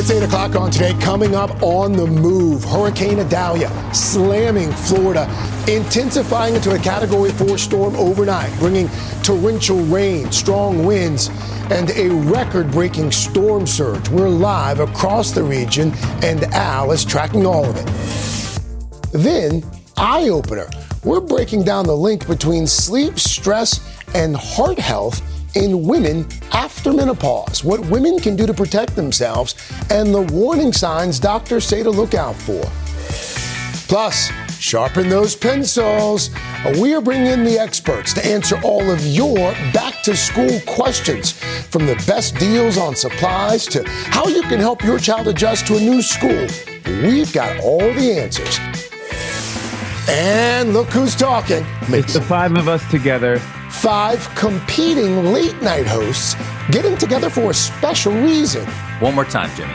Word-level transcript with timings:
It's 0.00 0.10
8 0.10 0.22
o'clock 0.22 0.56
on 0.56 0.70
today. 0.70 0.94
Coming 0.98 1.34
up 1.34 1.62
on 1.62 1.92
the 1.92 2.06
move, 2.06 2.64
Hurricane 2.64 3.20
Idalia 3.20 3.68
slamming 3.92 4.72
Florida, 4.72 5.28
intensifying 5.68 6.54
into 6.54 6.74
a 6.74 6.78
Category 6.78 7.30
4 7.32 7.58
storm 7.58 7.94
overnight, 7.96 8.50
bringing 8.60 8.88
torrential 9.22 9.76
rain, 9.76 10.32
strong 10.32 10.86
winds, 10.86 11.28
and 11.70 11.90
a 11.90 12.08
record 12.32 12.70
breaking 12.70 13.12
storm 13.12 13.66
surge. 13.66 14.08
We're 14.08 14.30
live 14.30 14.80
across 14.80 15.32
the 15.32 15.42
region, 15.42 15.92
and 16.22 16.44
Al 16.44 16.92
is 16.92 17.04
tracking 17.04 17.44
all 17.44 17.66
of 17.66 17.76
it. 17.76 19.12
Then, 19.12 19.62
eye 19.98 20.30
opener. 20.30 20.70
We're 21.04 21.20
breaking 21.20 21.64
down 21.64 21.84
the 21.84 21.94
link 21.94 22.26
between 22.26 22.66
sleep, 22.66 23.18
stress, 23.18 23.86
and 24.14 24.34
heart 24.34 24.78
health 24.78 25.20
in 25.54 25.86
women 25.86 26.26
after 26.52 26.92
menopause, 26.92 27.64
what 27.64 27.80
women 27.86 28.18
can 28.18 28.36
do 28.36 28.46
to 28.46 28.54
protect 28.54 28.96
themselves, 28.96 29.54
and 29.90 30.14
the 30.14 30.22
warning 30.22 30.72
signs 30.72 31.18
doctors 31.18 31.64
say 31.64 31.82
to 31.82 31.90
look 31.90 32.14
out 32.14 32.36
for. 32.36 32.62
Plus, 33.88 34.30
sharpen 34.60 35.08
those 35.08 35.34
pencils. 35.34 36.30
We 36.78 36.94
are 36.94 37.00
bringing 37.00 37.26
in 37.26 37.44
the 37.44 37.58
experts 37.58 38.12
to 38.14 38.24
answer 38.24 38.60
all 38.62 38.88
of 38.88 39.04
your 39.04 39.52
back 39.72 40.02
to 40.04 40.16
school 40.16 40.60
questions 40.66 41.32
from 41.32 41.86
the 41.86 41.96
best 42.06 42.36
deals 42.36 42.78
on 42.78 42.94
supplies 42.94 43.66
to 43.66 43.82
how 43.88 44.28
you 44.28 44.42
can 44.42 44.60
help 44.60 44.84
your 44.84 44.98
child 44.98 45.26
adjust 45.26 45.66
to 45.66 45.76
a 45.76 45.80
new 45.80 46.02
school. 46.02 46.46
We've 47.02 47.32
got 47.32 47.58
all 47.64 47.80
the 47.80 48.12
answers. 48.20 48.60
And 50.08 50.72
look 50.72 50.88
who's 50.88 51.16
talking. 51.16 51.64
It's 51.88 52.14
the 52.14 52.20
five 52.20 52.56
of 52.56 52.68
us 52.68 52.88
together 52.90 53.40
five 53.80 54.28
competing 54.34 55.32
late 55.32 55.60
night 55.62 55.86
hosts 55.86 56.36
getting 56.70 56.98
together 56.98 57.30
for 57.30 57.50
a 57.50 57.54
special 57.54 58.12
reason. 58.12 58.66
One 59.00 59.14
more 59.14 59.24
time, 59.24 59.48
Jimmy. 59.56 59.72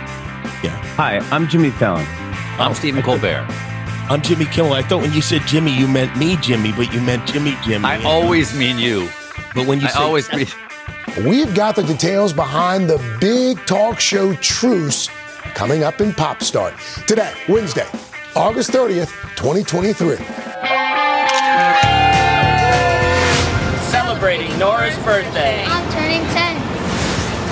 Yeah. 0.63 0.77
Hi, 0.95 1.17
I'm 1.31 1.47
Jimmy 1.47 1.71
Fallon. 1.71 2.05
I'm 2.59 2.75
Stephen 2.75 3.01
Colbert. 3.01 3.47
I'm 4.07 4.21
Jimmy 4.21 4.45
Kimmel. 4.45 4.73
I 4.73 4.83
thought 4.83 5.01
when 5.01 5.11
you 5.11 5.21
said 5.21 5.41
Jimmy, 5.47 5.71
you 5.71 5.87
meant 5.87 6.15
me, 6.17 6.35
Jimmy, 6.35 6.71
but 6.71 6.93
you 6.93 7.01
meant 7.01 7.25
Jimmy, 7.25 7.57
Jimmy. 7.63 7.83
I 7.83 8.03
always 8.03 8.55
mean 8.55 8.77
you. 8.77 9.09
But 9.55 9.65
when 9.65 9.81
you 9.81 9.87
I 9.87 9.89
say 9.89 9.99
always 9.99 10.31
mean. 10.31 10.45
We've 11.27 11.53
got 11.55 11.75
the 11.75 11.83
details 11.83 12.31
behind 12.31 12.87
the 12.87 12.99
big 13.19 13.57
talk 13.65 13.99
show 13.99 14.35
truce 14.35 15.09
coming 15.55 15.83
up 15.83 15.99
in 15.99 16.13
Pop 16.13 16.43
Start. 16.43 16.75
Today, 17.07 17.33
Wednesday, 17.49 17.87
August 18.35 18.69
30th, 18.69 19.09
2023. 19.35 20.17
Celebrating 24.25 24.57
Nora's 24.57 24.97
birthday. 25.05 25.61
I'm 25.69 25.85
turning 25.93 26.25
10. 26.33 26.57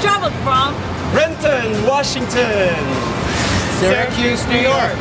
Traveled 0.01 0.33
from 0.41 0.73
Renton, 1.13 1.69
Washington. 1.85 2.73
Syracuse, 3.77 4.41
New 4.49 4.57
York. 4.57 4.97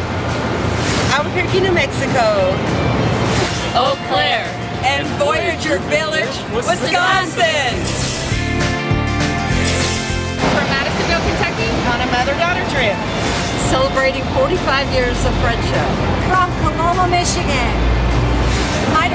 Albuquerque, 1.16 1.64
New 1.64 1.72
Mexico. 1.72 2.52
Eau 3.72 3.96
Claire. 4.12 4.44
And 4.84 5.08
Voyager 5.16 5.80
Village, 5.88 6.36
Wisconsin. 6.52 7.72
From 10.52 10.66
Madisonville, 10.68 11.24
Kentucky. 11.24 11.72
On 11.88 12.04
a 12.04 12.08
mother-daughter 12.12 12.68
trip. 12.68 13.00
Celebrating 13.72 14.24
45 14.36 14.92
years 14.92 15.16
of 15.24 15.32
friendship. 15.40 15.88
From 16.28 16.52
Coloma, 16.60 17.08
Michigan. 17.08 18.01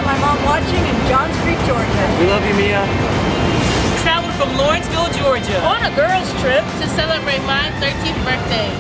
Hi 0.08 0.14
to 0.14 0.22
my 0.22 0.26
mom 0.26 0.46
watching 0.46 0.86
in 0.86 0.96
Johns 1.10 1.36
Creek, 1.44 1.60
Georgia. 1.68 2.18
We 2.18 2.28
love 2.28 2.46
you, 2.48 2.56
Mia. 2.56 2.80
Traveled 4.04 4.34
from 4.36 4.56
Lawrenceville, 4.56 5.12
Georgia. 5.22 5.62
On 5.66 5.84
a 5.84 5.94
girls' 5.98 6.32
trip 6.40 6.64
to 6.80 6.88
celebrate 6.96 7.44
my 7.44 7.70
13th 7.82 8.24
birthday. 8.24 8.72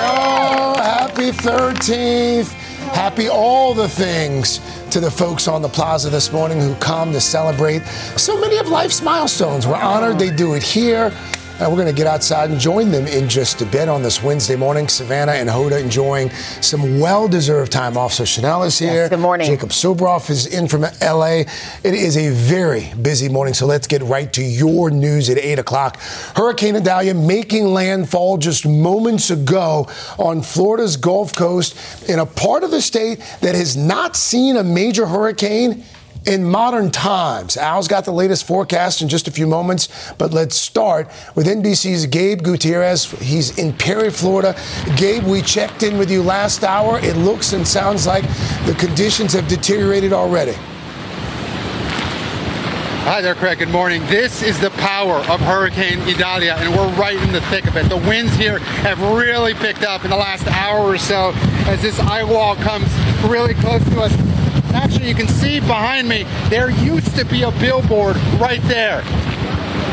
Oh, 0.00 0.76
happy 0.80 1.32
13th. 1.32 2.52
Happy 2.94 3.28
all 3.28 3.74
the 3.74 3.88
things 3.88 4.60
to 4.90 5.00
the 5.00 5.10
folks 5.10 5.48
on 5.48 5.60
the 5.60 5.68
plaza 5.68 6.08
this 6.08 6.32
morning 6.32 6.60
who 6.60 6.76
come 6.76 7.12
to 7.12 7.20
celebrate 7.20 7.84
so 8.16 8.40
many 8.40 8.58
of 8.58 8.68
life's 8.68 9.02
milestones. 9.02 9.66
We're 9.66 9.74
honored 9.74 10.20
they 10.20 10.30
do 10.30 10.54
it 10.54 10.62
here. 10.62 11.12
And 11.58 11.70
we're 11.70 11.76
going 11.76 11.86
to 11.86 11.94
get 11.94 12.06
outside 12.06 12.50
and 12.50 12.60
join 12.60 12.90
them 12.90 13.06
in 13.06 13.30
just 13.30 13.62
a 13.62 13.66
bit 13.66 13.88
on 13.88 14.02
this 14.02 14.22
Wednesday 14.22 14.56
morning. 14.56 14.88
Savannah 14.88 15.32
and 15.32 15.48
Hoda 15.48 15.82
enjoying 15.82 16.28
some 16.60 17.00
well 17.00 17.28
deserved 17.28 17.72
time 17.72 17.96
off. 17.96 18.12
So 18.12 18.26
Chanel 18.26 18.64
is 18.64 18.78
here. 18.78 18.92
Yes, 18.92 19.08
good 19.08 19.20
morning. 19.20 19.46
Jacob 19.46 19.70
Soboroff 19.70 20.28
is 20.28 20.46
in 20.46 20.68
from 20.68 20.82
LA. 21.00 21.44
It 21.82 21.94
is 21.94 22.18
a 22.18 22.28
very 22.28 22.92
busy 23.00 23.30
morning. 23.30 23.54
So 23.54 23.64
let's 23.64 23.86
get 23.86 24.02
right 24.02 24.30
to 24.34 24.42
your 24.42 24.90
news 24.90 25.30
at 25.30 25.38
8 25.38 25.58
o'clock. 25.58 25.98
Hurricane 26.36 26.76
Idalia 26.76 27.14
making 27.14 27.68
landfall 27.68 28.36
just 28.36 28.66
moments 28.66 29.30
ago 29.30 29.88
on 30.18 30.42
Florida's 30.42 30.98
Gulf 30.98 31.34
Coast 31.34 32.06
in 32.06 32.18
a 32.18 32.26
part 32.26 32.64
of 32.64 32.70
the 32.70 32.82
state 32.82 33.20
that 33.40 33.54
has 33.54 33.78
not 33.78 34.14
seen 34.14 34.58
a 34.58 34.62
major 34.62 35.06
hurricane 35.06 35.84
in 36.26 36.44
modern 36.44 36.90
times. 36.90 37.56
Al's 37.56 37.88
got 37.88 38.04
the 38.04 38.12
latest 38.12 38.46
forecast 38.46 39.00
in 39.00 39.08
just 39.08 39.28
a 39.28 39.30
few 39.30 39.46
moments, 39.46 40.12
but 40.18 40.32
let's 40.32 40.56
start 40.56 41.08
with 41.34 41.46
NBC's 41.46 42.06
Gabe 42.06 42.42
Gutierrez. 42.42 43.10
He's 43.12 43.56
in 43.58 43.72
Perry, 43.72 44.10
Florida. 44.10 44.56
Gabe, 44.96 45.24
we 45.24 45.40
checked 45.40 45.82
in 45.82 45.98
with 45.98 46.10
you 46.10 46.22
last 46.22 46.64
hour. 46.64 46.98
It 47.00 47.16
looks 47.16 47.52
and 47.52 47.66
sounds 47.66 48.06
like 48.06 48.24
the 48.66 48.74
conditions 48.78 49.32
have 49.32 49.46
deteriorated 49.48 50.12
already. 50.12 50.54
Hi 53.06 53.20
there, 53.20 53.36
Craig. 53.36 53.60
Good 53.60 53.68
morning. 53.68 54.04
This 54.06 54.42
is 54.42 54.58
the 54.58 54.70
power 54.70 55.18
of 55.30 55.38
Hurricane 55.38 56.00
Idalia, 56.00 56.56
and 56.56 56.74
we're 56.74 56.92
right 56.96 57.16
in 57.16 57.30
the 57.30 57.40
thick 57.42 57.68
of 57.68 57.76
it. 57.76 57.88
The 57.88 57.96
winds 57.96 58.34
here 58.34 58.58
have 58.58 59.00
really 59.00 59.54
picked 59.54 59.84
up 59.84 60.02
in 60.02 60.10
the 60.10 60.16
last 60.16 60.44
hour 60.48 60.80
or 60.80 60.98
so 60.98 61.30
as 61.68 61.80
this 61.80 62.00
eye 62.00 62.24
wall 62.24 62.56
comes 62.56 62.88
really 63.22 63.54
close 63.54 63.84
to 63.90 64.00
us. 64.00 64.35
Actually, 64.76 65.08
you 65.08 65.14
can 65.14 65.26
see 65.26 65.58
behind 65.58 66.06
me, 66.06 66.24
there 66.50 66.68
used 66.68 67.16
to 67.16 67.24
be 67.24 67.44
a 67.44 67.50
billboard 67.52 68.14
right 68.38 68.60
there. 68.64 69.02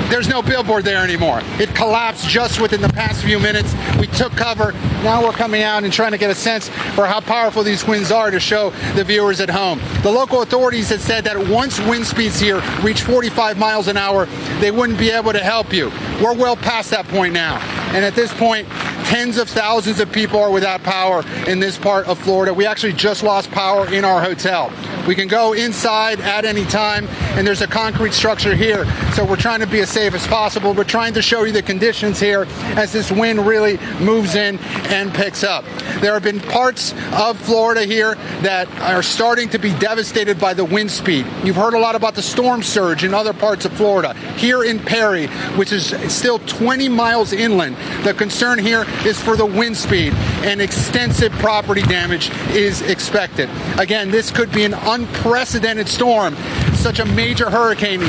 There's 0.10 0.28
no 0.28 0.42
billboard 0.42 0.84
there 0.84 1.04
anymore. 1.04 1.40
It 1.58 1.74
collapsed 1.74 2.28
just 2.28 2.60
within 2.60 2.82
the 2.82 2.90
past 2.90 3.24
few 3.24 3.40
minutes. 3.40 3.74
We 3.98 4.08
took 4.08 4.34
cover. 4.34 4.74
Now 5.02 5.24
we're 5.24 5.32
coming 5.32 5.64
out 5.64 5.86
and 5.86 5.92
trying 5.92 6.12
to 6.12 6.18
get 6.18 6.30
a 6.30 6.36
sense 6.36 6.68
for 6.96 7.08
how 7.08 7.22
powerful 7.22 7.64
these 7.64 7.88
winds 7.88 8.12
are 8.12 8.30
to 8.30 8.40
show 8.40 8.72
the 8.94 9.06
viewers 9.06 9.40
at 9.40 9.50
home. 9.50 9.80
The 10.04 10.12
local 10.12 10.42
authorities 10.42 10.90
had 10.90 11.00
said 11.00 11.24
that 11.24 11.48
once 11.48 11.80
wind 11.80 12.06
speeds 12.06 12.40
here 12.40 12.62
reach 12.84 13.02
45 13.02 13.58
miles 13.58 13.88
an 13.88 13.96
hour, 13.98 14.26
they 14.60 14.70
wouldn't 14.70 15.00
be 15.00 15.10
able 15.10 15.32
to 15.32 15.40
help 15.40 15.74
you. 15.74 15.90
We're 16.22 16.36
well 16.36 16.58
past 16.58 16.92
that 16.92 17.08
point 17.08 17.34
now. 17.34 17.58
And 17.96 18.04
at 18.04 18.16
this 18.16 18.34
point, 18.34 18.68
tens 19.06 19.38
of 19.38 19.50
thousands 19.50 20.00
of 20.00 20.12
people 20.12 20.40
are 20.40 20.52
without 20.52 20.84
power 20.84 21.24
in 21.48 21.60
this 21.60 21.78
part 21.78 22.08
of 22.08 22.20
Florida. 22.20 22.54
We 22.54 22.66
actually 22.66 22.94
just 22.94 23.24
lost 23.24 23.52
power 23.52 23.92
in 23.94 24.06
our 24.06 24.22
hotel. 24.22 24.72
We 25.08 25.16
can 25.16 25.28
go 25.28 25.54
inside 25.54 26.22
at 26.22 26.46
any 26.46 26.66
time, 26.66 27.08
and 27.36 27.46
there's 27.46 27.62
a 27.62 27.68
concrete 27.68 28.14
structure 28.14 28.56
here. 28.56 28.86
So 29.14 29.26
we're 29.26 29.36
trying 29.36 29.60
to 29.60 29.68
be 29.68 29.80
as 29.82 29.90
safe 29.90 30.14
as 30.14 30.26
possible. 30.28 30.74
We're 30.74 30.86
trying 30.86 31.14
to 31.16 31.22
show 31.22 31.44
you 31.44 31.52
the 31.52 31.62
conditions 31.62 32.20
here 32.20 32.46
as 32.78 32.94
this 32.94 33.12
wind 33.12 33.46
really 33.46 33.78
moves 34.00 34.36
in 34.36 34.60
and 34.90 35.14
picks 35.14 35.44
up. 35.44 35.66
There 36.00 36.14
have 36.14 36.24
been 36.24 36.40
parts 36.40 36.94
of 37.14 37.38
Florida 37.40 37.84
here 37.84 38.16
that 38.42 38.70
are 38.80 39.04
starting 39.04 39.50
to 39.50 39.60
be 39.60 39.78
devastated 39.80 40.40
by 40.40 40.54
the 40.54 40.66
wind 40.66 40.90
speed. 40.90 41.26
You've 41.44 41.56
heard 41.56 41.74
a 41.74 41.80
lot 41.80 41.96
about 41.96 42.16
the 42.16 42.22
storm 42.22 42.64
surge 42.64 43.04
in 43.04 43.14
other 43.14 43.34
parts 43.34 43.66
of 43.66 43.74
Florida. 43.74 44.14
Here 44.38 44.64
in 44.64 44.80
Perry, 44.80 45.28
which 45.58 45.72
is 45.72 45.94
still 46.14 46.40
20 46.40 46.88
miles 46.90 47.34
inland, 47.34 47.76
the 48.06 48.14
concern 48.14 48.58
here 48.60 48.86
is 49.06 49.22
for 49.22 49.36
the 49.36 49.46
wind 49.46 49.76
speed 49.76 50.14
and 50.44 50.62
extensive 50.62 51.32
property 51.34 51.82
damage 51.84 52.30
is 52.52 52.82
expected. 52.82 53.50
Again, 53.78 54.12
this 54.12 54.32
could 54.32 54.52
be 54.52 54.64
an 54.64 54.74
unprecedented 54.94 55.88
storm, 55.88 56.36
such 56.74 57.00
a 57.00 57.06
major 57.06 57.50
hurricane 57.50 58.02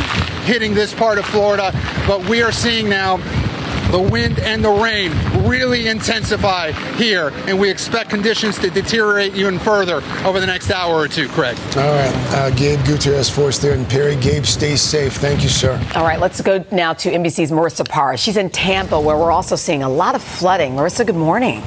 hitting 0.44 0.74
this 0.74 0.92
part 0.92 1.18
of 1.18 1.24
Florida, 1.26 1.70
but 2.06 2.28
we 2.28 2.42
are 2.42 2.52
seeing 2.52 2.88
now 2.88 3.16
the 3.90 4.00
wind 4.00 4.38
and 4.40 4.64
the 4.64 4.70
rain 4.70 5.12
really 5.48 5.86
intensify 5.86 6.72
here, 6.96 7.30
and 7.46 7.58
we 7.58 7.70
expect 7.70 8.10
conditions 8.10 8.58
to 8.58 8.68
deteriorate 8.68 9.34
even 9.34 9.58
further 9.58 10.02
over 10.24 10.40
the 10.40 10.46
next 10.46 10.70
hour 10.70 10.96
or 10.96 11.08
two, 11.08 11.28
Craig. 11.28 11.56
All 11.76 11.82
right. 11.82 12.12
Uh, 12.30 12.50
Gabe 12.50 12.84
Gutierrez 12.84 13.30
Force 13.30 13.58
there 13.58 13.74
in 13.74 13.84
Perry. 13.86 14.16
Gabe, 14.16 14.44
stay 14.44 14.76
safe. 14.76 15.14
Thank 15.14 15.42
you, 15.42 15.48
sir. 15.48 15.80
All 15.94 16.04
right, 16.04 16.18
let's 16.18 16.40
go 16.40 16.64
now 16.72 16.92
to 16.94 17.10
NBC's 17.10 17.50
Marissa 17.50 17.88
Parra. 17.88 18.16
She's 18.16 18.36
in 18.36 18.50
Tampa, 18.50 19.00
where 19.00 19.16
we're 19.16 19.30
also 19.32 19.54
seeing 19.56 19.82
a 19.82 19.88
lot 19.88 20.14
of 20.14 20.22
flooding. 20.22 20.72
Marissa, 20.72 21.06
good 21.06 21.14
morning. 21.16 21.62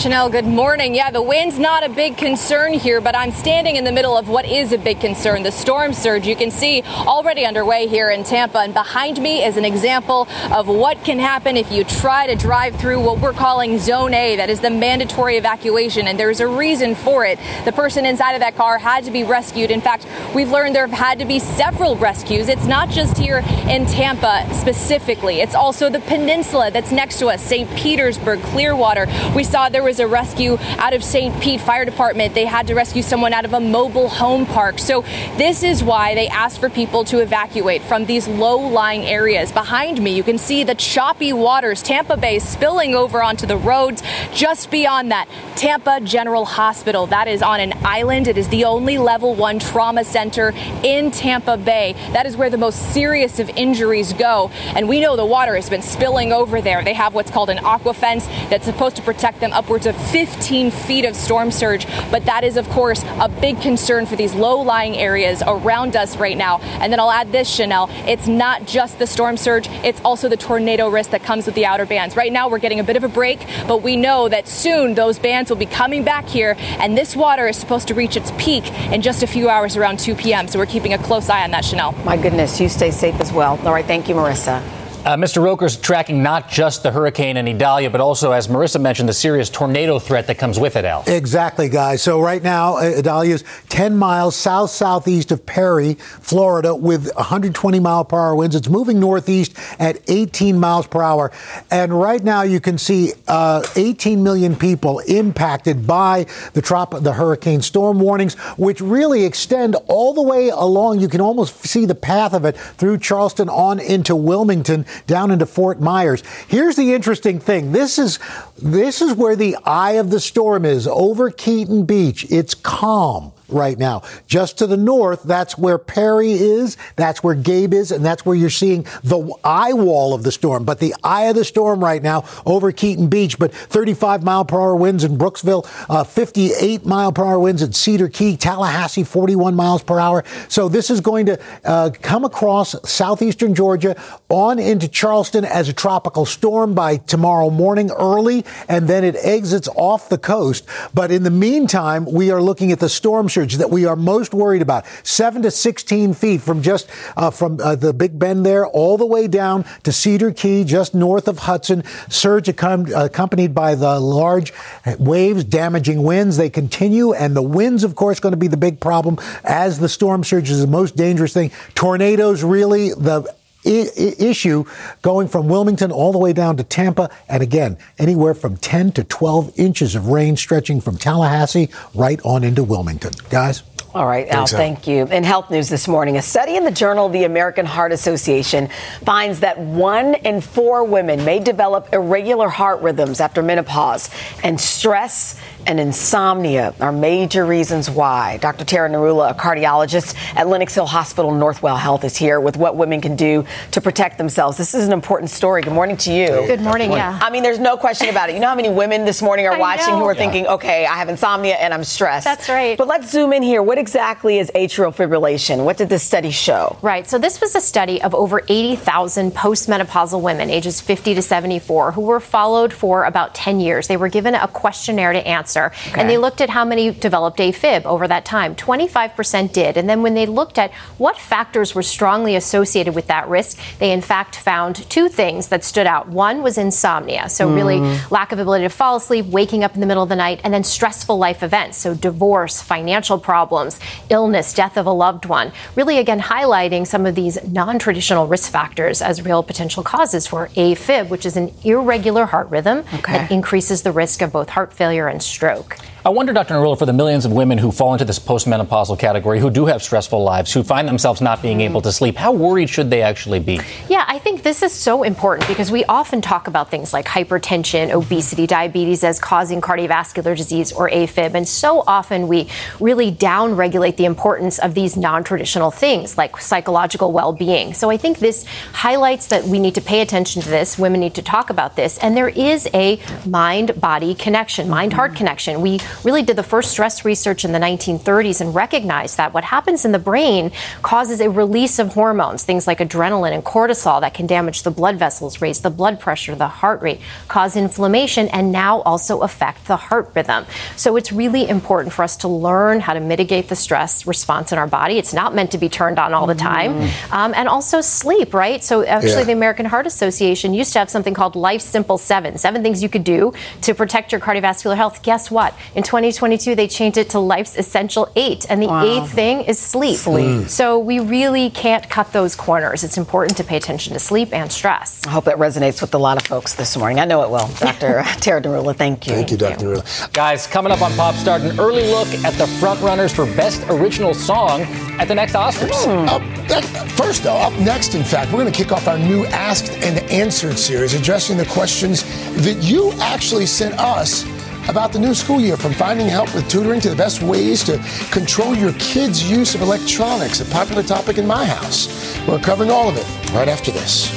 Chanel, 0.00 0.30
good 0.30 0.46
morning. 0.46 0.94
Yeah, 0.94 1.10
the 1.10 1.20
wind's 1.20 1.58
not 1.58 1.84
a 1.84 1.90
big 1.90 2.16
concern 2.16 2.72
here, 2.72 3.02
but 3.02 3.14
I'm 3.14 3.32
standing 3.32 3.76
in 3.76 3.84
the 3.84 3.92
middle 3.92 4.16
of 4.16 4.30
what 4.30 4.46
is 4.46 4.72
a 4.72 4.78
big 4.78 4.98
concern 4.98 5.42
the 5.42 5.52
storm 5.52 5.92
surge. 5.92 6.26
You 6.26 6.36
can 6.36 6.50
see 6.50 6.82
already 6.82 7.44
underway 7.44 7.86
here 7.86 8.08
in 8.08 8.24
Tampa, 8.24 8.60
and 8.60 8.72
behind 8.72 9.20
me 9.20 9.44
is 9.44 9.58
an 9.58 9.66
example 9.66 10.26
of 10.52 10.68
what 10.68 11.04
can 11.04 11.18
happen 11.18 11.58
if 11.58 11.70
you 11.70 11.84
try 11.84 12.26
to 12.26 12.34
drive 12.34 12.76
through 12.76 12.98
what 12.98 13.20
we're 13.20 13.34
calling 13.34 13.78
Zone 13.78 14.14
A. 14.14 14.36
That 14.36 14.48
is 14.48 14.60
the 14.60 14.70
mandatory 14.70 15.36
evacuation, 15.36 16.08
and 16.08 16.18
there's 16.18 16.40
a 16.40 16.48
reason 16.48 16.94
for 16.94 17.26
it. 17.26 17.38
The 17.66 17.72
person 17.72 18.06
inside 18.06 18.32
of 18.32 18.40
that 18.40 18.56
car 18.56 18.78
had 18.78 19.04
to 19.04 19.10
be 19.10 19.22
rescued. 19.22 19.70
In 19.70 19.82
fact, 19.82 20.06
we've 20.34 20.50
learned 20.50 20.74
there 20.74 20.86
have 20.86 20.98
had 20.98 21.18
to 21.18 21.26
be 21.26 21.38
several 21.38 21.94
rescues. 21.96 22.48
It's 22.48 22.64
not 22.64 22.88
just 22.88 23.18
here 23.18 23.42
in 23.68 23.84
Tampa 23.84 24.48
specifically, 24.54 25.42
it's 25.42 25.54
also 25.54 25.90
the 25.90 26.00
peninsula 26.00 26.70
that's 26.70 26.90
next 26.90 27.18
to 27.18 27.26
us, 27.26 27.42
St. 27.42 27.68
Petersburg, 27.76 28.40
Clearwater. 28.44 29.06
We 29.36 29.44
saw 29.44 29.68
there 29.68 29.82
was 29.82 29.89
a 29.98 30.06
rescue 30.06 30.58
out 30.78 30.92
of 30.92 31.02
St. 31.02 31.40
Pete 31.42 31.60
Fire 31.60 31.84
Department. 31.84 32.34
They 32.34 32.44
had 32.44 32.68
to 32.68 32.74
rescue 32.74 33.02
someone 33.02 33.32
out 33.32 33.44
of 33.44 33.54
a 33.54 33.60
mobile 33.60 34.08
home 34.08 34.46
park. 34.46 34.78
So 34.78 35.02
this 35.36 35.62
is 35.62 35.82
why 35.82 36.14
they 36.14 36.28
asked 36.28 36.60
for 36.60 36.70
people 36.70 37.04
to 37.04 37.20
evacuate 37.20 37.82
from 37.82 38.04
these 38.04 38.28
low-lying 38.28 39.04
areas. 39.04 39.50
Behind 39.50 40.00
me, 40.00 40.14
you 40.14 40.22
can 40.22 40.38
see 40.38 40.62
the 40.62 40.74
choppy 40.74 41.32
waters, 41.32 41.82
Tampa 41.82 42.16
Bay 42.16 42.38
spilling 42.38 42.94
over 42.94 43.22
onto 43.22 43.46
the 43.46 43.56
roads. 43.56 44.02
Just 44.32 44.70
beyond 44.70 45.10
that, 45.10 45.28
Tampa 45.56 46.00
General 46.00 46.44
Hospital. 46.44 47.06
That 47.06 47.26
is 47.26 47.42
on 47.42 47.60
an 47.60 47.72
island. 47.84 48.28
It 48.28 48.38
is 48.38 48.48
the 48.48 48.64
only 48.64 48.98
level 48.98 49.34
one 49.34 49.58
trauma 49.58 50.04
center 50.04 50.52
in 50.82 51.10
Tampa 51.10 51.56
Bay. 51.56 51.94
That 52.12 52.26
is 52.26 52.36
where 52.36 52.50
the 52.50 52.58
most 52.58 52.92
serious 52.92 53.38
of 53.38 53.48
injuries 53.50 54.12
go. 54.12 54.50
And 54.74 54.88
we 54.88 55.00
know 55.00 55.16
the 55.16 55.24
water 55.24 55.54
has 55.54 55.70
been 55.70 55.82
spilling 55.82 56.32
over 56.32 56.60
there. 56.60 56.84
They 56.84 56.94
have 56.94 57.14
what's 57.14 57.30
called 57.30 57.50
an 57.50 57.58
aqua 57.58 57.94
fence 57.94 58.26
that's 58.50 58.64
supposed 58.64 58.96
to 58.96 59.02
protect 59.02 59.40
them 59.40 59.52
upwards 59.52 59.79
of 59.86 59.96
15 60.10 60.70
feet 60.70 61.04
of 61.04 61.14
storm 61.16 61.50
surge. 61.50 61.86
But 62.10 62.24
that 62.26 62.44
is, 62.44 62.56
of 62.56 62.68
course, 62.70 63.02
a 63.20 63.28
big 63.28 63.60
concern 63.60 64.06
for 64.06 64.16
these 64.16 64.34
low 64.34 64.60
lying 64.60 64.96
areas 64.96 65.42
around 65.46 65.96
us 65.96 66.16
right 66.16 66.36
now. 66.36 66.58
And 66.80 66.92
then 66.92 67.00
I'll 67.00 67.10
add 67.10 67.32
this, 67.32 67.48
Chanel. 67.48 67.88
It's 68.06 68.26
not 68.26 68.66
just 68.66 68.98
the 68.98 69.06
storm 69.06 69.36
surge, 69.36 69.68
it's 69.84 70.00
also 70.04 70.28
the 70.28 70.36
tornado 70.36 70.88
risk 70.88 71.10
that 71.10 71.22
comes 71.22 71.46
with 71.46 71.54
the 71.54 71.66
outer 71.66 71.86
bands. 71.86 72.16
Right 72.16 72.32
now, 72.32 72.48
we're 72.48 72.58
getting 72.58 72.80
a 72.80 72.84
bit 72.84 72.96
of 72.96 73.04
a 73.04 73.08
break, 73.08 73.46
but 73.66 73.82
we 73.82 73.96
know 73.96 74.28
that 74.28 74.48
soon 74.48 74.94
those 74.94 75.18
bands 75.18 75.50
will 75.50 75.56
be 75.56 75.66
coming 75.66 76.04
back 76.04 76.26
here, 76.26 76.56
and 76.78 76.96
this 76.96 77.16
water 77.16 77.46
is 77.46 77.56
supposed 77.56 77.88
to 77.88 77.94
reach 77.94 78.16
its 78.16 78.32
peak 78.38 78.70
in 78.92 79.02
just 79.02 79.22
a 79.22 79.26
few 79.26 79.48
hours 79.48 79.76
around 79.76 79.98
2 79.98 80.14
p.m. 80.14 80.48
So 80.48 80.58
we're 80.58 80.66
keeping 80.66 80.92
a 80.92 80.98
close 80.98 81.28
eye 81.28 81.42
on 81.42 81.50
that, 81.52 81.64
Chanel. 81.64 81.92
My 82.04 82.16
goodness, 82.16 82.60
you 82.60 82.68
stay 82.68 82.90
safe 82.90 83.20
as 83.20 83.32
well. 83.32 83.58
All 83.64 83.72
right, 83.72 83.84
thank 83.84 84.08
you, 84.08 84.14
Marissa. 84.14 84.79
Uh, 85.02 85.16
Mr. 85.16 85.42
Roker's 85.42 85.78
tracking 85.78 86.22
not 86.22 86.50
just 86.50 86.82
the 86.82 86.90
hurricane 86.90 87.38
and 87.38 87.48
Idalia, 87.48 87.88
but 87.88 88.02
also, 88.02 88.32
as 88.32 88.48
Marissa 88.48 88.78
mentioned, 88.78 89.08
the 89.08 89.14
serious 89.14 89.48
tornado 89.48 89.98
threat 89.98 90.26
that 90.26 90.36
comes 90.36 90.60
with 90.60 90.76
it, 90.76 90.84
Al. 90.84 91.04
Exactly, 91.06 91.70
guys. 91.70 92.02
So 92.02 92.20
right 92.20 92.42
now, 92.42 92.76
uh, 92.76 92.98
Idalia 92.98 93.36
is 93.36 93.44
10 93.70 93.96
miles 93.96 94.36
south 94.36 94.68
southeast 94.68 95.32
of 95.32 95.46
Perry, 95.46 95.94
Florida, 95.94 96.74
with 96.74 97.10
120 97.14 97.80
mile 97.80 98.04
per 98.04 98.18
hour 98.18 98.36
winds. 98.36 98.54
It's 98.54 98.68
moving 98.68 99.00
northeast 99.00 99.56
at 99.78 99.98
18 100.06 100.60
miles 100.60 100.86
per 100.86 101.00
hour. 101.02 101.32
And 101.70 101.98
right 101.98 102.22
now, 102.22 102.42
you 102.42 102.60
can 102.60 102.76
see 102.76 103.14
uh, 103.26 103.66
18 103.76 104.22
million 104.22 104.54
people 104.54 104.98
impacted 104.98 105.86
by 105.86 106.26
the, 106.52 106.60
trop- 106.60 107.02
the 107.02 107.14
hurricane 107.14 107.62
storm 107.62 108.00
warnings, 108.00 108.34
which 108.58 108.82
really 108.82 109.24
extend 109.24 109.76
all 109.88 110.12
the 110.12 110.22
way 110.22 110.50
along. 110.50 111.00
You 111.00 111.08
can 111.08 111.22
almost 111.22 111.64
see 111.64 111.86
the 111.86 111.94
path 111.94 112.34
of 112.34 112.44
it 112.44 112.54
through 112.54 112.98
Charleston 112.98 113.48
on 113.48 113.80
into 113.80 114.14
Wilmington 114.14 114.84
down 115.06 115.30
into 115.30 115.46
Fort 115.46 115.80
Myers. 115.80 116.22
Here's 116.48 116.76
the 116.76 116.92
interesting 116.94 117.38
thing. 117.38 117.72
This 117.72 117.98
is 117.98 118.18
this 118.60 119.02
is 119.02 119.14
where 119.14 119.36
the 119.36 119.56
eye 119.64 119.92
of 119.92 120.10
the 120.10 120.20
storm 120.20 120.64
is 120.64 120.86
over 120.86 121.30
Keaton 121.30 121.84
Beach. 121.84 122.26
It's 122.30 122.54
calm 122.54 123.32
right 123.52 123.78
now. 123.78 124.02
Just 124.26 124.58
to 124.58 124.66
the 124.66 124.76
north, 124.76 125.22
that's 125.22 125.58
where 125.58 125.78
Perry 125.78 126.32
is, 126.32 126.76
that's 126.96 127.22
where 127.22 127.34
Gabe 127.34 127.74
is, 127.74 127.90
and 127.90 128.04
that's 128.04 128.24
where 128.24 128.36
you're 128.36 128.50
seeing 128.50 128.86
the 129.02 129.32
eye 129.44 129.72
wall 129.72 130.14
of 130.14 130.22
the 130.22 130.32
storm. 130.32 130.64
But 130.64 130.78
the 130.78 130.94
eye 131.02 131.24
of 131.24 131.36
the 131.36 131.44
storm 131.44 131.82
right 131.82 132.02
now 132.02 132.24
over 132.46 132.72
Keaton 132.72 133.08
Beach, 133.08 133.38
but 133.38 133.52
35 133.52 134.22
mile 134.22 134.44
per 134.44 134.60
hour 134.60 134.76
winds 134.76 135.04
in 135.04 135.16
Brooksville, 135.16 135.66
uh, 135.88 136.04
58 136.04 136.86
mile 136.86 137.12
per 137.12 137.24
hour 137.24 137.38
winds 137.38 137.62
in 137.62 137.72
Cedar 137.72 138.08
Key, 138.08 138.36
Tallahassee, 138.36 139.04
41 139.04 139.54
miles 139.54 139.82
per 139.82 139.98
hour. 139.98 140.24
So 140.48 140.68
this 140.68 140.90
is 140.90 141.00
going 141.00 141.26
to 141.26 141.40
uh, 141.64 141.90
come 142.02 142.24
across 142.24 142.74
southeastern 142.88 143.54
Georgia 143.54 144.00
on 144.28 144.58
into 144.58 144.88
Charleston 144.88 145.44
as 145.44 145.68
a 145.68 145.72
tropical 145.72 146.26
storm 146.26 146.74
by 146.74 146.96
tomorrow 146.96 147.50
morning 147.50 147.90
early, 147.90 148.44
and 148.68 148.88
then 148.88 149.04
it 149.04 149.16
exits 149.16 149.68
off 149.74 150.08
the 150.08 150.18
coast. 150.18 150.66
But 150.94 151.10
in 151.10 151.22
the 151.22 151.30
meantime, 151.30 152.04
we 152.04 152.30
are 152.30 152.42
looking 152.42 152.72
at 152.72 152.80
the 152.80 152.88
storm 152.88 153.28
that 153.48 153.70
we 153.70 153.86
are 153.86 153.96
most 153.96 154.34
worried 154.34 154.62
about, 154.62 154.84
seven 155.02 155.42
to 155.42 155.50
16 155.50 156.14
feet 156.14 156.40
from 156.40 156.62
just 156.62 156.88
uh, 157.16 157.30
from 157.30 157.58
uh, 157.60 157.74
the 157.74 157.92
Big 157.92 158.18
Bend 158.18 158.44
there 158.44 158.66
all 158.66 158.96
the 158.96 159.06
way 159.06 159.28
down 159.28 159.64
to 159.82 159.92
Cedar 159.92 160.32
Key, 160.32 160.64
just 160.64 160.94
north 160.94 161.28
of 161.28 161.40
Hudson. 161.40 161.82
Surge 162.08 162.46
accom- 162.46 162.92
accompanied 162.94 163.54
by 163.54 163.74
the 163.74 163.98
large 163.98 164.52
waves, 164.98 165.44
damaging 165.44 166.02
winds. 166.02 166.36
They 166.36 166.50
continue, 166.50 167.12
and 167.12 167.36
the 167.36 167.42
winds, 167.42 167.84
of 167.84 167.94
course, 167.94 168.20
going 168.20 168.32
to 168.32 168.36
be 168.36 168.48
the 168.48 168.56
big 168.56 168.80
problem 168.80 169.18
as 169.44 169.78
the 169.78 169.88
storm 169.88 170.24
surge 170.24 170.50
is 170.50 170.60
the 170.60 170.66
most 170.66 170.96
dangerous 170.96 171.32
thing. 171.32 171.50
Tornadoes, 171.74 172.42
really, 172.42 172.90
the 172.90 173.34
issue 173.64 174.64
going 175.02 175.28
from 175.28 175.48
Wilmington 175.48 175.92
all 175.92 176.12
the 176.12 176.18
way 176.18 176.32
down 176.32 176.56
to 176.56 176.64
Tampa. 176.64 177.10
And 177.28 177.42
again, 177.42 177.78
anywhere 177.98 178.34
from 178.34 178.56
10 178.56 178.92
to 178.92 179.04
12 179.04 179.58
inches 179.58 179.94
of 179.94 180.08
rain 180.08 180.36
stretching 180.36 180.80
from 180.80 180.96
Tallahassee 180.96 181.68
right 181.94 182.20
on 182.24 182.44
into 182.44 182.64
Wilmington. 182.64 183.12
Guys? 183.28 183.62
All 183.92 184.06
right, 184.06 184.28
Al, 184.28 184.46
so. 184.46 184.56
thank 184.56 184.86
you. 184.86 185.06
In 185.08 185.24
health 185.24 185.50
news 185.50 185.68
this 185.68 185.88
morning, 185.88 186.16
a 186.16 186.22
study 186.22 186.56
in 186.56 186.64
the 186.64 186.70
Journal 186.70 187.08
the 187.08 187.24
American 187.24 187.66
Heart 187.66 187.90
Association 187.90 188.68
finds 189.04 189.40
that 189.40 189.58
one 189.58 190.14
in 190.14 190.40
four 190.40 190.84
women 190.84 191.24
may 191.24 191.40
develop 191.40 191.92
irregular 191.92 192.48
heart 192.48 192.82
rhythms 192.82 193.20
after 193.20 193.42
menopause, 193.42 194.08
and 194.44 194.60
stress 194.60 195.40
and 195.66 195.80
insomnia 195.80 196.72
are 196.80 196.92
major 196.92 197.44
reasons 197.44 197.90
why. 197.90 198.36
Dr. 198.36 198.64
Tara 198.64 198.88
Narula, 198.88 199.32
a 199.32 199.34
cardiologist 199.34 200.14
at 200.36 200.46
Lenox 200.46 200.72
Hill 200.74 200.86
Hospital 200.86 201.32
Northwell 201.32 201.78
Health, 201.78 202.04
is 202.04 202.16
here 202.16 202.40
with 202.40 202.56
what 202.56 202.76
women 202.76 203.00
can 203.00 203.16
do 203.16 203.44
to 203.72 203.80
protect 203.80 204.18
themselves. 204.18 204.56
This 204.56 204.74
is 204.74 204.86
an 204.86 204.92
important 204.92 205.30
story. 205.30 205.62
Good 205.62 205.72
morning 205.72 205.96
to 205.98 206.12
you. 206.12 206.26
Good 206.46 206.60
morning, 206.60 206.92
yeah. 206.92 207.18
I 207.22 207.30
mean, 207.30 207.42
there's 207.42 207.58
no 207.58 207.76
question 207.76 208.08
about 208.08 208.30
it. 208.30 208.34
You 208.34 208.40
know 208.40 208.48
how 208.48 208.54
many 208.54 208.70
women 208.70 209.04
this 209.04 209.22
morning 209.22 209.46
are 209.46 209.54
I 209.54 209.58
watching 209.58 209.94
know. 209.94 209.98
who 210.00 210.04
are 210.06 210.14
Yeah. 210.14 210.18
thinking, 210.18 210.46
okay, 210.46 210.86
I 210.86 210.96
have 210.96 211.08
insomnia 211.08 211.54
and 211.54 211.72
I'm 211.74 211.84
stressed. 211.84 212.24
That's 212.24 212.48
right. 212.48 212.76
But 212.76 212.88
let's 212.88 213.10
zoom 213.10 213.32
in 213.32 213.42
here. 213.42 213.62
What 213.62 213.78
exactly 213.78 214.38
is 214.38 214.50
atrial 214.54 214.94
fibrillation? 214.94 215.64
What 215.64 215.76
did 215.76 215.88
this 215.88 216.02
study 216.02 216.30
show? 216.30 216.76
Right. 216.82 217.08
So 217.08 217.18
this 217.18 217.40
was 217.40 217.54
a 217.54 217.60
study 217.60 218.00
of 218.02 218.14
over 218.14 218.42
80,000 218.48 219.32
postmenopausal 219.32 220.20
women 220.20 220.50
ages 220.50 220.80
50 220.80 221.14
to 221.14 221.22
74 221.22 221.92
who 221.92 222.02
were 222.02 222.20
followed 222.20 222.72
for 222.72 223.04
about 223.04 223.34
10 223.34 223.60
years. 223.60 223.88
They 223.88 223.96
were 223.96 224.08
given 224.08 224.34
a 224.34 224.46
questionnaire 224.48 225.12
to 225.12 225.26
answer 225.26 225.72
Okay. 225.88 226.00
and 226.00 226.08
they 226.10 226.16
looked 226.18 226.40
at 226.40 226.50
how 226.50 226.64
many 226.64 226.90
developed 226.90 227.38
AFib 227.38 227.84
over 227.84 228.06
that 228.08 228.24
time. 228.24 228.54
25% 228.54 229.52
did. 229.52 229.76
And 229.76 229.88
then 229.88 230.02
when 230.02 230.14
they 230.14 230.26
looked 230.26 230.58
at 230.58 230.70
what 230.98 231.16
factors 231.18 231.74
were 231.74 231.82
strongly 231.82 232.36
associated 232.36 232.94
with 232.94 233.06
that 233.08 233.28
risk, 233.28 233.39
they 233.78 233.92
in 233.92 234.00
fact 234.00 234.36
found 234.36 234.88
two 234.90 235.08
things 235.08 235.48
that 235.48 235.64
stood 235.64 235.86
out. 235.86 236.08
One 236.08 236.42
was 236.42 236.58
insomnia. 236.58 237.28
So 237.28 237.48
really 237.48 237.78
Mm. 237.80 238.10
lack 238.10 238.32
of 238.32 238.38
ability 238.38 238.64
to 238.64 238.68
fall 238.70 238.96
asleep, 238.96 239.26
waking 239.26 239.64
up 239.64 239.74
in 239.74 239.80
the 239.80 239.86
middle 239.86 240.02
of 240.02 240.08
the 240.08 240.16
night, 240.16 240.40
and 240.44 240.52
then 240.52 240.64
stressful 240.64 241.16
life 241.18 241.42
events. 241.42 241.78
So 241.78 241.94
divorce, 241.94 242.60
financial 242.60 243.18
problems, 243.18 243.78
illness, 244.08 244.52
death 244.52 244.76
of 244.76 244.86
a 244.86 244.92
loved 244.92 245.26
one. 245.26 245.52
Really, 245.76 245.98
again, 245.98 246.20
highlighting 246.20 246.86
some 246.86 247.06
of 247.06 247.14
these 247.14 247.38
non 247.46 247.78
traditional 247.78 248.26
risk 248.26 248.50
factors 248.50 249.00
as 249.02 249.22
real 249.24 249.42
potential 249.42 249.82
causes 249.82 250.26
for 250.26 250.48
AFib, 250.56 251.08
which 251.08 251.24
is 251.26 251.36
an 251.36 251.52
irregular 251.64 252.26
heart 252.26 252.48
rhythm 252.50 252.84
that 253.06 253.30
increases 253.30 253.82
the 253.82 253.92
risk 253.92 254.22
of 254.22 254.32
both 254.32 254.48
heart 254.50 254.72
failure 254.72 255.08
and 255.08 255.22
stroke. 255.22 255.76
I 256.02 256.08
wonder, 256.08 256.32
Dr. 256.32 256.54
Narula, 256.54 256.78
for 256.78 256.86
the 256.86 256.94
millions 256.94 257.26
of 257.26 257.32
women 257.32 257.58
who 257.58 257.70
fall 257.70 257.92
into 257.92 258.06
this 258.06 258.18
postmenopausal 258.18 258.98
category, 258.98 259.38
who 259.38 259.50
do 259.50 259.66
have 259.66 259.82
stressful 259.82 260.22
lives, 260.22 260.50
who 260.50 260.62
find 260.62 260.88
themselves 260.88 261.20
not 261.20 261.42
being 261.42 261.60
able 261.60 261.82
to 261.82 261.92
sleep, 261.92 262.16
how 262.16 262.32
worried 262.32 262.70
should 262.70 262.88
they 262.88 263.02
actually 263.02 263.38
be? 263.38 263.60
Yeah, 263.86 264.06
I 264.08 264.18
think 264.18 264.42
this 264.42 264.62
is 264.62 264.72
so 264.72 265.02
important 265.02 265.46
because 265.46 265.70
we 265.70 265.84
often 265.84 266.22
talk 266.22 266.46
about 266.46 266.70
things 266.70 266.94
like 266.94 267.04
hypertension, 267.04 267.90
obesity, 267.90 268.46
diabetes 268.46 269.04
as 269.04 269.18
causing 269.20 269.60
cardiovascular 269.60 270.34
disease 270.34 270.72
or 270.72 270.88
AFib. 270.88 271.34
And 271.34 271.46
so 271.46 271.84
often 271.86 272.28
we 272.28 272.48
really 272.80 273.12
downregulate 273.12 273.98
the 273.98 274.06
importance 274.06 274.58
of 274.58 274.72
these 274.72 274.96
non 274.96 275.22
traditional 275.22 275.70
things 275.70 276.16
like 276.16 276.38
psychological 276.38 277.12
well 277.12 277.34
being. 277.34 277.74
So 277.74 277.90
I 277.90 277.98
think 277.98 278.20
this 278.20 278.46
highlights 278.72 279.26
that 279.26 279.44
we 279.44 279.58
need 279.58 279.74
to 279.74 279.82
pay 279.82 280.00
attention 280.00 280.40
to 280.40 280.48
this. 280.48 280.78
Women 280.78 281.00
need 281.00 281.14
to 281.16 281.22
talk 281.22 281.50
about 281.50 281.76
this. 281.76 281.98
And 281.98 282.16
there 282.16 282.30
is 282.30 282.70
a 282.72 282.98
mind 283.26 283.78
body 283.78 284.14
connection, 284.14 284.70
mind 284.70 284.94
heart 284.94 285.14
connection. 285.14 285.60
We 285.60 285.78
really 286.04 286.22
did 286.22 286.36
the 286.36 286.42
first 286.42 286.70
stress 286.70 287.04
research 287.04 287.44
in 287.44 287.52
the 287.52 287.58
1930s 287.58 288.40
and 288.40 288.54
recognized 288.54 289.16
that 289.16 289.32
what 289.34 289.44
happens 289.44 289.84
in 289.84 289.92
the 289.92 289.98
brain 289.98 290.52
causes 290.82 291.20
a 291.20 291.30
release 291.30 291.78
of 291.78 291.94
hormones, 291.94 292.42
things 292.42 292.66
like 292.66 292.78
adrenaline 292.78 293.32
and 293.32 293.44
cortisol 293.44 294.00
that 294.00 294.14
can 294.14 294.26
damage 294.26 294.62
the 294.62 294.70
blood 294.70 294.96
vessels, 294.96 295.40
raise 295.40 295.60
the 295.60 295.70
blood 295.70 296.00
pressure, 296.00 296.34
the 296.34 296.48
heart 296.48 296.80
rate, 296.82 297.00
cause 297.28 297.56
inflammation, 297.56 298.28
and 298.28 298.52
now 298.52 298.80
also 298.82 299.20
affect 299.20 299.66
the 299.66 299.76
heart 299.76 300.10
rhythm. 300.14 300.44
So 300.76 300.96
it's 300.96 301.12
really 301.12 301.48
important 301.48 301.92
for 301.92 302.02
us 302.02 302.16
to 302.18 302.28
learn 302.28 302.80
how 302.80 302.94
to 302.94 303.00
mitigate 303.00 303.48
the 303.48 303.56
stress 303.56 304.06
response 304.06 304.52
in 304.52 304.58
our 304.58 304.66
body. 304.66 304.98
It's 304.98 305.14
not 305.14 305.34
meant 305.34 305.52
to 305.52 305.58
be 305.58 305.68
turned 305.68 305.98
on 305.98 306.14
all 306.14 306.26
the 306.26 306.34
time. 306.34 306.74
Mm. 306.74 307.12
Um, 307.12 307.34
and 307.34 307.48
also 307.48 307.80
sleep, 307.80 308.34
right? 308.34 308.62
So 308.62 308.84
actually, 308.84 309.12
yeah. 309.12 309.24
the 309.24 309.32
American 309.32 309.66
Heart 309.66 309.86
Association 309.86 310.54
used 310.54 310.72
to 310.74 310.78
have 310.78 310.90
something 310.90 311.14
called 311.14 311.36
Life 311.36 311.60
Simple 311.60 311.98
Seven, 311.98 312.38
seven 312.38 312.62
things 312.62 312.82
you 312.82 312.88
could 312.88 313.04
do 313.04 313.32
to 313.62 313.74
protect 313.74 314.12
your 314.12 314.20
cardiovascular 314.20 314.76
health. 314.76 315.02
Guess 315.02 315.30
what? 315.30 315.54
In 315.80 315.84
2022, 315.84 316.56
they 316.56 316.68
changed 316.68 316.98
it 316.98 317.08
to 317.08 317.18
Life's 317.18 317.56
Essential 317.56 318.12
Eight. 318.14 318.44
And 318.50 318.60
the 318.60 318.66
wow. 318.66 318.84
eighth 318.84 319.14
thing 319.14 319.40
is 319.40 319.58
sleep. 319.58 319.96
Sleep. 319.96 320.26
Mm. 320.26 320.50
So 320.50 320.78
we 320.78 321.00
really 321.00 321.48
can't 321.48 321.88
cut 321.88 322.12
those 322.12 322.36
corners. 322.36 322.84
It's 322.84 322.98
important 322.98 323.38
to 323.38 323.44
pay 323.44 323.56
attention 323.56 323.94
to 323.94 323.98
sleep 323.98 324.34
and 324.34 324.52
stress. 324.52 325.00
I 325.06 325.10
hope 325.10 325.24
that 325.24 325.38
resonates 325.38 325.80
with 325.80 325.94
a 325.94 325.98
lot 325.98 326.18
of 326.18 326.26
folks 326.26 326.52
this 326.52 326.76
morning. 326.76 327.00
I 327.00 327.06
know 327.06 327.22
it 327.22 327.30
will. 327.30 327.48
Dr. 327.60 328.02
Tara 328.20 328.42
Narula, 328.42 328.76
thank 328.76 329.06
you. 329.06 329.14
Thank 329.14 329.30
you, 329.30 329.38
Dr. 329.38 329.64
Narula. 329.64 330.12
Guys, 330.12 330.46
coming 330.46 330.70
up 330.70 330.82
on 330.82 330.92
Pop 330.96 331.14
Start, 331.14 331.40
an 331.40 331.58
early 331.58 331.84
look 331.84 332.08
at 332.26 332.34
the 332.34 332.44
frontrunners 332.60 333.16
for 333.16 333.24
Best 333.34 333.62
Original 333.70 334.12
Song 334.12 334.60
at 335.00 335.08
the 335.08 335.14
next 335.14 335.32
Oscars. 335.32 335.70
Mm. 335.86 336.08
Up, 336.08 336.90
first, 336.90 337.22
though, 337.22 337.36
up 337.36 337.54
next, 337.54 337.94
in 337.94 338.04
fact, 338.04 338.32
we're 338.32 338.40
going 338.40 338.52
to 338.52 338.62
kick 338.62 338.70
off 338.70 338.86
our 338.86 338.98
new 338.98 339.24
Asked 339.28 339.70
and 339.82 339.98
Answered 340.10 340.58
series 340.58 340.92
addressing 340.92 341.38
the 341.38 341.46
questions 341.46 342.02
that 342.44 342.62
you 342.62 342.92
actually 343.00 343.46
sent 343.46 343.72
us 343.78 344.26
about 344.68 344.92
the 344.92 344.98
new 344.98 345.14
school 345.14 345.40
year, 345.40 345.56
from 345.56 345.72
finding 345.72 346.06
help 346.06 346.34
with 346.34 346.48
tutoring 346.48 346.80
to 346.80 346.90
the 346.90 346.96
best 346.96 347.22
ways 347.22 347.64
to 347.64 347.78
control 348.10 348.54
your 348.54 348.72
kids' 348.74 349.28
use 349.28 349.54
of 349.54 349.62
electronics, 349.62 350.40
a 350.40 350.44
popular 350.46 350.82
topic 350.82 351.18
in 351.18 351.26
my 351.26 351.44
house. 351.44 351.88
We're 352.26 352.38
covering 352.38 352.70
all 352.70 352.88
of 352.88 352.96
it 352.96 353.32
right 353.32 353.48
after 353.48 353.70
this. 353.70 354.10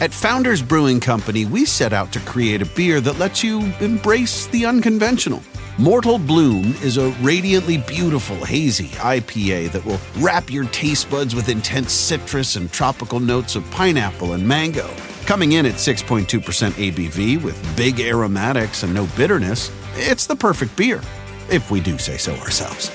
At 0.00 0.12
Founders 0.12 0.62
Brewing 0.62 1.00
Company, 1.00 1.44
we 1.44 1.64
set 1.64 1.92
out 1.92 2.12
to 2.12 2.20
create 2.20 2.62
a 2.62 2.66
beer 2.66 3.00
that 3.00 3.18
lets 3.18 3.42
you 3.42 3.72
embrace 3.80 4.46
the 4.46 4.64
unconventional. 4.64 5.42
Mortal 5.76 6.18
Bloom 6.18 6.74
is 6.82 6.98
a 6.98 7.10
radiantly 7.20 7.78
beautiful, 7.78 8.36
hazy 8.44 8.88
IPA 8.88 9.72
that 9.72 9.84
will 9.84 9.98
wrap 10.18 10.50
your 10.50 10.66
taste 10.66 11.10
buds 11.10 11.34
with 11.34 11.48
intense 11.48 11.92
citrus 11.92 12.56
and 12.56 12.70
tropical 12.72 13.18
notes 13.18 13.56
of 13.56 13.68
pineapple 13.70 14.34
and 14.34 14.46
mango. 14.46 14.88
Coming 15.28 15.52
in 15.52 15.66
at 15.66 15.74
6.2% 15.74 16.24
ABV 16.72 17.42
with 17.42 17.76
big 17.76 18.00
aromatics 18.00 18.82
and 18.82 18.94
no 18.94 19.06
bitterness, 19.14 19.70
it's 19.94 20.26
the 20.26 20.34
perfect 20.34 20.74
beer, 20.74 21.02
if 21.50 21.70
we 21.70 21.82
do 21.82 21.98
say 21.98 22.16
so 22.16 22.34
ourselves. 22.36 22.88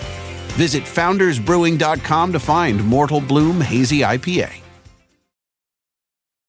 Visit 0.58 0.82
foundersbrewing.com 0.82 2.34
to 2.34 2.40
find 2.40 2.84
Mortal 2.86 3.22
Bloom 3.22 3.62
Hazy 3.62 4.00
IPA. 4.00 4.52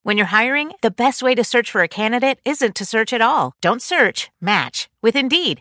When 0.05 0.17
you're 0.17 0.25
hiring, 0.25 0.73
the 0.81 0.91
best 0.91 1.23
way 1.23 1.35
to 1.35 1.45
search 1.45 1.71
for 1.71 1.83
a 1.83 1.89
candidate 1.89 2.39
isn't 2.47 2.77
to 2.77 2.87
search 2.87 3.13
at 3.13 3.21
all. 3.21 3.53
Don't 3.61 3.83
search, 3.83 4.31
match 4.41 4.89
with 5.03 5.15
Indeed. 5.15 5.61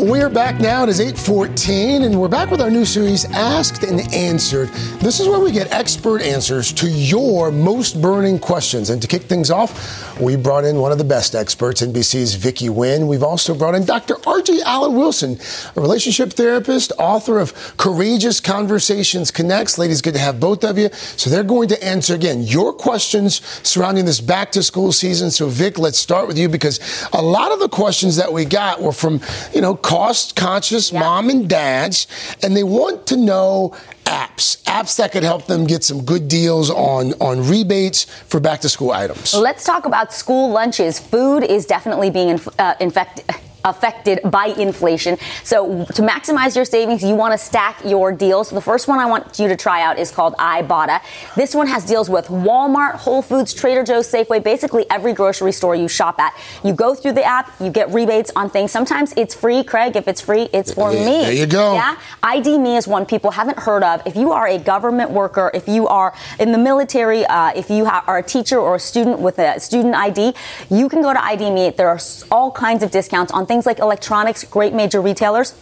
We're 0.00 0.30
back 0.30 0.58
now. 0.58 0.84
It 0.84 0.88
is 0.88 1.00
8:14, 1.00 2.04
and 2.04 2.18
we're 2.18 2.26
back 2.26 2.50
with 2.50 2.62
our 2.62 2.70
new 2.70 2.86
series, 2.86 3.26
Asked 3.26 3.82
and 3.82 4.00
Answered. 4.14 4.70
This 5.00 5.20
is 5.20 5.28
where 5.28 5.38
we 5.38 5.52
get 5.52 5.70
expert 5.70 6.22
answers 6.22 6.72
to 6.72 6.88
your 6.88 7.50
most 7.50 8.00
burning 8.00 8.38
questions. 8.38 8.88
And 8.88 9.02
to 9.02 9.08
kick 9.08 9.24
things 9.24 9.50
off, 9.50 10.18
we 10.18 10.34
brought 10.36 10.64
in 10.64 10.76
one 10.78 10.92
of 10.92 10.98
the 10.98 11.04
best 11.04 11.34
experts, 11.34 11.82
NBC's 11.82 12.34
Vicky 12.36 12.68
Nguyen. 12.68 13.06
We've 13.06 13.22
also 13.22 13.54
brought 13.54 13.74
in 13.74 13.84
Dr. 13.84 14.16
R.J. 14.26 14.62
Allen 14.62 14.94
Wilson, 14.94 15.38
a 15.76 15.80
relationship 15.80 16.32
therapist, 16.32 16.92
author 16.98 17.38
of 17.38 17.76
Courageous 17.76 18.40
Conversations 18.40 19.30
Connects. 19.30 19.76
Ladies, 19.76 20.00
good 20.00 20.14
to 20.14 20.20
have 20.20 20.40
both 20.40 20.64
of 20.64 20.78
you. 20.78 20.88
So 20.92 21.28
they're 21.28 21.44
going 21.44 21.68
to 21.68 21.84
answer 21.84 22.14
again 22.14 22.42
your 22.42 22.72
questions 22.72 23.42
surrounding 23.62 24.06
this 24.06 24.20
back 24.20 24.52
to 24.52 24.62
school 24.62 24.90
season. 24.90 25.30
So 25.30 25.48
Vic, 25.48 25.78
let's 25.78 25.98
start 25.98 26.28
with 26.28 26.38
you 26.38 26.48
because 26.48 26.80
a 27.12 27.20
lot 27.20 27.52
of 27.52 27.60
the 27.60 27.68
questions 27.68 28.16
that 28.16 28.32
we 28.32 28.46
got 28.46 28.80
were 28.80 28.92
from, 28.92 29.20
you 29.52 29.60
know 29.60 29.76
cost 29.82 30.36
conscious 30.36 30.92
mom 30.92 31.28
and 31.28 31.48
dads, 31.48 32.06
and 32.42 32.56
they 32.56 32.64
want 32.64 33.06
to 33.08 33.16
know 33.16 33.76
apps, 34.04 34.62
apps 34.64 34.96
that 34.96 35.12
could 35.12 35.22
help 35.22 35.46
them 35.46 35.66
get 35.66 35.84
some 35.84 36.04
good 36.04 36.28
deals 36.28 36.70
on, 36.70 37.12
on 37.14 37.46
rebates 37.48 38.04
for 38.04 38.40
back 38.40 38.60
to 38.60 38.68
school 38.68 38.90
items. 38.90 39.34
Let's 39.34 39.64
talk 39.64 39.86
about 39.86 40.12
school 40.12 40.50
lunches. 40.50 40.98
Food 40.98 41.44
is 41.44 41.66
definitely 41.66 42.10
being 42.10 42.28
inf- 42.30 42.60
uh, 42.60 42.74
infected 42.80 43.24
affected 43.64 44.20
by 44.24 44.46
inflation. 44.46 45.18
So 45.44 45.84
to 45.84 46.02
maximize 46.02 46.56
your 46.56 46.64
savings, 46.64 47.02
you 47.02 47.14
want 47.14 47.32
to 47.32 47.38
stack 47.38 47.84
your 47.84 48.12
deals. 48.12 48.48
So 48.48 48.54
the 48.54 48.60
first 48.60 48.88
one 48.88 48.98
I 48.98 49.06
want 49.06 49.38
you 49.38 49.48
to 49.48 49.56
try 49.56 49.82
out 49.82 49.98
is 49.98 50.10
called 50.10 50.34
Ibotta. 50.36 51.00
This 51.36 51.54
one 51.54 51.66
has 51.66 51.84
deals 51.84 52.08
with 52.10 52.26
Walmart, 52.26 52.94
Whole 52.94 53.22
Foods, 53.22 53.54
Trader 53.54 53.84
Joe's, 53.84 54.10
Safeway, 54.10 54.42
basically 54.42 54.86
every 54.90 55.12
grocery 55.12 55.52
store 55.52 55.74
you 55.74 55.88
shop 55.88 56.18
at. 56.18 56.34
You 56.64 56.72
go 56.72 56.94
through 56.94 57.12
the 57.12 57.24
app, 57.24 57.52
you 57.60 57.70
get 57.70 57.90
rebates 57.90 58.30
on 58.34 58.50
things. 58.50 58.72
Sometimes 58.72 59.12
it's 59.16 59.34
free, 59.34 59.62
Craig. 59.62 59.96
If 59.96 60.08
it's 60.08 60.20
free, 60.20 60.48
it's 60.52 60.72
for 60.72 60.92
there, 60.92 61.04
me. 61.04 61.22
There 61.22 61.32
you 61.32 61.46
go. 61.46 61.74
Yeah. 61.74 61.96
ID 62.22 62.58
Me 62.58 62.76
is 62.76 62.88
one 62.88 63.06
people 63.06 63.30
haven't 63.30 63.58
heard 63.58 63.82
of. 63.82 64.02
If 64.06 64.16
you 64.16 64.32
are 64.32 64.46
a 64.46 64.58
government 64.58 65.10
worker, 65.10 65.50
if 65.54 65.68
you 65.68 65.86
are 65.88 66.14
in 66.38 66.52
the 66.52 66.58
military, 66.58 67.24
uh, 67.26 67.52
if 67.54 67.70
you 67.70 67.84
ha- 67.84 68.04
are 68.06 68.18
a 68.18 68.22
teacher 68.22 68.58
or 68.58 68.76
a 68.76 68.80
student 68.80 69.20
with 69.20 69.38
a 69.38 69.60
student 69.60 69.94
ID, 69.94 70.34
you 70.70 70.88
can 70.88 71.02
go 71.02 71.12
to 71.12 71.22
ID 71.22 71.50
Me. 71.50 71.70
There 71.70 71.88
are 71.88 72.00
all 72.30 72.50
kinds 72.50 72.82
of 72.82 72.90
discounts 72.90 73.32
on 73.32 73.46
things 73.46 73.51
like 73.60 73.78
electronics, 73.78 74.44
great 74.44 74.72
major 74.72 75.00
retailers. 75.00 75.54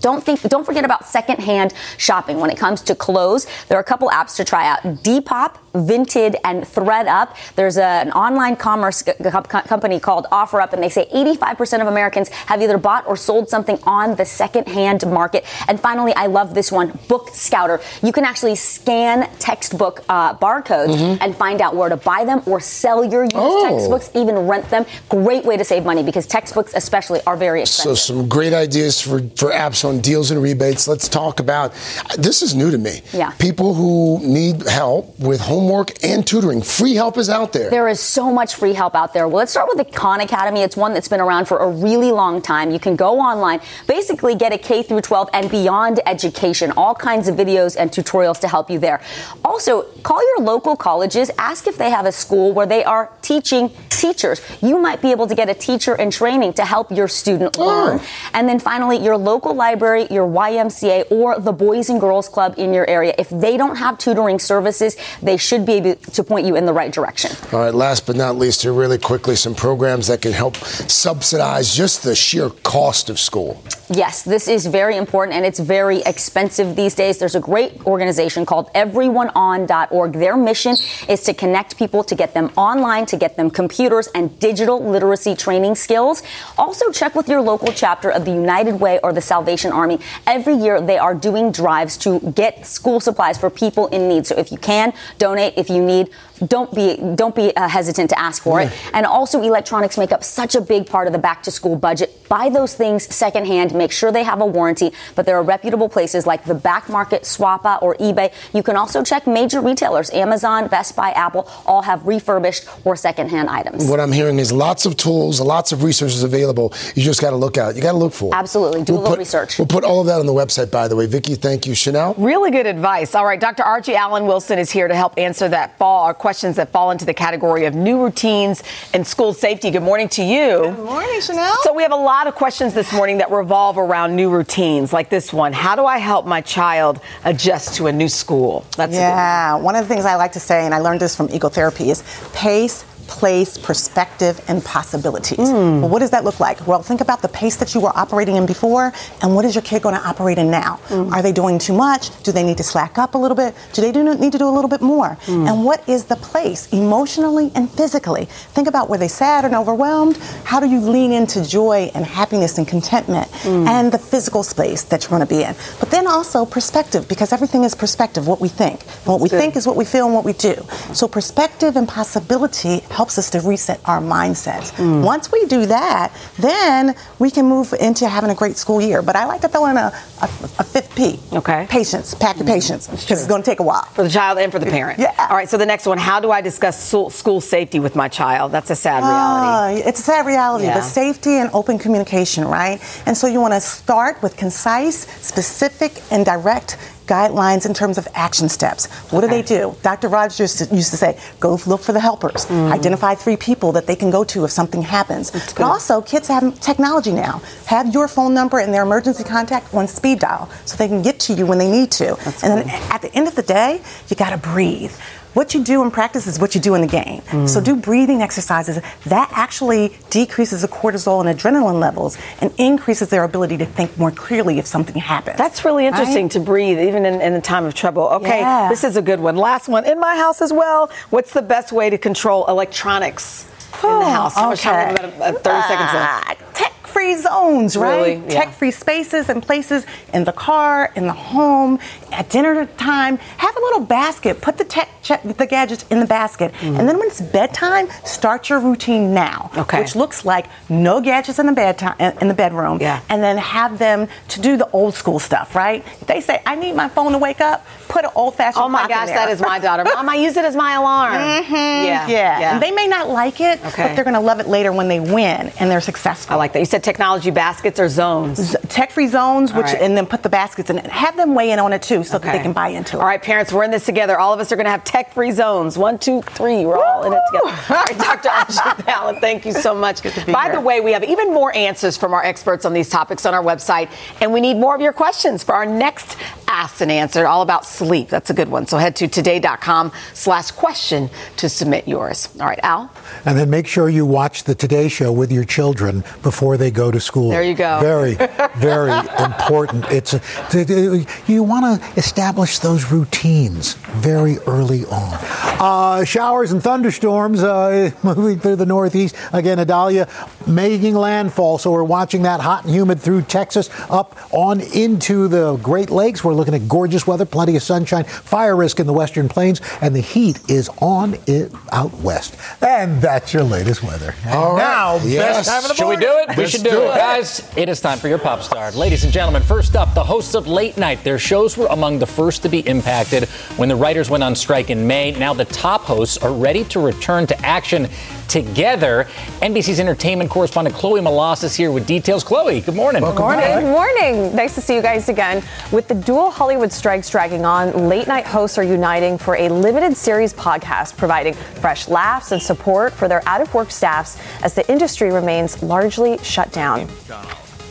Don't 0.00 0.22
think, 0.22 0.40
don't 0.42 0.64
forget 0.64 0.84
about 0.84 1.06
secondhand 1.06 1.72
shopping 1.96 2.40
when 2.40 2.50
it 2.50 2.58
comes 2.58 2.82
to 2.82 2.94
clothes. 2.94 3.46
There 3.68 3.78
are 3.78 3.80
a 3.80 3.84
couple 3.84 4.08
apps 4.08 4.36
to 4.36 4.44
try 4.44 4.66
out. 4.66 4.82
Depop 5.02 5.58
Vinted 5.86 6.36
and 6.44 6.64
thredUP. 6.64 7.28
There's 7.56 7.76
a, 7.76 7.84
an 7.84 8.12
online 8.12 8.56
commerce 8.56 9.02
company 9.02 10.00
called 10.00 10.26
OfferUp, 10.32 10.72
and 10.72 10.82
they 10.82 10.88
say 10.88 11.06
85% 11.12 11.80
of 11.82 11.86
Americans 11.88 12.28
have 12.46 12.62
either 12.62 12.78
bought 12.78 13.06
or 13.06 13.16
sold 13.16 13.48
something 13.48 13.78
on 13.84 14.16
the 14.16 14.24
secondhand 14.24 15.06
market. 15.10 15.44
And 15.68 15.78
finally, 15.80 16.14
I 16.14 16.26
love 16.26 16.54
this 16.54 16.70
one, 16.72 16.98
Book 17.08 17.30
Scouter. 17.34 17.80
You 18.02 18.12
can 18.12 18.24
actually 18.24 18.54
scan 18.56 19.28
textbook 19.38 20.04
uh, 20.08 20.34
barcodes 20.34 20.96
Mhm. 20.96 21.18
and 21.20 21.36
find 21.36 21.60
out 21.60 21.74
where 21.76 21.88
to 21.88 21.96
buy 21.96 22.24
them 22.24 22.42
or 22.46 22.60
sell 22.60 23.04
your 23.04 23.22
used 23.24 23.34
Oh. 23.36 23.68
textbooks, 23.68 24.10
even 24.14 24.46
rent 24.46 24.68
them. 24.70 24.86
Great 25.08 25.44
way 25.44 25.56
to 25.56 25.64
save 25.64 25.84
money 25.84 26.02
because 26.02 26.26
textbooks, 26.26 26.72
especially, 26.74 27.20
are 27.26 27.36
very 27.36 27.60
expensive. 27.62 27.98
So 27.98 28.14
some 28.14 28.28
great 28.28 28.52
ideas 28.52 29.00
for, 29.00 29.18
for 29.36 29.50
apps 29.50 29.84
on 29.84 30.00
deals 30.00 30.30
and 30.30 30.42
rebates. 30.42 30.88
Let's 30.88 31.08
talk 31.08 31.40
about 31.40 31.72
this 32.16 32.42
is 32.42 32.54
new 32.54 32.70
to 32.70 32.78
me. 32.78 33.02
Yeah. 33.12 33.30
People 33.38 33.74
who 33.74 34.20
need 34.22 34.66
help 34.68 35.18
with 35.18 35.40
homework 35.66 36.04
and 36.04 36.24
tutoring. 36.24 36.62
Free 36.62 36.94
help 36.94 37.18
is 37.18 37.28
out 37.28 37.52
there. 37.52 37.70
There 37.70 37.88
is 37.88 37.98
so 37.98 38.32
much 38.32 38.54
free 38.54 38.72
help 38.72 38.94
out 38.94 39.12
there. 39.12 39.26
Well, 39.26 39.38
let's 39.38 39.50
start 39.50 39.68
with 39.68 39.78
the 39.78 39.92
Khan 39.92 40.20
Academy. 40.20 40.60
It's 40.60 40.76
one 40.76 40.94
that's 40.94 41.08
been 41.08 41.20
around 41.20 41.46
for 41.46 41.58
a 41.58 41.68
really 41.68 42.12
long 42.12 42.40
time. 42.40 42.70
You 42.70 42.78
can 42.78 42.94
go 42.94 43.18
online, 43.18 43.60
basically 43.88 44.36
get 44.36 44.52
a 44.52 44.58
K 44.58 44.84
through 44.84 45.00
12 45.00 45.30
and 45.32 45.50
beyond 45.50 46.00
education, 46.06 46.72
all 46.76 46.94
kinds 46.94 47.26
of 47.26 47.34
videos 47.34 47.76
and 47.76 47.90
tutorials 47.90 48.38
to 48.40 48.48
help 48.48 48.70
you 48.70 48.78
there. 48.78 49.00
Also, 49.44 49.82
call 50.04 50.22
your 50.22 50.44
local 50.44 50.76
colleges, 50.76 51.30
ask 51.36 51.66
if 51.66 51.76
they 51.76 51.90
have 51.90 52.06
a 52.06 52.12
school 52.12 52.52
where 52.52 52.66
they 52.66 52.84
are 52.84 53.10
teaching 53.22 53.70
teachers. 53.90 54.40
You 54.62 54.78
might 54.78 55.02
be 55.02 55.10
able 55.10 55.26
to 55.26 55.34
get 55.34 55.48
a 55.48 55.54
teacher 55.54 55.96
in 55.96 56.10
training 56.10 56.52
to 56.54 56.64
help 56.64 56.92
your 56.92 57.08
student 57.08 57.56
oh. 57.58 57.66
learn. 57.66 58.00
And 58.34 58.48
then 58.48 58.60
finally, 58.60 58.98
your 58.98 59.16
local 59.16 59.54
library, 59.54 60.06
your 60.10 60.28
YMCA, 60.28 61.10
or 61.10 61.40
the 61.40 61.52
Boys 61.52 61.90
and 61.90 62.00
Girls 62.00 62.28
Club 62.28 62.54
in 62.56 62.72
your 62.72 62.88
area. 62.88 63.14
If 63.18 63.30
they 63.30 63.56
don't 63.56 63.76
have 63.76 63.98
tutoring 63.98 64.38
services, 64.38 64.96
they 65.22 65.36
should 65.36 65.55
be 65.64 65.74
able 65.74 65.94
to 65.94 66.24
point 66.24 66.46
you 66.46 66.56
in 66.56 66.66
the 66.66 66.72
right 66.72 66.92
direction. 66.92 67.30
All 67.52 67.60
right, 67.60 67.74
last 67.74 68.06
but 68.06 68.16
not 68.16 68.36
least, 68.36 68.62
here 68.62 68.72
really 68.72 68.98
quickly, 68.98 69.36
some 69.36 69.54
programs 69.54 70.08
that 70.08 70.22
can 70.22 70.32
help 70.32 70.56
subsidize 70.56 71.74
just 71.74 72.02
the 72.02 72.14
sheer 72.14 72.50
cost 72.50 73.08
of 73.10 73.18
school. 73.18 73.62
Yes, 73.88 74.24
this 74.24 74.48
is 74.48 74.66
very 74.66 74.96
important 74.96 75.36
and 75.36 75.46
it's 75.46 75.60
very 75.60 75.98
expensive 75.98 76.74
these 76.74 76.96
days. 76.96 77.18
There's 77.18 77.36
a 77.36 77.40
great 77.40 77.86
organization 77.86 78.44
called 78.44 78.72
everyoneon.org. 78.72 80.12
Their 80.12 80.36
mission 80.36 80.76
is 81.08 81.22
to 81.22 81.32
connect 81.32 81.78
people, 81.78 82.02
to 82.02 82.16
get 82.16 82.34
them 82.34 82.50
online, 82.56 83.06
to 83.06 83.16
get 83.16 83.36
them 83.36 83.48
computers 83.48 84.08
and 84.08 84.36
digital 84.40 84.84
literacy 84.84 85.36
training 85.36 85.76
skills. 85.76 86.24
Also, 86.58 86.90
check 86.90 87.14
with 87.14 87.28
your 87.28 87.40
local 87.40 87.72
chapter 87.72 88.10
of 88.10 88.24
the 88.24 88.32
United 88.32 88.80
Way 88.80 88.98
or 89.04 89.12
the 89.12 89.20
Salvation 89.20 89.70
Army. 89.70 90.00
Every 90.26 90.54
year, 90.54 90.80
they 90.80 90.98
are 90.98 91.14
doing 91.14 91.52
drives 91.52 91.96
to 91.98 92.18
get 92.32 92.66
school 92.66 92.98
supplies 92.98 93.38
for 93.38 93.50
people 93.50 93.86
in 93.88 94.08
need. 94.08 94.26
So 94.26 94.36
if 94.36 94.50
you 94.50 94.58
can, 94.58 94.94
donate. 95.18 95.54
If 95.56 95.70
you 95.70 95.80
need, 95.80 96.10
don't 96.46 96.72
be 96.74 96.96
don't 97.14 97.34
be 97.34 97.54
uh, 97.56 97.68
hesitant 97.68 98.10
to 98.10 98.18
ask 98.18 98.42
for 98.42 98.60
it. 98.60 98.72
And 98.92 99.06
also, 99.06 99.42
electronics 99.42 99.96
make 99.98 100.12
up 100.12 100.24
such 100.24 100.54
a 100.54 100.60
big 100.60 100.86
part 100.86 101.06
of 101.06 101.12
the 101.12 101.18
back 101.18 101.42
to 101.44 101.50
school 101.50 101.76
budget. 101.76 102.28
Buy 102.28 102.48
those 102.48 102.74
things 102.74 103.14
secondhand. 103.14 103.74
Make 103.74 103.92
sure 103.92 104.10
they 104.12 104.24
have 104.24 104.40
a 104.40 104.46
warranty. 104.46 104.92
But 105.14 105.26
there 105.26 105.36
are 105.36 105.42
reputable 105.42 105.88
places 105.88 106.26
like 106.26 106.44
the 106.44 106.54
Back 106.54 106.88
Market, 106.88 107.22
Swappa, 107.22 107.80
or 107.82 107.94
eBay. 107.96 108.32
You 108.52 108.62
can 108.62 108.76
also 108.76 109.02
check 109.02 109.26
major 109.26 109.60
retailers: 109.60 110.10
Amazon, 110.10 110.68
Best 110.68 110.96
Buy, 110.96 111.10
Apple. 111.12 111.48
All 111.64 111.82
have 111.82 112.06
refurbished 112.06 112.68
or 112.84 112.96
secondhand 112.96 113.48
items. 113.48 113.88
What 113.88 114.00
I'm 114.00 114.12
hearing 114.12 114.38
is 114.38 114.52
lots 114.52 114.86
of 114.86 114.96
tools, 114.96 115.40
lots 115.40 115.72
of 115.72 115.82
resources 115.82 116.22
available. 116.22 116.72
You 116.94 117.02
just 117.02 117.20
got 117.20 117.30
to 117.30 117.36
look 117.36 117.56
out. 117.58 117.76
You 117.76 117.82
got 117.82 117.92
to 117.92 117.98
look 117.98 118.12
for. 118.12 118.34
it. 118.34 118.36
Absolutely, 118.36 118.82
do 118.82 118.94
a 118.94 118.96
little 118.96 119.10
put, 119.10 119.18
research. 119.18 119.58
We'll 119.58 119.66
put 119.66 119.84
all 119.84 120.00
of 120.00 120.06
that 120.06 120.18
on 120.18 120.26
the 120.26 120.32
website, 120.32 120.70
by 120.70 120.88
the 120.88 120.96
way. 120.96 121.06
Vicky, 121.06 121.34
thank 121.36 121.66
you. 121.66 121.74
Chanel. 121.74 122.14
Really 122.18 122.50
good 122.50 122.66
advice. 122.66 123.14
All 123.14 123.24
right, 123.24 123.38
Dr. 123.40 123.62
Archie 123.62 123.94
Allen 123.94 124.26
Wilson 124.26 124.58
is 124.58 124.70
here 124.70 124.88
to 124.88 124.94
help 124.94 125.14
answer 125.18 125.48
that 125.48 125.78
fall 125.78 126.08
or 126.08 126.14
questions 126.26 126.56
that 126.56 126.72
fall 126.72 126.90
into 126.90 127.04
the 127.04 127.14
category 127.14 127.66
of 127.66 127.74
new 127.76 128.02
routines 128.02 128.60
and 128.92 129.06
school 129.06 129.32
safety. 129.32 129.70
Good 129.70 129.84
morning 129.84 130.08
to 130.08 130.24
you. 130.24 130.58
Good 130.58 130.78
morning, 130.80 131.20
Chanel. 131.20 131.54
So 131.62 131.72
we 131.72 131.84
have 131.84 131.92
a 131.92 132.02
lot 132.12 132.26
of 132.26 132.34
questions 132.34 132.74
this 132.74 132.92
morning 132.92 133.18
that 133.18 133.30
revolve 133.30 133.78
around 133.78 134.16
new 134.16 134.28
routines, 134.28 134.92
like 134.92 135.08
this 135.08 135.32
one. 135.32 135.52
How 135.52 135.76
do 135.76 135.86
I 135.86 135.98
help 135.98 136.26
my 136.26 136.40
child 136.40 136.98
adjust 137.24 137.76
to 137.76 137.86
a 137.86 137.92
new 137.92 138.08
school? 138.08 138.66
That's 138.76 138.90
a 138.90 138.96
good 138.96 138.98
yeah, 138.98 139.54
one 139.54 139.76
of 139.76 139.86
the 139.86 139.94
things 139.94 140.04
I 140.04 140.16
like 140.16 140.32
to 140.32 140.40
say, 140.40 140.64
and 140.64 140.74
I 140.74 140.80
learned 140.80 140.98
this 140.98 141.14
from 141.14 141.28
ecotherapy, 141.28 141.92
is 141.92 142.02
pace. 142.34 142.84
Place, 143.06 143.56
perspective, 143.56 144.40
and 144.48 144.64
possibilities. 144.64 145.48
Hmm. 145.48 145.80
Well, 145.80 145.88
what 145.88 146.00
does 146.00 146.10
that 146.10 146.24
look 146.24 146.40
like? 146.40 146.66
Well, 146.66 146.82
think 146.82 147.00
about 147.00 147.22
the 147.22 147.28
pace 147.28 147.56
that 147.56 147.74
you 147.74 147.80
were 147.80 147.92
operating 147.96 148.36
in 148.36 148.46
before, 148.46 148.92
and 149.22 149.34
what 149.34 149.44
is 149.44 149.54
your 149.54 149.62
kid 149.62 149.82
going 149.82 149.94
to 149.94 150.00
operate 150.06 150.38
in 150.38 150.50
now? 150.50 150.76
Hmm. 150.88 151.12
Are 151.14 151.22
they 151.22 151.32
doing 151.32 151.58
too 151.58 151.72
much? 151.72 152.10
Do 152.24 152.32
they 152.32 152.42
need 152.42 152.56
to 152.58 152.62
slack 152.64 152.98
up 152.98 153.14
a 153.14 153.18
little 153.18 153.36
bit? 153.36 153.54
Do 153.72 153.80
they 153.80 153.92
do, 153.92 154.02
need 154.16 154.32
to 154.32 154.38
do 154.38 154.48
a 154.48 154.50
little 154.50 154.68
bit 154.68 154.82
more? 154.82 155.14
Hmm. 155.22 155.46
And 155.46 155.64
what 155.64 155.88
is 155.88 156.04
the 156.04 156.16
place, 156.16 156.68
emotionally 156.72 157.52
and 157.54 157.70
physically? 157.70 158.26
Think 158.54 158.68
about 158.68 158.90
were 158.90 158.98
they 158.98 159.08
sad 159.08 159.44
and 159.44 159.54
overwhelmed? 159.54 160.16
How 160.44 160.60
do 160.60 160.66
you 160.68 160.80
lean 160.80 161.12
into 161.12 161.46
joy 161.48 161.90
and 161.94 162.04
happiness 162.04 162.58
and 162.58 162.66
contentment 162.68 163.28
Hmm. 163.42 163.66
and 163.68 163.92
the 163.92 163.98
physical 163.98 164.42
space 164.42 164.82
that 164.84 165.02
you're 165.04 165.10
going 165.16 165.26
to 165.26 165.34
be 165.34 165.42
in? 165.42 165.54
But 165.80 165.90
then 165.90 166.06
also 166.06 166.44
perspective, 166.44 167.08
because 167.08 167.32
everything 167.32 167.64
is 167.64 167.74
perspective, 167.74 168.26
what 168.26 168.40
we 168.40 168.48
think. 168.48 168.82
What 169.04 169.20
we 169.20 169.28
good. 169.28 169.38
think 169.40 169.56
is 169.56 169.66
what 169.66 169.76
we 169.76 169.84
feel 169.84 170.06
and 170.06 170.14
what 170.14 170.24
we 170.24 170.32
do. 170.32 170.54
So 170.92 171.06
perspective 171.08 171.76
and 171.76 171.88
possibility 171.88 172.80
helps 172.96 173.18
us 173.18 173.28
to 173.30 173.40
reset 173.40 173.78
our 173.84 174.00
mindsets. 174.00 174.72
Mm. 174.72 175.04
Once 175.04 175.30
we 175.30 175.44
do 175.46 175.66
that, 175.66 176.12
then 176.38 176.94
we 177.18 177.30
can 177.30 177.44
move 177.46 177.74
into 177.78 178.08
having 178.08 178.30
a 178.30 178.34
great 178.34 178.56
school 178.56 178.80
year. 178.80 179.02
But 179.02 179.16
I 179.16 179.26
like 179.26 179.42
to 179.42 179.48
throw 179.48 179.66
in 179.66 179.76
a, 179.76 179.92
a, 180.22 180.24
a 180.62 180.64
fifth 180.64 180.96
P. 180.96 181.20
Okay. 181.32 181.66
Patience. 181.68 182.14
Pack 182.14 182.38
your 182.38 182.46
patience 182.46 182.88
because 182.88 183.18
it's 183.20 183.26
going 183.28 183.42
to 183.42 183.50
take 183.50 183.60
a 183.60 183.62
while. 183.62 183.84
For 183.98 184.02
the 184.02 184.08
child 184.08 184.38
and 184.38 184.50
for 184.50 184.58
the 184.58 184.70
parent. 184.78 184.98
Yeah. 184.98 185.14
All 185.30 185.36
right, 185.36 185.48
so 185.48 185.58
the 185.58 185.66
next 185.66 185.86
one 185.86 185.98
how 185.98 186.20
do 186.20 186.30
I 186.30 186.40
discuss 186.40 186.76
school, 186.82 187.40
safety 187.40 187.80
with 187.80 187.94
my 187.96 188.08
child? 188.08 188.52
That's 188.52 188.70
a 188.70 188.76
sad 188.76 189.02
reality. 189.02 189.82
Ah, 189.82 189.88
it's 189.88 190.00
a 190.00 190.02
sad 190.02 190.26
reality, 190.26 190.64
Yeah. 190.64 190.74
but 190.74 190.82
safety 190.84 191.34
and 191.34 191.50
open 191.52 191.78
communication, 191.78 192.44
right? 192.46 192.80
And 193.06 193.16
so 193.16 193.26
you 193.26 193.40
want 193.40 193.54
to 193.54 193.60
start 193.60 194.22
with 194.22 194.36
concise, 194.36 195.06
specific, 195.20 195.92
and 196.10 196.24
direct 196.24 196.78
guidelines 197.06 197.66
in 197.66 197.74
terms 197.74 197.98
of 197.98 198.06
action 198.14 198.48
steps. 198.48 198.86
What 199.10 199.20
do 199.22 199.28
they 199.28 199.42
do? 199.42 199.74
Dr. 199.82 200.08
Rogers 200.08 200.60
used 200.72 200.90
to- 200.90 200.96
say, 200.96 201.18
go 201.40 201.58
look 201.66 201.82
for 201.82 201.92
the 201.92 202.00
helpers. 202.00 202.46
Mm. 202.46 202.72
Identify 202.72 203.14
three 203.14 203.36
people 203.36 203.72
that 203.72 203.86
they 203.86 203.96
can 203.96 204.10
go 204.10 204.24
to 204.24 204.44
if 204.44 204.50
something 204.50 204.82
happens. 204.82 205.30
But 205.30 205.52
good. 205.54 205.64
also, 205.64 206.00
kids 206.00 206.28
have 206.28 206.58
technology 206.60 207.12
now. 207.12 207.42
Have 207.66 207.92
your 207.92 208.08
phone 208.08 208.32
number 208.34 208.58
and 208.58 208.72
their 208.72 208.82
emergency 208.82 209.24
contact 209.24 209.74
on 209.74 209.86
speed 209.88 210.20
dial 210.20 210.48
so 210.64 210.76
they 210.76 210.88
can 210.88 211.02
get 211.02 211.18
to 211.20 211.34
you 211.34 211.44
when 211.46 211.58
they 211.58 211.70
need 211.70 211.90
to. 211.92 212.16
and 212.42 212.50
then 212.52 212.68
at 212.90 213.02
the 213.02 213.14
end 213.14 213.28
of 213.28 213.34
the 213.34 213.42
day, 213.42 213.80
you 214.08 214.16
got 214.16 214.30
to 214.30 214.38
breathe. 214.38 214.92
What 215.36 215.52
you 215.52 215.62
do 215.62 215.82
in 215.82 215.90
practice 215.90 216.26
is 216.26 216.38
what 216.38 216.54
you 216.54 216.62
do 216.62 216.74
in 216.74 216.80
the 216.80 216.86
game. 216.86 217.20
Mm. 217.28 217.46
So 217.46 217.60
do 217.60 217.76
breathing 217.76 218.22
exercises. 218.22 218.80
That 219.04 219.28
actually 219.34 219.94
decreases 220.08 220.62
the 220.62 220.68
cortisol 220.68 221.20
and 221.20 221.28
adrenaline 221.38 221.78
levels 221.78 222.16
and 222.40 222.50
increases 222.56 223.10
their 223.10 223.22
ability 223.22 223.58
to 223.58 223.66
think 223.66 223.98
more 223.98 224.10
clearly 224.10 224.58
if 224.58 224.64
something 224.66 224.96
happens. 224.96 225.36
That's 225.36 225.62
really 225.62 225.84
interesting 225.86 226.24
Right? 226.24 226.30
to 226.32 226.40
breathe, 226.40 226.78
even 226.80 227.04
in, 227.04 227.20
in 227.20 227.34
a 227.34 227.42
time 227.42 227.66
of 227.66 227.74
trouble. 227.74 228.04
Okay, 228.18 228.40
Yeah. 228.40 228.70
this 228.70 228.82
is 228.82 228.96
a 228.96 229.02
good 229.02 229.20
one. 229.20 229.36
Last 229.36 229.68
one 229.68 229.84
in 229.84 230.00
my 230.00 230.16
house 230.16 230.40
as 230.40 230.54
well. 230.54 230.88
What's 231.10 231.34
the 231.34 231.42
best 231.42 231.70
way 231.70 231.90
to 231.90 231.98
control 231.98 232.46
electronics 232.46 233.44
in 233.84 233.90
the 233.98 234.06
house? 234.06 234.34
How 234.34 234.48
much 234.48 234.62
time? 234.62 234.94
okay. 234.94 235.04
About, 235.16 235.36
uh, 235.36 235.38
30 235.38 235.68
seconds 235.68 235.90
Ah, 235.92 236.24
left. 236.28 236.54
Tech-free 236.54 237.16
zones, 237.16 237.76
right? 237.76 237.96
Really? 237.96 238.14
Yeah. 238.26 238.40
Tech-free 238.40 238.70
spaces 238.70 239.28
and 239.28 239.42
places 239.42 239.84
in 240.14 240.24
the 240.24 240.32
car, 240.32 240.90
in 240.96 241.06
the 241.06 241.12
home, 241.12 241.78
at 242.10 242.30
dinner 242.30 242.64
time. 242.78 243.18
Have 243.36 243.54
a 243.54 243.60
little 243.60 243.80
basket. 243.80 244.40
Put 244.40 244.56
the 244.56 244.64
tech, 244.64 244.88
check, 245.06 245.22
the 245.22 245.46
gadgets 245.46 245.84
in 245.90 246.00
the 246.00 246.06
basket, 246.06 246.52
and 246.62 246.88
then 246.88 246.98
when 246.98 247.08
it's 247.08 247.20
bedtime, 247.20 247.88
start 248.04 248.48
your 248.48 248.60
routine 248.60 249.14
now. 249.14 249.50
Mm. 249.54 249.62
Okay. 249.62 249.80
Which 249.80 249.94
looks 249.96 250.24
like 250.24 250.46
no 250.68 251.00
gadgets 251.00 251.38
in 251.38 251.46
the 251.46 251.52
bedtime 251.52 251.96
in 252.20 252.28
the 252.28 252.34
bedroom. 252.34 252.78
Yeah. 252.80 253.00
And 253.08 253.22
then 253.22 253.36
have 253.38 253.78
them 253.78 254.08
to 254.28 254.40
do 254.40 254.56
the 254.56 254.68
old 254.70 254.94
school 254.94 255.18
stuff, 255.18 255.54
right? 255.54 255.84
If 256.00 256.06
they 256.06 256.20
say, 256.20 256.42
"I 256.46 256.54
need 256.56 256.74
my 256.74 256.88
phone 256.88 257.12
to 257.12 257.18
wake 257.18 257.40
up," 257.40 257.64
put 257.88 258.04
an 258.04 258.10
old-fashioned. 258.14 258.62
Oh 258.62 258.68
my 258.68 258.86
gosh, 258.88 259.08
that 259.08 259.28
is 259.30 259.40
my 259.40 259.58
daughter. 259.58 259.84
Mom, 259.84 260.08
I 260.08 260.16
use 260.16 260.36
it 260.36 260.44
as 260.44 260.56
my 260.56 260.74
alarm. 260.74 261.14
Mhm. 261.46 261.86
Yeah, 261.86 262.06
yeah. 262.08 262.40
yeah. 262.40 262.52
And 262.54 262.62
they 262.62 262.70
may 262.70 262.86
not 262.86 263.08
like 263.08 263.40
it, 263.40 263.64
Okay. 263.64 263.82
but 263.84 263.94
they're 263.94 264.04
going 264.04 264.14
to 264.14 264.20
love 264.20 264.40
it 264.40 264.48
later 264.48 264.72
when 264.72 264.88
they 264.88 265.00
win 265.00 265.52
and 265.60 265.70
they're 265.70 265.80
successful. 265.80 266.34
I 266.34 266.36
like 266.36 266.52
that. 266.54 266.58
You 266.60 266.64
said 266.64 266.82
technology 266.82 267.30
baskets 267.30 267.78
or 267.78 267.88
zones. 267.88 268.56
Tech-free 268.68 269.08
zones, 269.08 269.52
which 269.52 269.66
right. 269.66 269.80
and 269.80 269.96
then 269.96 270.06
put 270.06 270.22
the 270.22 270.28
baskets 270.28 270.70
in 270.70 270.78
it. 270.78 270.86
Have 270.86 271.16
them 271.16 271.34
weigh 271.34 271.50
in 271.52 271.58
on 271.58 271.72
it 271.72 271.82
too, 271.82 272.02
so 272.04 272.18
that 272.18 272.32
they 272.32 272.38
can 272.42 272.52
buy 272.52 272.68
into 272.68 272.96
it. 272.96 273.00
All 273.00 273.06
right, 273.06 273.22
parents, 273.22 273.52
we're 273.52 273.64
in 273.64 273.70
this 273.70 273.84
together. 273.84 274.18
All 274.18 274.32
of 274.32 274.40
us 274.40 274.50
are 274.50 274.56
going 274.56 274.64
to 274.66 274.70
have 274.70 274.84
tech-free 274.96 275.30
zones. 275.32 275.76
One, 275.76 275.98
two, 275.98 276.22
three. 276.22 276.64
We're 276.64 276.82
all 276.82 277.04
in 277.04 277.12
it 277.12 277.20
together. 277.30 277.50
All 277.68 277.84
right, 277.84 277.98
Dr. 277.98 278.28
Archie 278.66 278.88
Allen, 278.88 279.20
thank 279.20 279.44
you 279.44 279.52
so 279.52 279.74
much. 279.74 280.02
be 280.02 280.32
By 280.32 280.44
here. 280.44 280.54
the 280.54 280.60
way, 280.62 280.80
we 280.80 280.90
have 280.92 281.04
even 281.04 281.34
more 281.34 281.54
answers 281.54 281.98
from 281.98 282.14
our 282.14 282.24
experts 282.24 282.64
on 282.64 282.72
these 282.72 282.88
topics 282.88 283.26
on 283.26 283.34
our 283.34 283.42
website, 283.42 283.90
and 284.22 284.32
we 284.32 284.40
need 284.40 284.56
more 284.56 284.74
of 284.74 284.80
your 284.80 284.94
questions 284.94 285.44
for 285.44 285.54
our 285.54 285.66
next 285.66 286.16
asked 286.48 286.80
and 286.80 286.90
answered, 286.90 287.26
all 287.26 287.42
about 287.42 287.66
sleep. 287.66 288.08
That's 288.08 288.30
a 288.30 288.34
good 288.34 288.48
one. 288.48 288.66
So 288.66 288.78
head 288.78 288.96
to 288.96 289.08
today.com 289.08 289.92
slash 290.14 290.50
question 290.52 291.10
to 291.36 291.50
submit 291.50 291.86
yours. 291.86 292.30
All 292.40 292.46
right, 292.46 292.60
Al? 292.62 292.90
And 293.26 293.36
then 293.36 293.50
make 293.50 293.66
sure 293.66 293.90
you 293.90 294.06
watch 294.06 294.44
the 294.44 294.54
Today 294.54 294.88
Show 294.88 295.12
with 295.12 295.30
your 295.30 295.44
children 295.44 296.04
before 296.22 296.56
they 296.56 296.70
go 296.70 296.90
to 296.90 297.00
school. 297.00 297.30
There 297.30 297.42
you 297.42 297.54
go. 297.54 297.80
Very, 297.80 298.14
very 298.56 298.92
important. 299.18 299.84
It's 299.90 300.14
uh, 300.14 300.20
a, 300.54 301.06
you 301.30 301.42
want 301.42 301.82
to 301.82 301.98
establish 301.98 302.60
those 302.60 302.90
routines 302.90 303.74
very 303.74 304.38
early 304.46 304.85
on. 304.90 305.18
Uh, 305.58 306.04
showers 306.04 306.52
and 306.52 306.62
thunderstorms 306.62 307.42
uh, 307.42 307.90
moving 308.02 308.38
through 308.38 308.56
the 308.56 308.66
Northeast. 308.66 309.16
Again, 309.32 309.58
Idalia 309.58 310.08
making 310.46 310.94
landfall. 310.94 311.58
So 311.58 311.72
we're 311.72 311.82
watching 311.84 312.22
that 312.22 312.40
hot 312.40 312.64
and 312.64 312.72
humid 312.74 313.00
through 313.00 313.22
Texas 313.22 313.70
up 313.90 314.16
on 314.32 314.60
into 314.60 315.28
the 315.28 315.56
Great 315.56 315.90
Lakes. 315.90 316.22
We're 316.22 316.34
looking 316.34 316.54
at 316.54 316.68
gorgeous 316.68 317.06
weather, 317.06 317.24
plenty 317.24 317.56
of 317.56 317.62
sunshine, 317.62 318.04
fire 318.04 318.54
risk 318.56 318.80
in 318.80 318.86
the 318.86 318.92
Western 318.92 319.28
Plains, 319.28 319.60
and 319.80 319.94
the 319.94 320.00
heat 320.00 320.38
is 320.50 320.68
on 320.80 321.16
it 321.26 321.52
out 321.72 321.92
west. 321.94 322.36
And 322.62 323.00
that's 323.00 323.32
your 323.32 323.42
latest 323.44 323.82
weather. 323.82 324.14
All 324.28 324.52
right. 324.52 324.58
Now, 324.58 324.96
Yes. 325.04 325.36
best 325.36 325.48
time 325.48 325.62
of 325.64 325.68
the 325.68 325.74
Should 325.74 325.88
we 325.88 325.96
do 325.96 326.08
it? 326.18 326.28
We 326.30 326.42
Let's 326.42 326.50
should 326.52 326.62
do, 326.64 326.82
it. 326.82 326.96
Guys, 326.96 327.50
it 327.56 327.68
is 327.68 327.80
time 327.80 327.98
for 327.98 328.08
your 328.08 328.18
Pop 328.18 328.42
Start. 328.42 328.74
Ladies 328.74 329.04
and 329.04 329.12
gentlemen, 329.12 329.42
first 329.42 329.74
up, 329.76 329.94
the 329.94 330.04
hosts 330.04 330.34
of 330.34 330.46
Late 330.46 330.76
Night. 330.76 331.02
Their 331.04 331.18
shows 331.18 331.56
were 331.56 331.66
among 331.66 331.98
the 331.98 332.06
first 332.06 332.42
to 332.42 332.48
be 332.48 332.60
impacted 332.60 333.24
when 333.56 333.68
the 333.68 333.76
writers 333.76 334.10
went 334.10 334.22
on 334.22 334.34
strike 334.34 334.70
in 334.70 334.75
May. 334.84 335.12
Now 335.12 335.32
the 335.32 335.44
top 335.44 335.82
hosts 335.82 336.18
are 336.18 336.32
ready 336.32 336.64
to 336.64 336.80
return 336.80 337.26
to 337.28 337.46
action 337.46 337.88
together. 338.28 339.06
NBC's 339.40 339.78
entertainment 339.80 340.30
correspondent 340.30 340.74
Chloe 340.74 341.00
Melas 341.00 341.44
is 341.44 341.54
here 341.54 341.70
with 341.70 341.86
details. 341.86 342.24
Chloe, 342.24 342.60
good 342.60 342.74
morning. 342.74 343.02
Good 343.02 343.18
morning. 343.18 343.60
Good 343.60 343.70
morning. 343.70 344.34
Nice 344.34 344.54
to 344.56 344.60
see 344.60 344.74
you 344.74 344.82
guys 344.82 345.08
again. 345.08 345.42
With 345.72 345.88
the 345.88 345.94
dual 345.94 346.30
Hollywood 346.30 346.72
strikes 346.72 347.08
dragging 347.08 347.44
on, 347.44 347.88
late 347.88 348.08
night 348.08 348.26
hosts 348.26 348.58
are 348.58 348.64
uniting 348.64 349.18
for 349.18 349.36
a 349.36 349.48
limited 349.48 349.96
series 349.96 350.32
podcast, 350.34 350.96
providing 350.96 351.34
fresh 351.34 351.88
laughs 351.88 352.32
and 352.32 352.42
support 352.42 352.92
for 352.92 353.08
their 353.08 353.26
out 353.28 353.40
of 353.40 353.52
work 353.54 353.70
staffs 353.70 354.20
as 354.42 354.54
the 354.54 354.68
industry 354.70 355.12
remains 355.12 355.62
largely 355.62 356.18
shut 356.18 356.52
down. 356.52 356.88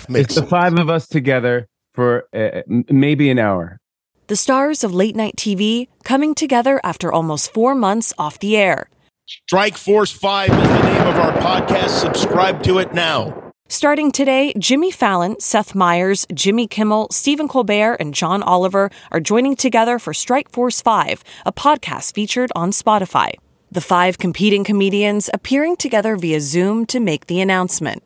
It's 0.09 0.35
the 0.35 0.45
five 0.45 0.77
of 0.77 0.89
us 0.89 1.07
together 1.07 1.67
for 1.91 2.27
uh, 2.33 2.61
maybe 2.89 3.29
an 3.29 3.39
hour. 3.39 3.79
The 4.27 4.35
stars 4.35 4.83
of 4.83 4.91
late 4.91 5.15
night 5.15 5.35
TV 5.37 5.87
coming 6.03 6.33
together 6.33 6.81
after 6.83 7.13
almost 7.13 7.53
four 7.53 7.75
months 7.75 8.11
off 8.17 8.39
the 8.39 8.57
air. 8.57 8.89
Strike 9.27 9.77
Force 9.77 10.11
5 10.11 10.49
is 10.49 10.55
the 10.55 10.81
name 10.81 11.07
of 11.07 11.15
our 11.17 11.31
podcast. 11.33 11.89
Subscribe 11.89 12.63
to 12.63 12.79
it 12.79 12.91
now. 12.91 13.51
Starting 13.69 14.11
today, 14.11 14.51
Jimmy 14.57 14.89
Fallon, 14.89 15.39
Seth 15.39 15.75
Meyers, 15.75 16.25
Jimmy 16.33 16.65
Kimmel, 16.65 17.07
Stephen 17.11 17.47
Colbert, 17.47 17.97
and 17.99 18.15
John 18.15 18.41
Oliver 18.41 18.89
are 19.11 19.19
joining 19.19 19.55
together 19.55 19.99
for 19.99 20.11
Strike 20.11 20.49
Force 20.49 20.81
5, 20.81 21.23
a 21.45 21.53
podcast 21.53 22.15
featured 22.15 22.51
on 22.55 22.71
Spotify. 22.71 23.33
The 23.71 23.81
five 23.81 24.17
competing 24.17 24.63
comedians 24.63 25.29
appearing 25.35 25.75
together 25.75 26.15
via 26.15 26.41
Zoom 26.41 26.87
to 26.87 26.99
make 26.99 27.27
the 27.27 27.41
announcement. 27.41 28.01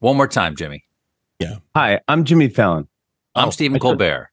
One 0.00 0.16
more 0.16 0.26
time, 0.26 0.56
Jimmy. 0.56 0.82
Yeah. 1.38 1.58
Hi, 1.76 2.00
I'm 2.08 2.24
Jimmy 2.24 2.48
Fallon. 2.48 2.88
Oh, 3.36 3.42
I'm 3.42 3.52
Stephen 3.52 3.78
Colbert. 3.78 4.30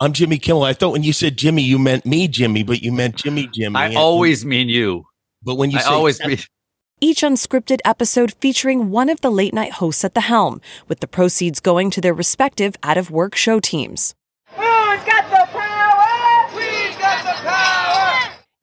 I'm 0.00 0.12
Jimmy 0.12 0.38
Kimmel. 0.38 0.64
I 0.64 0.72
thought 0.72 0.92
when 0.92 1.04
you 1.04 1.12
said 1.12 1.36
Jimmy, 1.36 1.62
you 1.62 1.78
meant 1.78 2.04
me, 2.04 2.26
Jimmy, 2.28 2.62
but 2.62 2.82
you 2.82 2.92
meant 2.92 3.16
Jimmy, 3.16 3.48
Jimmy. 3.52 3.76
I 3.76 3.86
And- 3.88 3.96
always 3.96 4.44
mean 4.44 4.68
you. 4.68 5.04
But 5.42 5.54
when 5.56 5.70
you 5.70 5.78
I 5.78 5.82
say 5.82 5.88
always 5.88 6.16
Seth- 6.16 6.26
mean. 6.26 6.38
Each 7.00 7.20
unscripted 7.22 7.80
episode 7.84 8.34
featuring 8.40 8.90
one 8.90 9.08
of 9.08 9.20
the 9.20 9.30
late 9.30 9.52
night 9.52 9.72
hosts 9.72 10.04
at 10.04 10.14
the 10.14 10.22
helm, 10.22 10.60
with 10.88 11.00
the 11.00 11.06
proceeds 11.08 11.60
going 11.60 11.90
to 11.90 12.00
their 12.00 12.14
respective 12.14 12.76
out 12.82 12.96
of 12.96 13.10
work 13.10 13.34
show 13.34 13.60
teams. 13.60 14.14
Who's 14.50 14.64
got 15.04 15.28
the 15.30 15.46
power? 15.52 16.56
We've 16.56 16.98
got 16.98 17.22
the 17.24 17.48
power. 17.48 17.83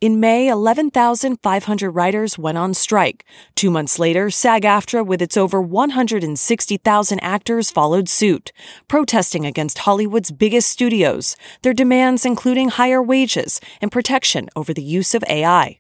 In 0.02 0.20
May, 0.20 0.48
11,500 0.48 1.92
writers 1.92 2.36
went 2.36 2.58
on 2.58 2.74
strike. 2.74 3.24
Two 3.54 3.70
months 3.70 4.00
later, 4.00 4.32
SAG 4.32 4.64
AFTRA, 4.64 5.06
with 5.06 5.22
its 5.22 5.38
over 5.38 5.62
160,000 5.62 7.20
actors, 7.20 7.70
followed 7.70 8.10
suit, 8.10 8.52
protesting 8.88 9.46
against 9.46 9.78
Hollywood's 9.78 10.32
biggest 10.32 10.72
studios, 10.72 11.36
their 11.62 11.76
demands 11.76 12.26
including 12.26 12.70
higher 12.70 13.00
wages 13.00 13.62
and 13.80 13.92
protection 13.92 14.50
over 14.56 14.74
the 14.74 14.82
use 14.82 15.14
of 15.14 15.24
AI. 15.30 15.78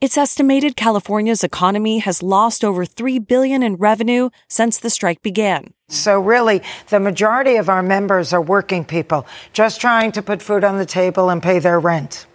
It's 0.00 0.16
estimated 0.16 0.76
California's 0.76 1.42
economy 1.42 1.98
has 1.98 2.22
lost 2.22 2.64
over 2.64 2.84
3 2.84 3.18
billion 3.18 3.64
in 3.64 3.74
revenue 3.74 4.30
since 4.46 4.78
the 4.78 4.88
strike 4.88 5.20
began. 5.20 5.74
So 5.88 6.20
really, 6.20 6.62
the 6.90 7.00
majority 7.00 7.56
of 7.56 7.68
our 7.68 7.82
members 7.82 8.32
are 8.32 8.40
working 8.40 8.84
people 8.84 9.26
just 9.52 9.80
trying 9.80 10.12
to 10.12 10.22
put 10.22 10.42
food 10.42 10.62
on 10.62 10.78
the 10.78 10.86
table 10.86 11.28
and 11.28 11.42
pay 11.42 11.58
their 11.58 11.80
rent. 11.80 12.26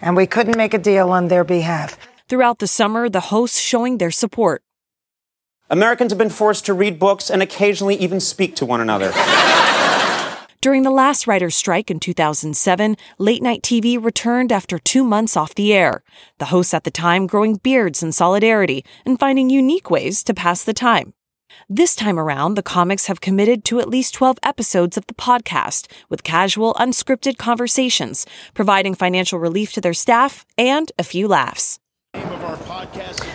And 0.00 0.16
we 0.16 0.26
couldn't 0.26 0.56
make 0.56 0.74
a 0.74 0.78
deal 0.78 1.10
on 1.10 1.28
their 1.28 1.44
behalf. 1.44 1.98
Throughout 2.28 2.58
the 2.58 2.66
summer, 2.66 3.08
the 3.08 3.20
hosts 3.20 3.58
showing 3.58 3.98
their 3.98 4.10
support. 4.10 4.62
Americans 5.68 6.10
have 6.12 6.18
been 6.18 6.30
forced 6.30 6.66
to 6.66 6.74
read 6.74 6.98
books 6.98 7.30
and 7.30 7.42
occasionally 7.42 7.94
even 7.96 8.18
speak 8.20 8.56
to 8.56 8.66
one 8.66 8.80
another. 8.80 9.12
During 10.60 10.82
the 10.82 10.90
last 10.90 11.26
writer's 11.26 11.56
strike 11.56 11.90
in 11.90 12.00
2007, 12.00 12.96
late 13.18 13.42
night 13.42 13.62
TV 13.62 14.02
returned 14.02 14.52
after 14.52 14.78
two 14.78 15.02
months 15.04 15.36
off 15.36 15.54
the 15.54 15.72
air. 15.72 16.02
The 16.38 16.46
hosts 16.46 16.74
at 16.74 16.84
the 16.84 16.90
time 16.90 17.26
growing 17.26 17.56
beards 17.56 18.02
in 18.02 18.12
solidarity 18.12 18.84
and 19.06 19.18
finding 19.18 19.48
unique 19.48 19.90
ways 19.90 20.22
to 20.24 20.34
pass 20.34 20.62
the 20.62 20.74
time. 20.74 21.14
This 21.68 21.94
time 21.94 22.18
around, 22.18 22.54
the 22.54 22.62
comics 22.62 23.06
have 23.06 23.20
committed 23.20 23.64
to 23.66 23.80
at 23.80 23.88
least 23.88 24.14
12 24.14 24.38
episodes 24.42 24.96
of 24.96 25.06
the 25.06 25.14
podcast 25.14 25.86
with 26.08 26.24
casual, 26.24 26.74
unscripted 26.74 27.38
conversations, 27.38 28.26
providing 28.54 28.94
financial 28.94 29.38
relief 29.38 29.72
to 29.72 29.80
their 29.80 29.94
staff 29.94 30.44
and 30.58 30.90
a 30.98 31.04
few 31.04 31.28
laughs. 31.28 31.78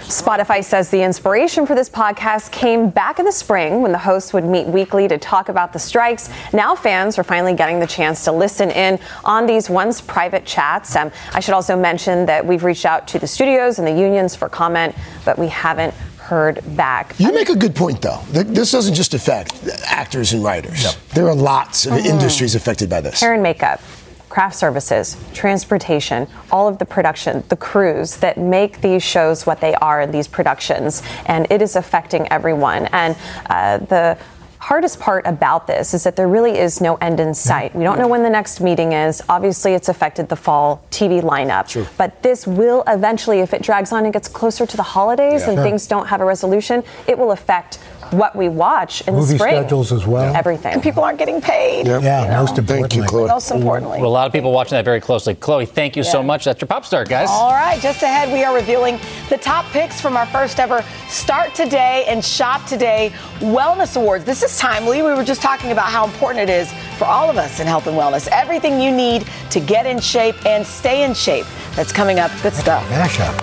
Spotify 0.07 0.63
says 0.63 0.89
the 0.89 1.01
inspiration 1.01 1.65
for 1.65 1.75
this 1.75 1.89
podcast 1.89 2.51
came 2.51 2.89
back 2.89 3.19
in 3.19 3.25
the 3.25 3.31
spring 3.31 3.81
when 3.81 3.91
the 3.91 3.97
hosts 3.97 4.33
would 4.33 4.43
meet 4.43 4.67
weekly 4.67 5.07
to 5.07 5.17
talk 5.17 5.47
about 5.47 5.71
the 5.71 5.79
strikes. 5.79 6.29
Now 6.51 6.75
fans 6.75 7.17
are 7.17 7.23
finally 7.23 7.53
getting 7.53 7.79
the 7.79 7.87
chance 7.87 8.25
to 8.25 8.31
listen 8.31 8.69
in 8.71 8.99
on 9.23 9.45
these 9.45 9.69
once 9.69 10.01
private 10.01 10.45
chats. 10.45 10.95
Um, 10.95 11.11
I 11.33 11.39
should 11.39 11.53
also 11.53 11.77
mention 11.77 12.25
that 12.25 12.45
we've 12.45 12.63
reached 12.63 12.85
out 12.85 13.07
to 13.09 13.19
the 13.19 13.27
studios 13.27 13.79
and 13.79 13.87
the 13.87 13.93
unions 13.93 14.35
for 14.35 14.49
comment, 14.49 14.93
but 15.23 15.39
we 15.39 15.47
haven't 15.47 15.93
heard 16.25 16.59
back. 16.75 17.13
You 17.19 17.31
make 17.31 17.49
a 17.49 17.55
good 17.55 17.75
point, 17.75 18.01
though. 18.01 18.19
This 18.31 18.71
doesn't 18.71 18.95
just 18.95 19.13
affect 19.13 19.53
actors 19.85 20.33
and 20.33 20.43
writers. 20.43 20.97
There 21.13 21.27
are 21.27 21.35
lots 21.35 21.85
of 21.85 21.93
Mhm. 21.93 22.05
industries 22.05 22.55
affected 22.55 22.89
by 22.89 23.01
this. 23.01 23.19
Hair 23.21 23.35
and 23.35 23.43
makeup, 23.43 23.79
craft 24.27 24.55
services, 24.55 25.15
transportation, 25.33 26.27
all 26.51 26.67
of 26.67 26.79
the 26.79 26.85
production, 26.85 27.43
the 27.49 27.55
crews 27.55 28.17
that 28.17 28.37
make 28.37 28.81
these 28.81 29.03
shows 29.03 29.45
what 29.45 29.61
they 29.61 29.75
are 29.75 30.01
in 30.01 30.11
these 30.11 30.27
productions. 30.27 31.03
And 31.27 31.45
it 31.51 31.61
is 31.61 31.75
affecting 31.75 32.27
everyone. 32.31 32.87
And 32.91 33.15
uh, 33.49 33.77
the 33.77 34.17
hardest 34.65 34.99
part 34.99 35.23
about 35.27 35.67
this 35.67 35.93
is 35.93 36.03
that 36.03 36.15
there 36.15 36.27
really 36.27 36.57
is 36.57 36.81
no 36.81 36.95
end 36.95 37.19
in 37.19 37.35
sight. 37.35 37.75
We 37.75 37.83
don't 37.83 37.99
know 37.99 38.07
when 38.07 38.23
the 38.23 38.31
next 38.31 38.59
meeting 38.61 38.93
is. 38.93 39.21
Obviously, 39.29 39.73
it's 39.75 39.89
affected 39.89 40.27
the 40.27 40.35
fall 40.35 40.83
TV 40.89 41.21
lineup. 41.21 41.87
But 41.97 42.23
this 42.23 42.47
will 42.47 42.83
eventually, 42.87 43.41
if 43.41 43.53
it 43.53 43.61
drags 43.61 43.91
on 43.91 44.05
and 44.05 44.11
gets 44.13 44.27
closer 44.27 44.65
to 44.65 44.75
the 44.75 44.81
holidays 44.81 45.41
Yeah. 45.43 45.49
and 45.49 45.57
Sure. 45.57 45.63
things 45.63 45.85
don't 45.85 46.07
have 46.07 46.19
a 46.19 46.25
resolution, 46.25 46.83
it 47.05 47.15
will 47.15 47.31
affect 47.31 47.77
what 48.17 48.35
we 48.35 48.49
watch 48.49 49.01
in 49.07 49.13
Movie 49.13 49.33
the 49.33 49.39
spring. 49.39 49.55
schedules 49.55 49.91
as 49.91 50.05
well. 50.05 50.35
Everything. 50.35 50.73
And 50.73 50.83
people 50.83 51.03
aren't 51.03 51.19
getting 51.19 51.41
paid. 51.41 51.87
Yeah, 51.87 52.23
you 52.23 52.29
know. 52.29 52.41
most 52.41 52.57
importantly. 52.57 53.27
Most 53.27 53.51
importantly. 53.51 53.99
A 53.99 54.07
lot 54.07 54.27
of 54.27 54.33
people 54.33 54.51
watching 54.51 54.75
that 54.75 54.85
very 54.85 55.01
closely. 55.01 55.35
Chloe, 55.35 55.65
thank 55.65 55.95
you 55.95 56.03
so 56.03 56.21
much. 56.23 56.45
That's 56.45 56.61
your 56.61 56.67
Pop 56.67 56.85
Start, 56.85 57.09
guys. 57.09 57.29
All 57.29 57.51
right, 57.51 57.79
just 57.81 58.01
ahead, 58.03 58.31
we 58.31 58.43
are 58.43 58.55
revealing 58.55 58.99
the 59.29 59.37
top 59.37 59.65
picks 59.71 59.99
from 59.99 60.17
our 60.17 60.25
first 60.27 60.59
ever 60.59 60.83
Start 61.09 61.53
Today 61.55 62.05
and 62.07 62.23
Shop 62.23 62.65
Today 62.67 63.11
Wellness 63.39 63.97
Awards. 63.97 64.25
This 64.25 64.43
is 64.43 64.57
timely. 64.57 65.01
We 65.01 65.13
were 65.13 65.23
just 65.23 65.41
talking 65.41 65.71
about 65.71 65.87
how 65.87 66.05
important 66.05 66.49
it 66.49 66.53
is 66.53 66.71
for 66.97 67.05
all 67.05 67.29
of 67.29 67.37
us 67.37 67.59
in 67.59 67.67
health 67.67 67.87
and 67.87 67.97
wellness. 67.97 68.27
Everything 68.27 68.79
you 68.79 68.91
need 68.91 69.27
to 69.51 69.59
get 69.59 69.85
in 69.85 69.99
shape 69.99 70.45
and 70.45 70.65
stay 70.65 71.03
in 71.03 71.13
shape. 71.13 71.45
That's 71.75 71.91
coming 71.91 72.19
up. 72.19 72.31
Good 72.41 72.53
stuff. 72.53 72.87
Mashup. 72.89 73.33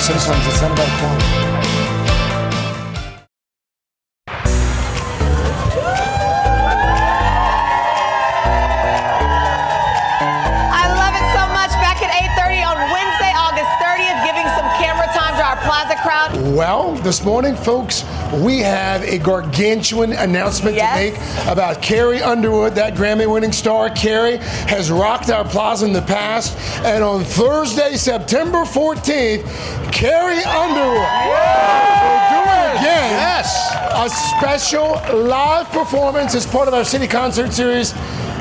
Sometimes 0.00 0.46
it's 0.46 0.60
not 0.60 0.72
about 0.72 0.88
quality. 0.98 1.51
This 17.02 17.24
morning, 17.24 17.56
folks, 17.56 18.04
we 18.32 18.60
have 18.60 19.02
a 19.02 19.18
gargantuan 19.18 20.12
announcement 20.12 20.76
to 20.78 20.84
make 20.94 21.14
about 21.48 21.82
Carrie 21.82 22.22
Underwood, 22.22 22.76
that 22.76 22.94
Grammy 22.94 23.28
winning 23.30 23.50
star. 23.50 23.90
Carrie 23.90 24.36
has 24.36 24.88
rocked 24.88 25.28
our 25.28 25.44
plaza 25.44 25.84
in 25.84 25.92
the 25.92 26.02
past. 26.02 26.56
And 26.84 27.02
on 27.02 27.24
Thursday, 27.24 27.96
September 27.96 28.58
14th, 28.58 29.42
Carrie 29.92 30.44
Underwood 30.44 31.10
will 31.26 32.22
do 32.30 32.40
it 32.46 32.78
again. 32.78 33.10
Yes. 33.18 33.74
A 33.94 34.08
special 34.38 34.92
live 35.26 35.66
performance 35.70 36.36
as 36.36 36.46
part 36.46 36.68
of 36.68 36.74
our 36.74 36.82
Citi 36.82 37.10
Concert 37.10 37.52
Series 37.52 37.92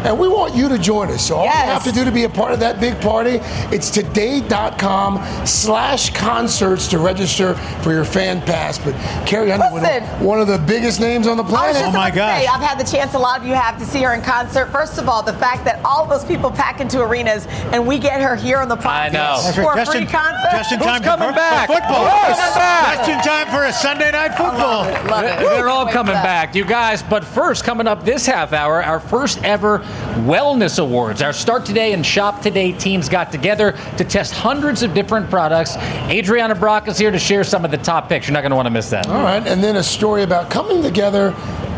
And 0.03 0.17
we 0.17 0.27
want 0.27 0.55
you 0.55 0.67
to 0.69 0.77
join 0.77 1.09
us. 1.11 1.27
So 1.27 1.35
all 1.37 1.45
you 1.45 1.51
have 1.51 1.83
to 1.83 1.91
do 1.91 2.03
to 2.03 2.11
be 2.11 2.23
a 2.23 2.29
part 2.29 2.51
of 2.51 2.59
that 2.61 2.79
big 2.79 2.99
party, 3.01 3.39
it's 3.75 3.89
today.com 3.89 5.45
slash 5.45 6.09
concerts 6.13 6.87
to 6.89 6.97
register 6.99 7.53
for 7.83 7.91
your 7.91 8.05
fan 8.05 8.41
pass. 8.41 8.77
But 8.79 8.93
Carrie 9.25 9.51
Underwood, 9.51 9.83
Listen. 9.83 10.03
one 10.25 10.39
of 10.41 10.47
the 10.47 10.57
biggest 10.57 10.99
names 10.99 11.27
on 11.27 11.37
the 11.37 11.43
I 11.43 11.45
was 11.47 11.53
planet. 11.53 11.81
just 11.81 11.85
oh 11.87 11.89
about 11.89 12.07
to 12.09 12.15
say, 12.15 12.47
I've 12.47 12.61
had 12.61 12.79
the 12.79 12.83
chance 12.91 13.13
a 13.13 13.19
lot 13.19 13.39
of 13.41 13.47
you 13.47 13.53
have 13.53 13.77
to 13.79 13.85
see 13.85 14.01
her 14.03 14.13
in 14.13 14.21
concert. 14.21 14.67
First 14.67 14.97
of 14.97 15.07
all, 15.07 15.21
the 15.23 15.33
fact 15.33 15.65
that 15.65 15.83
all 15.85 16.05
those 16.05 16.25
people 16.25 16.49
pack 16.51 16.79
into 16.81 17.01
arenas 17.01 17.45
and 17.71 17.85
we 17.85 17.99
get 17.99 18.21
her 18.21 18.35
here 18.35 18.57
on 18.57 18.67
the 18.69 18.75
podcast 18.77 19.13
know. 19.13 19.41
That's 19.43 19.55
for 19.55 19.61
right. 19.63 19.73
a 19.77 19.81
Just 19.81 19.91
free 19.91 20.01
in- 20.01 20.07
concert. 20.07 20.51
just 20.51 20.71
in 20.71 20.77
Who's 20.79 20.87
time 20.87 21.01
for- 21.01 21.07
coming 21.09 21.29
for 21.29 21.35
back? 21.35 21.67
football. 21.67 22.05
Who's 22.09 22.37
coming 22.37 22.53
back? 22.55 22.97
Just 22.97 23.09
in 23.09 23.19
time 23.21 23.47
for 23.47 23.63
a 23.65 23.73
Sunday 23.73 24.11
night 24.11 24.29
football. 24.35 24.83
Love 25.09 25.23
it. 25.25 25.39
They're 25.39 25.69
all 25.69 25.87
coming 25.87 26.13
back, 26.13 26.55
you 26.55 26.65
guys. 26.65 27.03
But 27.03 27.23
first, 27.23 27.63
coming 27.63 27.87
up 27.87 28.03
this 28.03 28.25
half 28.25 28.53
hour, 28.53 28.83
our 28.83 28.99
first 28.99 29.43
ever 29.43 29.79
Wellness 30.25 30.80
Awards. 30.80 31.21
Our 31.21 31.34
Start 31.34 31.65
Today 31.65 31.93
and 31.93 32.06
Shop 32.06 32.41
Today 32.41 32.71
teams 32.71 33.10
got 33.10 33.32
together 33.32 33.77
to 33.97 34.04
test 34.04 34.34
hundreds 34.34 34.84
of 34.84 34.93
different 34.93 35.30
products. 35.30 35.75
Adrianna 36.10 36.60
Brach 36.60 36.88
is 36.88 36.97
here 36.97 37.12
to 37.12 37.19
share 37.19 37.43
some 37.43 37.65
of 37.65 37.71
the 37.71 37.77
top 37.77 38.10
picks. 38.10 38.27
You're 38.27 38.34
not 38.34 38.41
going 38.41 38.51
to 38.51 38.56
want 38.56 38.65
to 38.67 38.71
miss 38.71 38.89
that. 38.89 39.08
All 39.08 39.23
right, 39.23 39.45
and 39.45 39.63
then 39.63 39.77
a 39.77 39.84
story 39.84 40.23
about 40.23 40.49
coming 40.49 40.82
together 40.82 41.34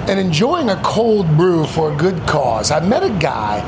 and 0.07 0.19
enjoying 0.19 0.69
a 0.69 0.75
cold 0.83 1.27
brew 1.37 1.65
for 1.65 1.93
a 1.93 1.95
good 1.95 2.19
cause. 2.27 2.71
I 2.71 2.79
met 2.81 3.03
a 3.03 3.09
guy 3.09 3.61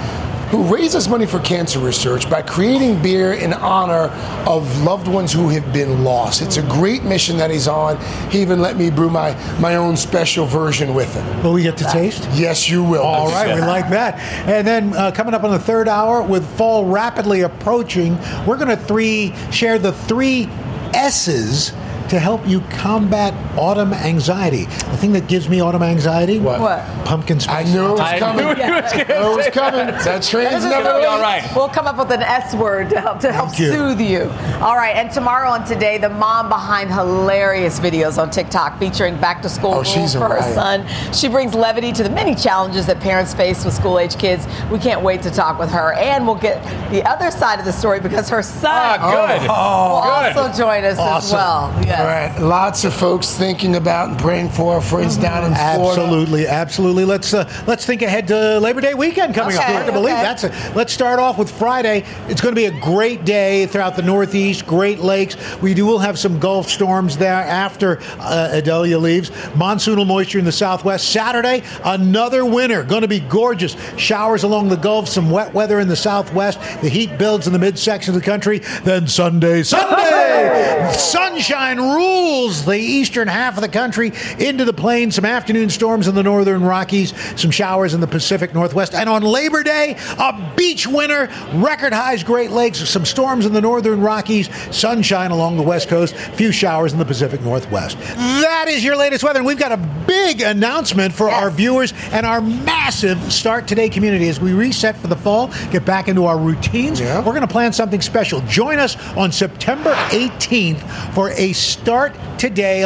who 0.55 0.73
raises 0.73 1.09
money 1.09 1.25
for 1.25 1.39
cancer 1.41 1.79
research 1.79 2.29
by 2.29 2.41
creating 2.41 3.01
beer 3.01 3.33
in 3.33 3.51
honor 3.51 4.09
of 4.49 4.83
loved 4.83 5.05
ones 5.05 5.33
who 5.33 5.49
have 5.49 5.73
been 5.73 6.01
lost. 6.05 6.41
It's 6.41 6.55
a 6.55 6.61
great 6.61 7.03
mission 7.03 7.35
that 7.37 7.51
he's 7.51 7.67
on. 7.67 7.99
He 8.31 8.41
even 8.41 8.61
let 8.61 8.77
me 8.77 8.89
brew 8.89 9.09
my, 9.09 9.33
my 9.59 9.75
own 9.75 9.97
special 9.97 10.45
version 10.45 10.93
with 10.93 11.13
him. 11.13 11.43
Will 11.43 11.51
we 11.51 11.63
get 11.63 11.75
to 11.77 11.83
taste? 11.85 12.25
Yes, 12.31 12.69
you 12.69 12.83
will. 12.83 13.03
All 13.03 13.27
right, 13.31 13.53
we 13.53 13.59
like 13.59 13.89
that. 13.89 14.17
And 14.47 14.65
then 14.65 14.93
uh, 14.93 15.11
coming 15.11 15.33
up 15.33 15.43
on 15.43 15.51
the 15.51 15.59
third 15.59 15.89
hour, 15.89 16.21
with 16.21 16.47
fall 16.57 16.85
rapidly 16.85 17.41
approaching, 17.41 18.17
we're 18.45 18.57
going 18.57 18.69
to 18.69 18.77
three 18.77 19.35
share 19.51 19.77
the 19.77 19.91
three 19.91 20.47
S's 20.93 21.73
to 22.09 22.19
help 22.19 22.47
you 22.47 22.61
combat 22.69 23.33
autumn 23.57 23.93
anxiety. 23.93 24.65
The 24.65 24.97
thing 24.97 25.13
that 25.13 25.27
gives 25.27 25.49
me 25.49 25.59
autumn 25.61 25.83
anxiety? 25.83 26.39
What? 26.39 26.81
Pumpkin 27.05 27.39
spice. 27.39 27.67
I 27.67 27.73
knew 27.73 27.85
it 27.87 27.91
was 27.91 27.99
latte. 27.99 28.19
coming. 28.19 28.45
I 28.45 28.53
knew 28.53 28.61
it 28.73 29.35
was 29.35 29.47
coming. 29.47 29.87
That 29.87 30.23
train's 30.23 30.63
never 30.65 30.93
late. 30.93 31.49
We'll 31.55 31.69
come 31.69 31.87
up 31.87 31.97
with 31.97 32.11
an 32.11 32.21
S 32.21 32.53
word 32.55 32.89
to 32.91 33.01
help 33.01 33.19
to 33.21 33.31
help 33.31 33.57
you. 33.59 33.71
soothe 33.71 34.01
you. 34.01 34.23
All 34.61 34.75
right, 34.75 34.95
and 34.95 35.11
tomorrow 35.11 35.53
and 35.53 35.65
today, 35.65 35.97
the 35.97 36.09
mom 36.09 36.49
behind 36.49 36.91
hilarious 36.91 37.79
videos 37.79 38.21
on 38.21 38.29
TikTok 38.29 38.77
featuring 38.79 39.15
back 39.19 39.41
to 39.41 39.49
school 39.49 39.71
Oh, 39.71 39.75
rules 39.75 39.91
she's 39.91 40.15
a 40.15 40.19
for 40.19 40.29
her 40.35 40.53
son. 40.53 40.85
She 41.13 41.27
brings 41.27 41.53
levity 41.53 41.91
to 41.93 42.03
the 42.03 42.09
many 42.09 42.35
challenges 42.35 42.85
that 42.87 42.99
parents 42.99 43.33
face 43.33 43.65
with 43.65 43.73
school 43.73 43.99
age 43.99 44.17
kids. 44.17 44.45
We 44.71 44.79
can't 44.79 45.01
wait 45.01 45.21
to 45.23 45.31
talk 45.31 45.57
with 45.59 45.69
her, 45.71 45.93
and 45.93 46.25
we'll 46.25 46.35
get 46.35 46.63
the 46.91 47.03
other 47.09 47.31
side 47.31 47.59
of 47.59 47.65
the 47.65 47.73
story 47.73 47.99
because 47.99 48.29
her 48.29 48.43
son 48.43 48.71
Ah, 48.75 48.97
good. 49.37 49.41
will 49.47 49.55
Oh, 49.55 50.01
good. 50.03 50.37
also 50.37 50.57
join 50.57 50.83
us 50.83 50.93
as 50.93 50.99
Awesome. 50.99 51.37
well. 51.37 51.73
Yes. 51.97 52.01
All 52.01 52.41
right, 52.41 52.49
lots 52.49 52.83
of 52.83 52.93
folks 52.93 53.35
thinking 53.35 53.77
about 53.77 54.09
and 54.09 54.19
praying 54.19 54.49
for 54.49 54.73
our 54.73 54.81
friends 54.81 55.15
down 55.15 55.45
in 55.45 55.53
Florida. 55.53 56.01
Absolutely, 56.01 56.47
absolutely. 56.47 57.05
Let's 57.05 57.33
uh, 57.33 57.49
let's 57.67 57.85
think 57.85 58.01
ahead 58.01 58.27
to 58.27 58.59
Labor 58.59 58.81
Day 58.81 58.93
weekend 58.93 59.33
coming 59.33 59.55
up. 59.55 59.63
Okay, 59.63 59.73
Hard 59.73 59.85
to 59.85 59.91
believe 59.93 60.13
okay. 60.15 60.23
that's 60.23 60.43
it. 60.43 60.75
Let's 60.75 60.91
start 60.91 61.19
off 61.19 61.37
with 61.37 61.49
Friday. 61.49 62.03
It's 62.27 62.41
going 62.41 62.53
to 62.53 62.59
be 62.59 62.65
a 62.65 62.81
great 62.81 63.23
day 63.23 63.65
throughout 63.67 63.95
the 63.95 64.01
Northeast, 64.01 64.67
Great 64.67 64.99
Lakes. 64.99 65.37
We 65.61 65.73
do 65.73 65.85
will 65.85 65.99
have 65.99 66.19
some 66.19 66.37
Gulf 66.37 66.67
storms 66.69 67.17
there 67.17 67.33
after 67.33 67.99
uh, 68.19 68.49
Idalia 68.53 68.99
leaves. 68.99 69.29
Monsoonal 69.53 70.05
moisture 70.05 70.39
in 70.39 70.45
the 70.45 70.51
Southwest. 70.51 71.09
Saturday, 71.11 71.63
another 71.85 72.45
winter. 72.45 72.83
Going 72.83 73.03
to 73.03 73.07
be 73.07 73.21
gorgeous. 73.21 73.75
Showers 73.97 74.43
along 74.43 74.67
the 74.67 74.75
Gulf, 74.75 75.07
some 75.07 75.29
wet 75.31 75.53
weather 75.53 75.79
in 75.79 75.87
the 75.87 75.95
Southwest. 75.95 76.59
The 76.81 76.89
heat 76.89 77.17
builds 77.17 77.47
in 77.47 77.53
the 77.53 77.59
midsection 77.59 78.13
of 78.13 78.19
the 78.19 78.25
country. 78.25 78.59
Then 78.83 79.07
Sunday, 79.07 79.63
Sunday, 79.63 80.91
sunshine 80.97 81.84
rules 81.93 82.65
the 82.65 82.77
eastern 82.77 83.27
half 83.27 83.55
of 83.55 83.61
the 83.61 83.69
country 83.69 84.11
into 84.39 84.65
the 84.65 84.73
plains. 84.73 85.15
Some 85.15 85.25
afternoon 85.25 85.69
storms 85.69 86.07
in 86.07 86.15
the 86.15 86.23
northern 86.23 86.63
Rockies, 86.63 87.13
some 87.39 87.51
showers 87.51 87.93
in 87.93 88.01
the 88.01 88.07
Pacific 88.07 88.53
Northwest. 88.53 88.93
And 88.93 89.09
on 89.09 89.21
Labor 89.21 89.63
Day, 89.63 89.97
a 90.17 90.53
beach 90.55 90.87
winter, 90.87 91.29
record 91.53 91.93
highs 91.93 92.23
Great 92.23 92.51
Lakes, 92.51 92.87
some 92.89 93.05
storms 93.05 93.45
in 93.45 93.53
the 93.53 93.61
northern 93.61 94.01
Rockies, 94.01 94.49
sunshine 94.75 95.31
along 95.31 95.57
the 95.57 95.63
west 95.63 95.87
coast, 95.87 96.15
few 96.15 96.51
showers 96.51 96.93
in 96.93 96.99
the 96.99 97.05
Pacific 97.05 97.41
Northwest. 97.41 97.97
That 97.97 98.65
is 98.67 98.83
your 98.83 98.95
latest 98.95 99.23
weather. 99.23 99.39
And 99.39 99.45
we've 99.45 99.59
got 99.59 99.71
a 99.71 99.77
big 100.07 100.41
announcement 100.41 101.13
for 101.13 101.29
our 101.29 101.49
viewers 101.49 101.93
and 102.11 102.25
our 102.25 102.41
massive 102.41 103.21
Start 103.31 103.67
Today 103.67 103.89
community 103.89 104.29
as 104.29 104.39
we 104.39 104.53
reset 104.53 104.95
for 104.97 105.07
the 105.07 105.15
fall, 105.15 105.47
get 105.71 105.85
back 105.85 106.07
into 106.07 106.25
our 106.25 106.37
routines. 106.37 107.01
We're 107.01 107.23
going 107.23 107.41
to 107.41 107.47
plan 107.47 107.73
something 107.73 108.01
special. 108.01 108.41
Join 108.41 108.79
us 108.79 108.95
on 109.15 109.31
September 109.31 109.93
18th 110.09 111.13
for 111.13 111.31
a 111.31 111.53
Start 111.75 112.15
Today 112.37 112.83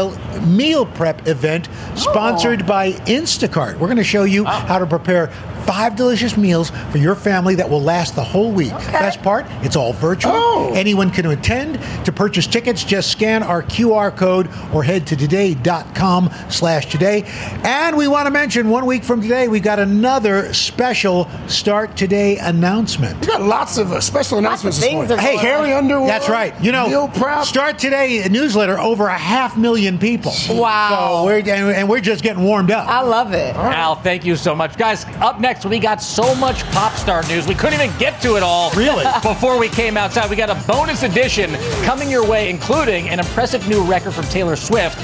meal 0.47 0.85
prep 0.85 1.27
event 1.27 1.69
sponsored 1.95 2.63
oh. 2.63 2.65
by 2.65 2.91
Instacart. 2.91 3.73
We're 3.73 3.87
going 3.87 3.97
to 3.97 4.03
show 4.03 4.23
you 4.23 4.45
ah. 4.47 4.65
how 4.67 4.79
to 4.79 4.87
prepare 4.87 5.27
five 5.65 5.95
delicious 5.95 6.37
meals 6.37 6.71
for 6.91 6.97
your 6.97 7.15
family 7.15 7.55
that 7.55 7.69
will 7.69 7.81
last 7.81 8.15
the 8.15 8.23
whole 8.23 8.51
week. 8.51 8.71
Best 8.71 9.21
part, 9.21 9.45
it's 9.61 9.75
all 9.75 9.93
virtual. 9.93 10.73
Anyone 10.75 11.11
can 11.11 11.25
attend. 11.25 11.79
To 12.05 12.11
purchase 12.11 12.47
tickets, 12.47 12.83
just 12.83 13.11
scan 13.11 13.43
our 13.43 13.63
QR 13.63 14.15
code 14.15 14.49
or 14.73 14.83
head 14.83 15.05
to 15.07 15.15
today.com 15.15 16.29
slash 16.49 16.87
today. 16.87 17.23
And 17.63 17.97
we 17.97 18.07
want 18.07 18.25
to 18.27 18.31
mention 18.31 18.69
one 18.69 18.85
week 18.85 19.03
from 19.03 19.21
today, 19.21 19.47
we've 19.47 19.63
got 19.63 19.79
another 19.79 20.53
special 20.53 21.27
Start 21.47 21.97
Today 21.97 22.37
announcement. 22.37 23.19
We 23.21 23.27
got 23.27 23.41
lots 23.41 23.77
of 23.77 23.91
uh, 23.91 23.99
special 24.01 24.37
announcements 24.37 24.79
this 24.79 24.91
morning. 24.91 25.17
Hey, 25.17 25.37
Carrie 25.37 25.73
Underwood. 25.73 26.09
That's 26.09 26.29
right. 26.29 26.53
You 26.63 26.71
know, 26.71 26.87
Neil 26.87 27.07
Prep. 27.07 27.45
Start 27.45 27.79
Today 27.79 28.27
newsletter 28.29 28.79
over 28.79 29.07
a 29.07 29.17
half 29.17 29.57
million 29.57 29.97
people. 29.97 30.31
Wow. 30.49 31.21
So 31.21 31.25
we're, 31.25 31.39
and, 31.39 31.49
and 31.49 31.89
we're 31.89 31.99
just 31.99 32.23
getting 32.23 32.43
warmed 32.43 32.71
up. 32.71 32.87
I 32.87 33.01
love 33.01 33.33
it. 33.33 33.55
Al, 33.55 33.95
thank 33.95 34.25
you 34.25 34.35
so 34.35 34.55
much. 34.55 34.77
Guys, 34.77 35.05
up 35.17 35.39
next, 35.39 35.48
we 35.65 35.79
got 35.79 36.01
so 36.01 36.35
much 36.35 36.63
pop 36.71 36.93
star 36.93 37.23
news. 37.23 37.47
We 37.47 37.55
couldn't 37.55 37.81
even 37.81 37.97
get 37.97 38.21
to 38.21 38.35
it 38.35 38.43
all. 38.43 38.69
Really? 38.71 39.05
Before 39.23 39.57
we 39.57 39.67
came 39.67 39.97
outside, 39.97 40.29
we 40.29 40.35
got 40.35 40.49
a 40.49 40.67
bonus 40.67 41.01
edition 41.01 41.55
coming 41.83 42.09
your 42.09 42.25
way, 42.25 42.49
including 42.49 43.09
an 43.09 43.19
impressive 43.19 43.67
new 43.67 43.83
record 43.83 44.11
from 44.13 44.25
Taylor 44.25 44.55
Swift. 44.55 44.97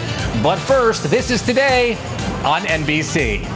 But 0.44 0.58
first, 0.58 1.10
this 1.10 1.32
is 1.32 1.42
today 1.42 1.96
on 2.44 2.62
NBC. 2.62 3.55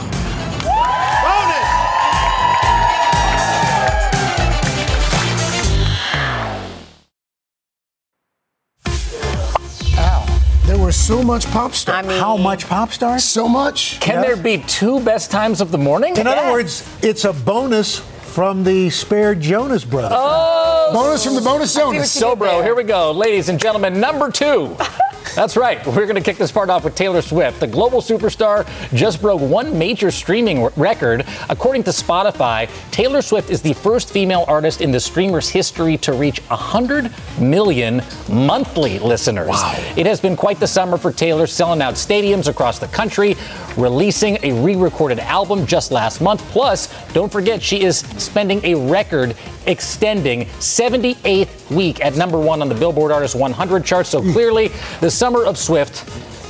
So 11.10 11.24
much 11.24 11.48
pop 11.48 11.74
stars. 11.74 12.06
How 12.06 12.38
much 12.38 12.68
pop 12.68 12.92
star? 12.92 13.18
So 13.18 13.48
much. 13.48 14.00
Can 14.00 14.22
there 14.22 14.38
be 14.38 14.60
two 14.68 15.00
best 15.00 15.32
times 15.32 15.60
of 15.60 15.72
the 15.72 15.78
morning? 15.80 16.16
In 16.16 16.28
other 16.28 16.52
words, 16.52 16.88
it's 17.02 17.26
a 17.26 17.34
bonus 17.34 17.98
from 17.98 18.64
the 18.64 18.92
spare 18.92 19.34
Jonas 19.34 19.84
brothers. 19.84 20.12
Oh, 20.14 20.92
bonus 20.94 21.26
from 21.26 21.34
the 21.34 21.42
bonus 21.42 21.74
zone. 21.74 22.06
So, 22.06 22.36
bro, 22.36 22.62
here 22.62 22.76
we 22.76 22.84
go. 22.84 23.12
Ladies 23.12 23.50
and 23.50 23.60
gentlemen, 23.60 24.00
number 24.00 24.30
two. 24.30 24.78
That's 25.40 25.56
right. 25.56 25.88
We're 25.88 26.06
going 26.06 26.16
to 26.16 26.22
kick 26.22 26.36
this 26.36 26.52
part 26.52 26.70
off 26.70 26.84
with 26.84 26.96
Taylor 26.96 27.22
Swift. 27.22 27.62
The 27.62 27.68
global 27.68 28.02
superstar 28.02 28.68
just 28.94 29.22
broke 29.22 29.40
one 29.40 29.80
major 29.80 30.12
streaming 30.12 30.62
r- 30.64 30.74
record. 30.76 31.26
According 31.48 31.84
to 31.84 31.92
Spotify, 31.92 32.70
Taylor 32.92 33.22
Swift 33.22 33.50
is 33.50 33.62
the 33.62 33.72
first 33.72 34.12
female 34.12 34.44
artist 34.50 34.82
in 34.82 34.92
the 34.92 35.00
streamer's 35.00 35.48
history 35.48 35.96
to 36.00 36.12
reach 36.12 36.42
100 36.50 37.10
million 37.40 38.04
monthly 38.28 39.00
listeners. 39.00 39.48
Wow. 39.48 39.82
It 39.96 40.06
has 40.08 40.20
been 40.20 40.36
quite 40.36 40.60
the 40.60 40.68
summer 40.68 40.98
for 40.98 41.14
Taylor, 41.14 41.48
selling 41.48 41.82
out 41.82 41.94
stadiums 41.94 42.50
across 42.50 42.78
the 42.78 42.88
country, 42.88 43.38
releasing 43.78 44.38
a 44.44 44.52
re 44.62 44.76
recorded 44.76 45.20
album 45.20 45.66
just 45.66 45.90
last 45.90 46.20
month. 46.20 46.42
Plus, 46.52 46.94
don't 47.14 47.32
forget, 47.32 47.64
she 47.64 47.84
is 47.84 48.00
spending 48.00 48.60
a 48.66 48.76
record 48.76 49.38
extending 49.68 50.46
78th 50.60 51.70
week 51.70 52.04
at 52.04 52.16
number 52.16 52.40
one 52.40 52.62
on 52.62 52.70
the 52.70 52.76
Billboard 52.76 53.12
Artist 53.12 53.36
100 53.36 53.86
chart. 53.86 54.08
So 54.08 54.22
clearly, 54.22 54.70
the 55.00 55.12
summer 55.12 55.29
of 55.38 55.58
Swift 55.58 56.06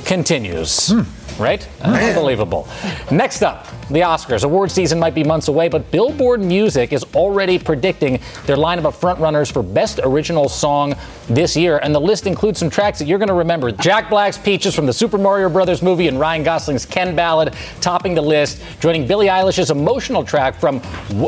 continues. 0.06 0.90
Hmm. 0.90 1.02
Right? 1.42 1.64
Hmm. 1.64 1.94
Unbelievable. 1.94 2.68
Next 3.12 3.44
up, 3.44 3.68
the 3.90 4.02
Oscars. 4.02 4.44
Award 4.44 4.72
season 4.72 5.00
might 5.00 5.16
be 5.16 5.24
months 5.24 5.48
away, 5.48 5.70
but 5.70 5.90
Billboard 5.90 6.42
Music 6.42 6.92
is 6.92 7.04
already 7.16 7.58
predicting 7.58 8.20
their 8.46 8.58
lineup 8.58 8.86
of 8.86 9.00
frontrunners 9.00 9.52
for 9.52 9.64
Best 9.64 10.00
Original 10.04 10.50
Song 10.50 10.96
this 11.28 11.56
year. 11.56 11.78
And 11.78 11.96
the 11.96 12.02
list 12.02 12.28
includes 12.28 12.60
some 12.60 12.70
tracks 12.70 13.00
that 13.00 13.06
you're 13.06 13.20
going 13.20 13.30
to 13.30 13.34
remember. 13.36 13.72
Jack 13.72 14.10
Black's 14.10 14.38
Peaches 14.38 14.76
from 14.76 14.86
the 14.86 14.94
Super 14.94 15.18
Mario 15.18 15.50
Brothers 15.50 15.82
movie 15.82 16.08
and 16.08 16.20
Ryan 16.20 16.44
Gosling's 16.44 16.86
Ken 16.86 17.16
Ballad 17.16 17.56
topping 17.80 18.14
the 18.14 18.22
list, 18.22 18.62
joining 18.82 19.08
Billie 19.08 19.28
Eilish's 19.28 19.72
emotional 19.72 20.24
track 20.24 20.60
from 20.60 20.82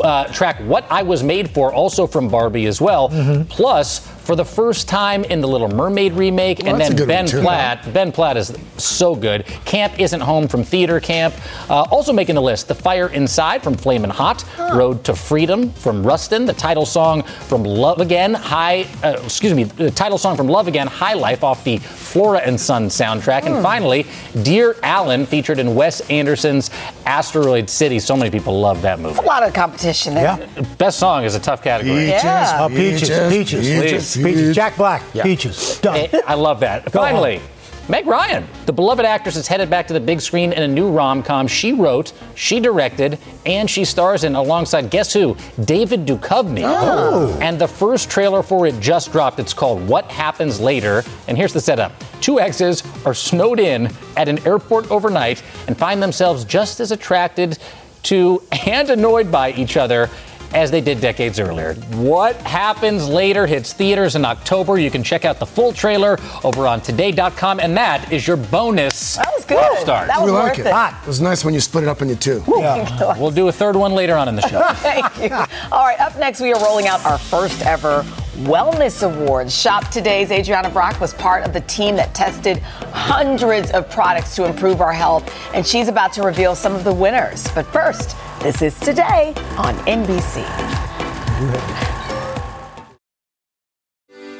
uh, 0.04 0.24
track 0.26 0.58
What 0.60 0.84
I 0.90 1.02
Was 1.02 1.22
Made 1.22 1.50
For, 1.50 1.72
also 1.72 2.06
from 2.06 2.28
Barbie 2.28 2.66
as 2.66 2.80
well. 2.80 3.08
Mm-hmm. 3.08 3.44
Plus, 3.44 4.06
for 4.24 4.36
the 4.36 4.44
first 4.44 4.88
time 4.88 5.24
in 5.24 5.40
the 5.40 5.48
Little 5.48 5.68
Mermaid 5.68 6.12
remake, 6.12 6.60
Well, 6.60 6.74
and 6.74 6.80
then 6.80 6.92
good 6.92 7.00
one, 7.00 7.08
Ben 7.08 7.26
too, 7.26 7.40
Platt. 7.42 7.92
Ben 7.92 8.12
Platt 8.12 8.36
is 8.36 8.56
so 8.76 9.14
good. 9.16 9.44
Camp 9.64 9.98
isn't 9.98 10.20
home 10.20 10.46
from 10.48 10.62
theater 10.64 11.00
camp. 11.00 11.34
Uh, 11.68 11.82
also 11.90 12.12
making 12.12 12.36
the 12.36 12.40
list. 12.40 12.52
list 12.52 12.68
The 12.68 12.74
Fire 12.74 13.08
Inside 13.08 13.62
from 13.62 13.74
Flamin' 13.74 14.10
Hot, 14.10 14.44
Road 14.74 15.04
to 15.04 15.14
Freedom 15.16 15.70
from 15.72 16.06
Rustin, 16.06 16.44
the 16.44 16.52
title 16.52 16.84
song 16.84 17.22
from 17.22 17.64
Love 17.64 17.98
Again, 18.00 18.34
High, 18.34 18.86
uh, 19.02 19.18
excuse 19.24 19.54
me, 19.54 19.64
the 19.64 19.90
title 19.90 20.18
song 20.18 20.36
from 20.36 20.48
Love 20.48 20.68
Again, 20.68 20.86
High 20.86 21.14
Life 21.14 21.42
off 21.42 21.64
the 21.64 21.78
Flora 21.78 22.40
and 22.40 22.60
Son 22.60 22.88
soundtrack. 22.88 23.46
And 23.46 23.56
Hmm. 23.56 23.62
finally, 23.62 24.06
Dear 24.42 24.76
Alien 24.84 25.24
featured 25.24 25.58
in 25.60 25.74
Wes 25.74 26.00
Anderson's 26.10 26.70
Asteroid 27.06 27.70
City. 27.70 27.98
So 27.98 28.16
many 28.16 28.30
people 28.30 28.60
love 28.60 28.82
that 28.82 29.00
movie. 29.00 29.18
A 29.18 29.22
lot 29.22 29.42
of 29.42 29.54
competition 29.54 30.12
there. 30.14 30.38
Best 30.78 30.98
song 30.98 31.24
is 31.24 31.34
a 31.34 31.40
tough 31.40 31.62
category. 31.62 32.04
Peaches, 32.06 32.22
Yeah. 32.22 32.58
oh, 32.60 32.68
peaches, 32.68 33.00
peaches, 33.08 33.30
peaches, 33.30 33.68
peaches, 33.82 34.11
Jack 34.52 34.76
Black, 34.76 35.02
Yeah. 35.12 35.22
peaches. 35.22 35.78
Done. 35.82 35.96
Eh, 35.96 36.20
I 36.26 36.34
love 36.34 36.60
that. 36.60 36.84
Go 36.90 37.00
Finally, 37.00 37.40
Meg 37.88 38.06
Ryan, 38.06 38.46
the 38.66 38.72
beloved 38.72 39.04
actress, 39.04 39.34
is 39.34 39.48
headed 39.48 39.68
back 39.68 39.88
to 39.88 39.92
the 39.92 40.00
big 40.00 40.20
screen 40.20 40.52
in 40.52 40.62
a 40.62 40.68
new 40.68 40.88
rom 40.88 41.20
com 41.20 41.48
she 41.48 41.72
wrote, 41.72 42.12
she 42.36 42.60
directed, 42.60 43.18
and 43.44 43.68
she 43.68 43.84
stars 43.84 44.22
in 44.22 44.36
alongside 44.36 44.88
guess 44.88 45.12
who? 45.12 45.36
David 45.64 46.06
Duchovny. 46.06 46.62
Oh. 46.64 47.36
And 47.42 47.58
the 47.60 47.66
first 47.66 48.08
trailer 48.08 48.42
for 48.44 48.68
it 48.68 48.78
just 48.78 49.10
dropped. 49.10 49.40
It's 49.40 49.52
called 49.52 49.86
What 49.88 50.04
Happens 50.12 50.60
Later. 50.60 51.02
And 51.26 51.36
here's 51.36 51.52
the 51.52 51.60
setup 51.60 51.92
two 52.20 52.38
exes 52.38 52.84
are 53.04 53.14
snowed 53.14 53.58
in 53.58 53.90
at 54.16 54.28
an 54.28 54.46
airport 54.46 54.88
overnight 54.90 55.42
and 55.66 55.76
find 55.76 56.00
themselves 56.00 56.44
just 56.44 56.78
as 56.78 56.92
attracted 56.92 57.58
to 58.04 58.42
and 58.66 58.90
annoyed 58.90 59.30
by 59.30 59.52
each 59.52 59.76
other 59.76 60.08
as 60.54 60.70
they 60.70 60.80
did 60.80 61.00
decades 61.00 61.38
earlier. 61.38 61.74
What 61.94 62.36
happens 62.36 63.08
later 63.08 63.46
hits 63.46 63.72
theaters 63.72 64.16
in 64.16 64.24
October. 64.24 64.78
You 64.78 64.90
can 64.90 65.02
check 65.02 65.24
out 65.24 65.38
the 65.38 65.46
full 65.46 65.72
trailer 65.72 66.18
over 66.44 66.66
on 66.66 66.80
today.com, 66.80 67.60
and 67.60 67.76
that 67.76 68.12
is 68.12 68.26
your 68.26 68.36
bonus. 68.36 69.16
That 69.16 69.32
was 69.34 69.44
good. 69.44 69.78
Start. 69.78 70.08
That 70.08 70.20
was 70.20 70.30
we 70.30 70.36
like 70.36 70.58
worth 70.58 70.66
it. 70.66 70.70
it. 70.70 71.02
It 71.02 71.06
was 71.06 71.20
nice 71.20 71.44
when 71.44 71.54
you 71.54 71.60
split 71.60 71.84
it 71.84 71.88
up 71.88 72.02
into 72.02 72.16
two. 72.16 72.42
Yeah. 72.48 72.82
We'll 73.22 73.30
do 73.30 73.48
a 73.48 73.52
third 73.52 73.76
one 73.76 73.92
later 73.92 74.16
on 74.16 74.28
in 74.28 74.36
the 74.36 74.42
show. 74.48 74.62
Thank 74.76 75.18
you. 75.18 75.34
All 75.70 75.84
right, 75.84 76.00
up 76.00 76.18
next, 76.18 76.40
we 76.40 76.52
are 76.52 76.60
rolling 76.64 76.88
out 76.88 77.04
our 77.04 77.18
first 77.18 77.62
ever 77.62 78.04
Wellness 78.38 79.02
Awards. 79.02 79.54
Shop 79.54 79.86
Today's 79.90 80.30
Adrianna 80.30 80.72
Brach 80.72 80.98
was 80.98 81.12
part 81.12 81.46
of 81.46 81.52
the 81.52 81.60
team 81.62 81.96
that 81.96 82.14
tested 82.14 82.58
hundreds 82.92 83.70
of 83.72 83.90
products 83.90 84.34
to 84.36 84.46
improve 84.46 84.80
our 84.80 84.92
health, 84.92 85.30
and 85.54 85.66
she's 85.66 85.88
about 85.88 86.14
to 86.14 86.22
reveal 86.22 86.54
some 86.54 86.74
of 86.74 86.82
the 86.82 86.92
winners. 86.92 87.46
But 87.54 87.66
first, 87.66 88.16
this 88.40 88.62
is 88.62 88.78
Today 88.80 89.34
on 89.58 89.74
NBC. 89.86 90.42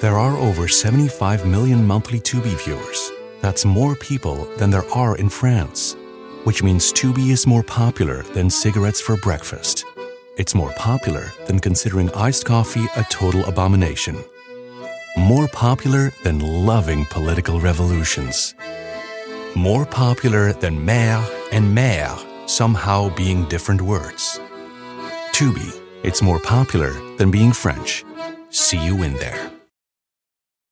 There 0.01 0.17
are 0.17 0.37
over 0.39 0.69
75 0.69 1.47
million 1.47 1.87
monthly 1.87 2.19
Tubi 2.19 2.59
viewers. 2.65 3.13
That's 3.43 3.67
more 3.67 3.95
people 3.97 4.47
than 4.57 4.71
there 4.71 4.89
are 4.95 5.17
in 5.17 5.29
France, 5.29 5.97
which 6.45 6.63
means 6.63 6.93
Tubi 6.93 7.31
is 7.31 7.47
more 7.47 7.63
popular 7.63 8.23
than 8.23 8.49
cigarettes 8.49 9.03
for 9.03 9.19
breakfast. 9.19 9.85
It's 10.39 10.55
more 10.55 10.73
popular 10.79 11.31
than 11.47 11.59
considering 11.59 12.11
iced 12.15 12.47
coffee 12.47 12.87
a 12.97 13.05
total 13.11 13.45
abomination. 13.45 14.17
More 15.19 15.47
popular 15.49 16.11
than 16.25 16.41
loving 16.65 17.05
political 17.11 17.61
revolutions. 17.61 18.55
More 19.55 19.85
popular 19.85 20.55
than 20.55 20.87
mère 20.87 21.23
and 21.53 21.77
mère 21.77 22.19
somehow 22.49 23.15
being 23.15 23.45
different 23.51 23.83
words. 23.83 24.41
Tubi, 25.33 25.79
it's 26.03 26.23
more 26.23 26.41
popular 26.41 26.93
than 27.19 27.31
being 27.31 27.53
French. 27.53 28.03
See 28.49 28.83
you 28.83 29.03
in 29.03 29.13
there. 29.15 29.52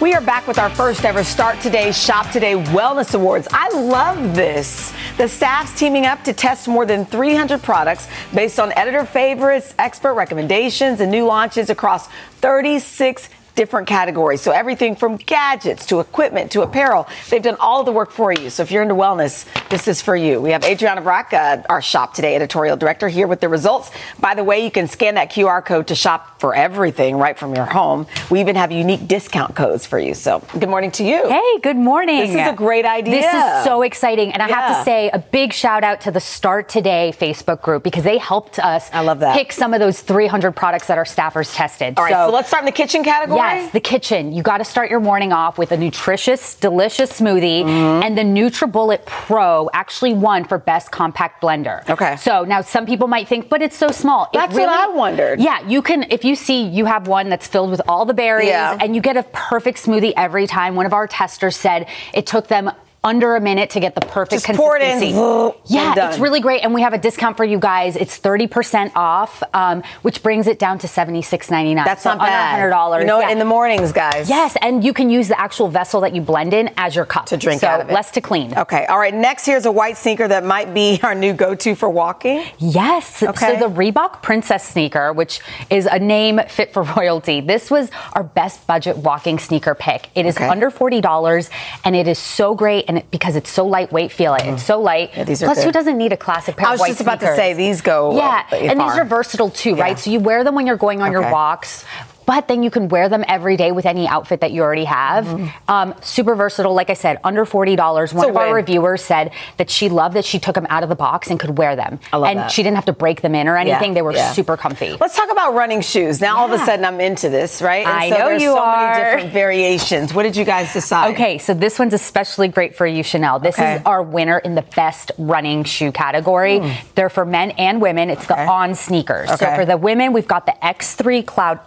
We 0.00 0.14
are 0.14 0.22
back 0.22 0.46
with 0.46 0.58
our 0.58 0.70
first 0.70 1.04
ever 1.04 1.22
Start 1.22 1.60
Today, 1.60 1.92
Shop 1.92 2.30
Today 2.30 2.54
Wellness 2.54 3.14
Awards. 3.14 3.46
I 3.52 3.68
love 3.78 4.34
this. 4.34 4.94
The 5.18 5.28
staff's 5.28 5.78
teaming 5.78 6.06
up 6.06 6.24
to 6.24 6.32
test 6.32 6.68
more 6.68 6.86
than 6.86 7.04
300 7.04 7.62
products 7.62 8.08
based 8.32 8.58
on 8.58 8.72
editor 8.78 9.04
favorites, 9.04 9.74
expert 9.78 10.14
recommendations, 10.14 11.00
and 11.00 11.10
new 11.10 11.26
launches 11.26 11.68
across 11.68 12.08
36 12.40 13.28
different 13.54 13.88
categories. 13.88 14.40
So 14.40 14.52
everything 14.52 14.96
from 14.96 15.16
gadgets 15.16 15.86
to 15.86 16.00
equipment 16.00 16.52
to 16.52 16.62
apparel. 16.62 17.06
They've 17.28 17.42
done 17.42 17.56
all 17.60 17.84
the 17.84 17.92
work 17.92 18.10
for 18.10 18.32
you. 18.32 18.50
So 18.50 18.62
if 18.62 18.70
you're 18.70 18.82
into 18.82 18.94
wellness, 18.94 19.46
this 19.68 19.88
is 19.88 20.02
for 20.02 20.16
you. 20.16 20.40
We 20.40 20.50
have 20.50 20.62
Adrianna 20.62 21.02
Brach, 21.02 21.32
uh, 21.32 21.62
our 21.68 21.82
Shop 21.82 22.14
Today 22.14 22.36
editorial 22.36 22.76
director, 22.76 23.08
here 23.08 23.26
with 23.26 23.40
the 23.40 23.48
results. 23.48 23.90
By 24.18 24.34
the 24.34 24.44
way, 24.44 24.64
you 24.64 24.70
can 24.70 24.88
scan 24.88 25.14
that 25.14 25.30
QR 25.30 25.64
code 25.64 25.88
to 25.88 25.94
shop 25.94 26.40
for 26.40 26.54
everything 26.54 27.16
right 27.16 27.38
from 27.38 27.54
your 27.54 27.66
home. 27.66 28.06
We 28.30 28.40
even 28.40 28.56
have 28.56 28.72
unique 28.72 29.06
discount 29.06 29.54
codes 29.54 29.86
for 29.86 29.98
you. 29.98 30.14
So 30.14 30.42
good 30.58 30.68
morning 30.68 30.90
to 30.92 31.04
you. 31.04 31.28
Hey, 31.28 31.58
good 31.62 31.76
morning. 31.76 32.18
This 32.20 32.30
is 32.30 32.48
a 32.48 32.54
great 32.54 32.84
idea. 32.84 33.20
This 33.20 33.34
is 33.34 33.64
so 33.64 33.82
exciting. 33.82 34.32
And 34.32 34.42
I 34.42 34.48
have 34.48 34.78
to 34.78 34.84
say 34.84 35.10
a 35.10 35.18
big 35.18 35.52
shout 35.52 35.84
out 35.84 36.00
to 36.02 36.10
the 36.10 36.20
Start 36.20 36.68
Today 36.68 37.12
Facebook 37.16 37.62
group 37.62 37.82
because 37.82 38.04
they 38.04 38.18
helped 38.18 38.58
us 38.58 38.90
I 38.92 39.00
love 39.00 39.20
that. 39.20 39.36
pick 39.36 39.52
some 39.52 39.74
of 39.74 39.80
those 39.80 40.00
300 40.00 40.52
products 40.52 40.86
that 40.86 40.98
our 40.98 41.04
staffers 41.04 41.54
tested. 41.54 41.94
All 41.98 42.04
right, 42.04 42.12
so 42.12 42.32
let's 42.32 42.48
start 42.48 42.62
in 42.62 42.66
the 42.66 42.72
kitchen 42.72 43.04
category? 43.04 43.39
Yes, 43.40 43.72
the 43.72 43.80
kitchen. 43.80 44.32
You 44.32 44.42
got 44.42 44.58
to 44.58 44.64
start 44.64 44.90
your 44.90 45.00
morning 45.00 45.32
off 45.32 45.58
with 45.58 45.72
a 45.72 45.76
nutritious, 45.76 46.54
delicious 46.54 47.20
smoothie. 47.20 47.64
Mm-hmm. 47.64 48.02
And 48.02 48.16
the 48.16 48.22
NutriBullet 48.22 49.06
Pro 49.06 49.70
actually 49.72 50.14
won 50.14 50.44
for 50.44 50.58
best 50.58 50.90
compact 50.90 51.42
blender. 51.42 51.88
Okay. 51.88 52.16
So 52.16 52.44
now 52.44 52.60
some 52.60 52.86
people 52.86 53.08
might 53.08 53.28
think, 53.28 53.48
but 53.48 53.62
it's 53.62 53.76
so 53.76 53.88
small. 53.88 54.28
That's 54.32 54.54
what 54.54 54.68
I 54.68 54.88
wondered. 54.88 55.40
Yeah, 55.40 55.66
you 55.66 55.82
can, 55.82 56.06
if 56.10 56.24
you 56.24 56.36
see 56.36 56.64
you 56.66 56.84
have 56.84 57.06
one 57.08 57.28
that's 57.28 57.46
filled 57.46 57.70
with 57.70 57.82
all 57.88 58.04
the 58.04 58.14
berries 58.14 58.48
Yeah. 58.48 58.76
and 58.80 58.94
you 58.94 59.00
get 59.00 59.16
a 59.16 59.22
perfect 59.32 59.82
smoothie 59.82 60.12
every 60.16 60.46
time. 60.46 60.74
One 60.74 60.86
of 60.86 60.92
our 60.92 61.06
testers 61.06 61.56
said 61.56 61.88
it 62.12 62.26
took 62.26 62.48
them 62.48 62.70
under 63.02 63.34
a 63.34 63.40
minute 63.40 63.70
to 63.70 63.80
get 63.80 63.94
the 63.94 64.00
perfect 64.02 64.44
Just 64.46 64.58
pour 64.58 64.76
it 64.76 64.82
in, 64.82 65.00
consistency. 65.00 65.58
yeah, 65.74 66.08
it's 66.10 66.18
really 66.18 66.40
great, 66.40 66.62
and 66.62 66.74
we 66.74 66.82
have 66.82 66.92
a 66.92 66.98
discount 66.98 67.36
for 67.38 67.44
you 67.44 67.58
guys. 67.58 67.96
It's 67.96 68.18
thirty 68.18 68.46
percent 68.46 68.92
off, 68.94 69.42
um, 69.54 69.82
which 70.02 70.22
brings 70.22 70.46
it 70.46 70.58
down 70.58 70.78
to 70.80 70.88
seventy 70.88 71.22
six 71.22 71.50
ninety 71.50 71.74
nine. 71.74 71.86
That's 71.86 72.02
so 72.02 72.10
not 72.10 72.18
bad. 72.18 72.50
Hundred 72.58 72.70
dollars. 72.70 73.00
You 73.00 73.06
know 73.06 73.16
what, 73.18 73.30
in 73.30 73.38
the 73.38 73.44
mornings, 73.46 73.92
guys. 73.92 74.28
Yes, 74.28 74.54
and 74.60 74.84
you 74.84 74.92
can 74.92 75.08
use 75.08 75.28
the 75.28 75.40
actual 75.40 75.68
vessel 75.68 76.02
that 76.02 76.14
you 76.14 76.20
blend 76.20 76.52
in 76.52 76.70
as 76.76 76.94
your 76.94 77.06
cup 77.06 77.24
To 77.26 77.38
drink 77.38 77.62
so 77.62 77.68
out 77.68 77.80
of 77.80 77.88
it. 77.88 77.92
less 77.94 78.10
to 78.12 78.20
clean. 78.20 78.52
Okay, 78.56 78.84
all 78.86 78.98
right. 78.98 79.14
Next, 79.14 79.46
here's 79.46 79.64
a 79.64 79.72
white 79.72 79.96
sneaker 79.96 80.28
that 80.28 80.44
might 80.44 80.74
be 80.74 81.00
our 81.04 81.14
new 81.14 81.32
go-to 81.32 81.74
for 81.74 81.88
walking. 81.88 82.44
Yes. 82.58 83.22
Okay. 83.22 83.54
So 83.58 83.68
the 83.68 83.74
Reebok 83.74 84.20
Princess 84.22 84.62
sneaker, 84.68 85.12
which 85.14 85.40
is 85.70 85.86
a 85.86 85.98
name 85.98 86.38
fit 86.48 86.74
for 86.74 86.82
royalty, 86.82 87.40
this 87.40 87.70
was 87.70 87.90
our 88.12 88.24
best 88.24 88.66
budget 88.66 88.98
walking 88.98 89.38
sneaker 89.38 89.74
pick. 89.74 90.10
It 90.14 90.26
is 90.26 90.36
Okay. 90.36 90.48
under 90.48 90.70
forty 90.70 91.00
dollars, 91.00 91.48
and 91.82 91.96
it 91.96 92.06
is 92.06 92.18
so 92.18 92.54
great, 92.54 92.84
and 92.90 92.98
it, 92.98 93.10
because 93.12 93.36
it's 93.36 93.48
so 93.48 93.64
lightweight, 93.64 94.10
feel 94.10 94.34
it. 94.34 94.44
It's 94.46 94.64
so 94.64 94.80
light. 94.80 95.12
these 95.24 95.40
Plus, 95.44 95.58
good. 95.58 95.64
who 95.66 95.70
doesn't 95.70 95.96
need 95.96 96.12
a 96.12 96.16
classic 96.16 96.56
pair 96.56 96.66
I 96.66 96.72
was 96.72 96.80
just 96.80 97.00
about 97.00 97.20
to 97.20 97.36
say 97.36 97.52
these 97.54 97.82
go. 97.82 98.16
Yeah, 98.16 98.44
uh, 98.50 98.56
and 98.56 98.80
these 98.80 98.96
are 98.98 99.04
versatile 99.04 99.48
too, 99.48 99.76
Yeah. 99.76 99.82
right? 99.82 99.98
So 99.98 100.10
you 100.10 100.18
wear 100.18 100.42
them 100.42 100.56
when 100.56 100.66
you're 100.66 100.76
going 100.76 101.00
on 101.00 101.12
your 101.12 101.30
walks. 101.30 101.84
But 102.26 102.48
then 102.48 102.62
you 102.62 102.70
can 102.70 102.88
wear 102.88 103.08
them 103.08 103.24
every 103.26 103.56
day 103.56 103.72
with 103.72 103.86
any 103.86 104.06
outfit 104.06 104.40
that 104.40 104.52
you 104.52 104.62
already 104.62 104.84
have. 104.84 105.26
Um, 105.68 105.94
super 106.00 106.34
versatile, 106.34 106.74
like 106.74 106.90
I 106.90 106.94
said, 106.94 107.18
under 107.24 107.44
forty 107.44 107.76
dollars. 107.76 108.14
One 108.14 108.20
Mm-hmm. 108.28 108.36
of 108.36 108.42
our 108.42 108.54
reviewers 108.54 109.02
said 109.02 109.32
that 109.56 109.70
she 109.70 109.88
loved 109.88 110.14
that 110.16 110.24
she 110.24 110.38
took 110.38 110.54
them 110.54 110.66
out 110.70 110.82
of 110.82 110.88
the 110.88 110.94
box 110.94 111.28
and 111.30 111.40
could 111.40 111.58
wear 111.58 111.74
them, 111.74 111.98
I 112.12 112.16
love 112.18 112.28
and 112.30 112.38
that. 112.40 112.50
she 112.52 112.62
didn't 112.62 112.76
have 112.76 112.84
to 112.86 112.92
break 112.92 113.22
them 113.22 113.34
in 113.34 113.48
or 113.48 113.54
Yeah, 113.56 113.60
anything. 113.76 113.94
They 113.94 114.02
were 114.02 114.12
yeah. 114.12 114.32
super 114.32 114.56
comfy. 114.56 114.96
Let's 115.00 115.16
talk 115.16 115.30
about 115.32 115.54
running 115.54 115.80
shoes. 115.80 116.20
Now, 116.20 116.38
all 116.38 116.52
of 116.52 116.60
a 116.60 116.64
sudden, 116.64 116.84
I'm 116.84 117.00
into 117.00 117.28
this, 117.28 117.60
right? 117.62 117.86
And 117.86 117.88
I 117.96 118.10
so 118.10 118.18
know 118.18 118.28
there's 118.28 118.42
you 118.42 118.50
so 118.50 118.58
are. 118.58 118.90
many 118.92 119.04
different 119.04 119.32
variations. 119.32 120.14
What 120.14 120.22
did 120.22 120.36
you 120.36 120.44
guys 120.44 120.72
decide? 120.72 121.14
Okay, 121.14 121.38
so 121.38 121.54
this 121.54 121.78
one's 121.78 121.94
especially 121.94 122.48
great 122.48 122.76
for 122.76 122.86
you, 122.86 123.02
Chanel. 123.02 123.38
This 123.40 123.58
Okay. 123.58 123.76
is 123.76 123.82
our 123.84 124.02
winner 124.02 124.38
in 124.38 124.54
the 124.54 124.62
best 124.76 125.10
running 125.18 125.64
shoe 125.64 125.90
category. 125.92 126.60
They're 126.94 127.08
for 127.10 127.24
men 127.24 127.50
and 127.52 127.80
women. 127.82 128.10
It's 128.10 128.26
the 128.26 128.38
On 128.40 128.74
sneakers. 128.74 129.28
So 129.38 129.46
Hmm. 129.46 129.56
For 129.56 129.64
the 129.64 129.76
women, 129.76 130.12
we've 130.12 130.28
got 130.28 130.46
the 130.46 130.54
X3 130.62 131.22
Cloud, 131.26 131.60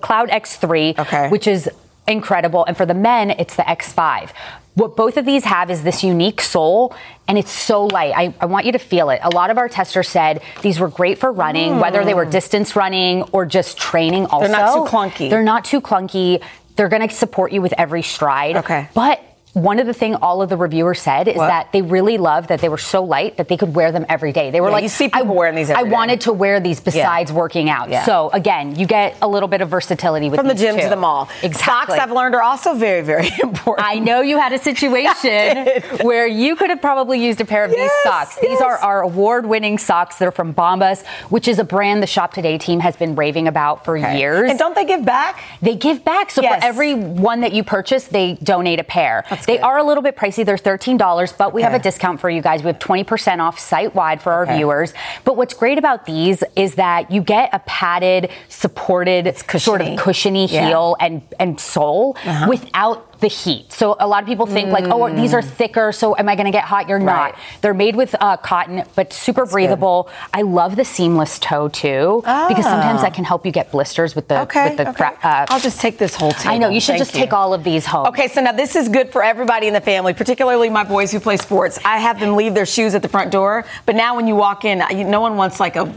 Cloud 0.00 0.28
X3, 0.30 0.98
Okay. 0.98 1.28
which 1.28 1.46
is 1.46 1.68
incredible. 2.06 2.64
And 2.64 2.76
for 2.76 2.86
the 2.86 2.94
men, 2.94 3.30
it's 3.30 3.56
the 3.56 3.62
X5. 3.62 4.30
What 4.74 4.96
both 4.96 5.16
of 5.16 5.24
these 5.24 5.44
have 5.44 5.70
is 5.70 5.82
this 5.82 6.04
unique 6.04 6.40
sole, 6.40 6.94
and 7.26 7.36
it's 7.36 7.50
so 7.50 7.86
light. 7.86 8.12
I, 8.16 8.32
I 8.40 8.46
want 8.46 8.64
you 8.64 8.72
to 8.72 8.78
feel 8.78 9.10
it. 9.10 9.20
A 9.24 9.30
lot 9.30 9.50
of 9.50 9.58
our 9.58 9.68
testers 9.68 10.08
said 10.08 10.40
these 10.62 10.78
were 10.78 10.88
great 10.88 11.18
for 11.18 11.32
running, 11.32 11.80
whether 11.80 12.04
they 12.04 12.14
were 12.14 12.26
mm. 12.26 12.30
distance 12.30 12.76
running 12.76 13.22
or 13.32 13.44
just 13.44 13.76
training 13.76 14.26
also. 14.26 14.46
They're 14.46 14.56
not 14.56 14.74
too 14.74 14.90
clunky. 14.90 15.30
They're 15.30 15.42
not 15.42 15.64
too 15.64 15.80
clunky. 15.80 16.42
They're 16.76 16.88
going 16.88 17.06
to 17.06 17.12
support 17.12 17.50
you 17.50 17.60
with 17.60 17.74
every 17.76 18.02
stride. 18.02 18.56
Okay. 18.58 18.88
But 18.94 19.20
one 19.62 19.78
of 19.78 19.86
the 19.86 19.92
thing 19.94 20.14
all 20.16 20.42
of 20.42 20.48
the 20.48 20.56
reviewers 20.56 21.00
said 21.00 21.28
is 21.28 21.36
What? 21.36 21.48
that 21.48 21.72
they 21.72 21.82
really 21.82 22.18
loved 22.18 22.48
that 22.48 22.60
they 22.60 22.68
were 22.68 22.78
so 22.78 23.02
light 23.04 23.36
that 23.36 23.48
they 23.48 23.56
could 23.56 23.74
wear 23.74 23.92
them 23.92 24.06
every 24.08 24.32
day. 24.32 24.50
They 24.50 24.60
were 24.60 24.68
Yeah, 24.68 24.72
like, 24.74 24.82
you 24.82 24.88
see 24.88 25.08
people 25.08 25.34
wearing 25.34 25.54
these 25.54 25.70
every 25.70 25.82
I 25.82 25.84
day. 25.84 25.90
wanted 25.92 26.20
to 26.22 26.32
wear 26.32 26.60
these 26.60 26.80
besides 26.80 27.32
working 27.32 27.68
out. 27.70 27.88
Yeah. 27.90 28.04
So 28.04 28.30
again, 28.32 28.76
you 28.76 28.86
get 28.86 29.16
a 29.22 29.28
little 29.28 29.48
bit 29.48 29.60
of 29.60 29.68
versatility 29.68 30.28
with 30.30 30.38
From 30.38 30.48
the 30.48 30.54
gym 30.54 30.78
to 30.78 30.88
the 30.88 30.96
mall. 30.96 31.28
Exactly. 31.42 31.96
Socks 31.96 32.02
I've 32.02 32.12
learned 32.12 32.34
are 32.34 32.42
also 32.42 32.74
very, 32.74 33.02
very 33.02 33.28
important. 33.42 33.86
I 33.86 33.98
know 33.98 34.20
you 34.20 34.38
had 34.38 34.52
a 34.52 34.58
situation 34.58 35.66
where 36.06 36.26
you 36.26 36.56
could 36.56 36.70
have 36.70 36.80
probably 36.80 37.22
used 37.24 37.40
a 37.40 37.44
pair 37.44 37.64
of 37.64 37.70
these 37.70 37.90
socks. 38.04 38.36
These 38.40 38.60
are 38.60 38.76
our 38.78 39.02
award-winning 39.02 39.78
socks. 39.78 40.16
They're 40.18 40.30
from 40.32 40.54
Bombas, 40.54 41.04
which 41.30 41.48
is 41.48 41.58
a 41.58 41.64
brand 41.64 42.02
the 42.02 42.06
Shop 42.06 42.32
Today 42.32 42.58
team 42.58 42.80
has 42.80 42.96
been 42.96 43.14
raving 43.14 43.48
about 43.48 43.84
for 43.84 43.96
years. 43.96 44.50
And 44.50 44.58
don't 44.58 44.74
they 44.74 44.84
give 44.84 45.04
back? 45.04 45.42
They 45.62 45.74
give 45.74 46.04
back. 46.04 46.30
So 46.30 46.42
Yes. 46.42 46.60
for 46.62 46.66
every 46.66 46.94
one 46.94 47.40
that 47.40 47.52
you 47.52 47.64
purchase, 47.64 48.04
they 48.06 48.34
donate 48.42 48.80
a 48.80 48.84
pair. 48.84 49.24
They 49.48 49.58
are 49.58 49.78
a 49.78 49.82
little 49.82 50.02
bit 50.02 50.14
pricey. 50.14 50.44
They're 50.44 50.56
$13, 50.56 51.36
but 51.36 51.52
we 51.54 51.62
have 51.62 51.72
a 51.74 51.78
discount 51.78 52.20
for 52.20 52.28
you 52.30 52.42
guys. 52.42 52.62
We 52.62 52.66
have 52.68 52.78
20% 52.78 53.40
off 53.40 53.58
site 53.58 53.94
wide 53.94 54.20
for 54.22 54.30
our 54.32 54.42
Okay. 54.44 54.56
viewers. 54.58 54.92
But 55.24 55.36
what's 55.36 55.54
great 55.54 55.78
about 55.78 56.04
these 56.04 56.44
is 56.54 56.74
that 56.76 57.10
you 57.10 57.22
get 57.22 57.48
a 57.54 57.58
padded, 57.60 58.30
supported, 58.48 59.34
sort 59.58 59.80
of 59.80 59.98
cushiony 59.98 60.46
Yeah. 60.46 60.66
heel 60.68 60.96
and, 61.00 61.22
and 61.40 61.58
sole 61.58 62.16
Uh-huh. 62.24 62.46
without 62.48 63.07
the 63.20 63.28
heat. 63.28 63.72
So 63.72 63.96
a 63.98 64.06
lot 64.06 64.22
of 64.22 64.28
people 64.28 64.46
think 64.46 64.70
like, 64.70 64.84
oh, 64.86 65.12
these 65.14 65.34
are 65.34 65.42
thicker. 65.42 65.90
So 65.92 66.16
am 66.16 66.28
I 66.28 66.36
going 66.36 66.46
to 66.46 66.52
get 66.52 66.64
hot? 66.64 66.88
You're 66.88 66.98
Mm. 67.00 67.06
Right. 67.06 67.32
not. 67.32 67.38
They're 67.62 67.74
made 67.74 67.96
with 67.96 68.14
uh, 68.20 68.36
cotton, 68.36 68.84
but 68.94 69.12
super 69.12 69.44
breathable. 69.46 70.08
I 70.32 70.42
love 70.42 70.76
the 70.76 70.84
seamless 70.84 71.38
toe 71.38 71.68
too, 71.68 72.22
because 72.24 72.64
sometimes 72.64 73.00
Ah. 73.00 73.02
that 73.02 73.14
can 73.14 73.24
help 73.24 73.44
you 73.46 73.52
get 73.52 73.70
blisters 73.72 74.14
with 74.14 74.28
the 74.28 74.40
Okay, 74.42 74.68
with 74.68 74.76
the 74.78 74.88
okay. 74.90 74.96
fra- 74.96 75.18
uh, 75.22 75.46
I'll 75.48 75.58
just 75.60 75.80
take 75.80 75.98
this 75.98 76.14
whole 76.14 76.32
table. 76.32 76.54
I 76.54 76.58
know 76.58 76.68
you 76.68 76.80
should 76.80 76.92
Thank 76.92 77.00
just 77.00 77.14
take 77.14 77.32
all 77.32 77.52
of 77.54 77.64
these 77.64 77.84
home. 77.86 78.06
Okay, 78.06 78.28
so 78.28 78.40
now 78.40 78.52
this 78.52 78.76
is 78.76 78.88
good 78.88 79.10
for 79.12 79.22
everybody 79.24 79.66
in 79.66 79.74
the 79.74 79.80
family, 79.80 80.12
particularly 80.14 80.70
my 80.70 80.84
boys 80.84 81.10
who 81.12 81.18
play 81.20 81.36
sports. 81.36 81.78
I 81.84 81.98
have 81.98 82.20
them 82.20 82.36
leave 82.36 82.54
their 82.54 82.66
shoes 82.66 82.94
at 82.94 83.02
the 83.02 83.08
front 83.08 83.30
door, 83.30 83.64
but 83.86 83.94
now 83.96 84.14
when 84.16 84.26
you 84.26 84.36
walk 84.36 84.64
in, 84.64 84.82
no 85.10 85.20
one 85.20 85.36
wants 85.36 85.58
like 85.60 85.76
a, 85.76 85.92